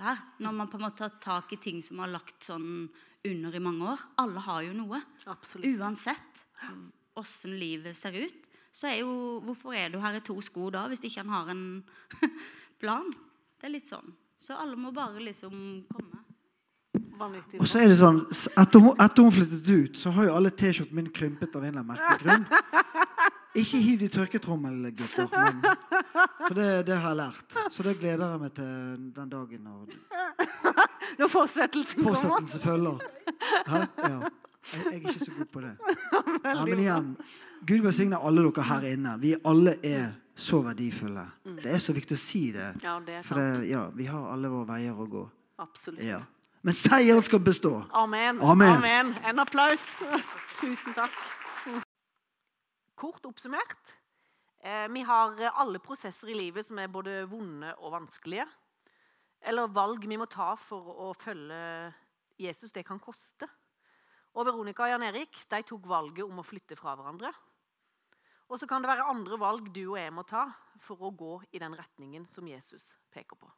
her. 0.00 0.22
Når 0.42 0.56
man 0.56 0.70
på 0.72 0.80
en 0.80 0.86
måte 0.88 1.06
har 1.06 1.20
tak 1.22 1.54
i 1.54 1.60
ting 1.62 1.82
som 1.84 2.00
har 2.02 2.10
lagt 2.10 2.48
sånn 2.48 2.88
under 3.26 3.54
i 3.56 3.62
mange 3.62 3.92
år. 3.92 4.02
Alle 4.22 4.42
har 4.46 4.66
jo 4.66 4.74
noe. 4.76 5.00
Absolutt. 5.30 5.78
Uansett 5.78 6.44
åssen 7.16 7.56
livet 7.58 7.96
ser 7.96 8.16
ut. 8.16 8.50
Så 8.76 8.90
er 8.90 9.00
jo 9.00 9.40
Hvorfor 9.46 9.76
er 9.76 9.92
du 9.92 10.00
her 10.02 10.18
i 10.18 10.24
to 10.24 10.36
sko 10.44 10.68
da, 10.74 10.84
hvis 10.90 11.04
ikke 11.06 11.24
han 11.24 11.32
har 11.32 11.52
en 11.52 11.64
plan? 12.82 13.08
Det 13.56 13.68
er 13.68 13.76
litt 13.78 13.88
sånn. 13.88 14.12
Så 14.38 14.56
alle 14.58 14.76
må 14.76 14.92
bare 14.94 15.22
liksom 15.22 15.86
komme. 15.88 16.25
Vanvittig. 17.18 17.60
Og 17.60 17.68
så 17.70 17.80
er 17.80 17.88
det 17.92 17.96
sånn, 18.00 18.18
etter 18.60 18.82
hun, 18.82 18.92
etter 19.00 19.22
hun 19.26 19.32
flyttet 19.32 19.68
ut, 19.72 19.98
så 20.00 20.10
har 20.16 20.28
jo 20.28 20.34
alle 20.36 20.50
T-skjortene 20.52 20.98
min 21.00 21.10
krympet 21.16 21.56
av 21.56 21.64
en 21.64 21.68
eller 21.70 21.80
annen 21.80 21.92
merkelig 21.94 22.22
grunn. 22.26 22.46
Ikke 23.56 23.78
hiv 23.80 24.00
det 24.02 24.08
i 24.10 24.12
tørketrommel, 24.12 24.90
gutter. 24.98 25.28
Men, 25.32 25.62
for 26.42 26.54
det, 26.58 26.66
det 26.90 26.98
har 27.00 27.14
jeg 27.14 27.18
lært. 27.22 27.56
Så 27.72 27.86
det 27.86 27.94
gleder 28.02 28.34
jeg 28.34 28.42
meg 28.42 28.52
til 28.58 29.06
den 29.16 29.30
dagen 29.32 29.62
når 29.64 29.94
Når 31.22 31.30
fortsettelsen 31.32 32.02
kommer. 32.02 32.18
fortsettelse 32.20 32.60
følger. 32.60 32.98
Hæ? 33.70 33.80
Ja. 34.04 34.18
Jeg, 34.66 34.82
jeg 34.82 34.92
er 34.92 35.00
ikke 35.00 35.24
så 35.24 35.32
god 35.38 35.50
på 35.54 35.60
det. 35.64 35.72
Ja, 36.46 36.64
men 36.66 36.78
igjen, 36.82 37.08
Gud 37.66 37.80
velsigne 37.86 38.18
alle 38.22 38.44
dere 38.44 38.62
her 38.68 38.84
inne. 38.92 39.16
Vi 39.22 39.32
alle 39.46 39.76
er 39.86 40.06
så 40.36 40.60
verdifulle. 40.62 41.24
Det 41.62 41.72
er 41.72 41.80
så 41.82 41.94
viktig 41.96 42.14
å 42.18 42.20
si 42.20 42.42
det. 42.54 42.68
Ja, 42.84 42.98
det 43.06 43.20
er 43.22 43.24
For 43.26 43.40
sant. 43.40 43.62
det, 43.62 43.70
ja, 43.72 43.86
vi 43.96 44.06
har 44.10 44.28
alle 44.34 44.50
våre 44.52 44.68
veier 44.74 44.98
å 45.00 45.06
gå. 45.10 45.24
Absolutt. 45.64 46.04
Ja. 46.04 46.20
Men 46.66 46.74
seieren 46.74 47.22
skal 47.22 47.38
bestå. 47.46 47.84
Amen. 47.94 48.40
Amen. 48.42 49.12
En 49.22 49.38
applaus. 49.38 49.82
Tusen 50.58 50.96
takk. 50.96 51.14
Kort 52.98 53.26
oppsummert. 53.28 53.92
Eh, 54.58 54.88
vi 54.90 55.04
har 55.06 55.38
alle 55.62 55.78
prosesser 55.78 56.32
i 56.32 56.34
livet 56.34 56.66
som 56.66 56.80
er 56.82 56.90
både 56.90 57.20
vonde 57.30 57.70
og 57.78 57.92
vanskelige. 57.94 58.48
Eller 59.46 59.70
valg 59.70 60.08
vi 60.10 60.18
må 60.18 60.26
ta 60.26 60.56
for 60.58 60.90
å 61.06 61.12
følge 61.14 61.60
Jesus. 62.42 62.74
Det 62.74 62.82
kan 62.88 62.98
koste. 62.98 63.46
Og 64.34 64.48
Veronica 64.48 64.88
og 64.88 64.90
Jan 64.90 65.06
Erik 65.06 65.38
de 65.46 65.60
tok 65.68 65.86
valget 65.86 66.26
om 66.26 66.42
å 66.42 66.46
flytte 66.46 66.74
fra 66.74 66.96
hverandre. 66.98 67.30
Og 68.50 68.58
så 68.58 68.66
kan 68.66 68.82
det 68.82 68.90
være 68.90 69.06
andre 69.14 69.38
valg 69.38 69.70
du 69.70 69.84
og 69.84 70.00
jeg 70.00 70.10
må 70.18 70.26
ta 70.26 70.48
for 70.82 70.98
å 70.98 71.14
gå 71.14 71.38
i 71.54 71.62
den 71.62 71.78
retningen 71.78 72.26
som 72.34 72.50
Jesus 72.50 72.90
peker 73.14 73.38
på. 73.38 73.54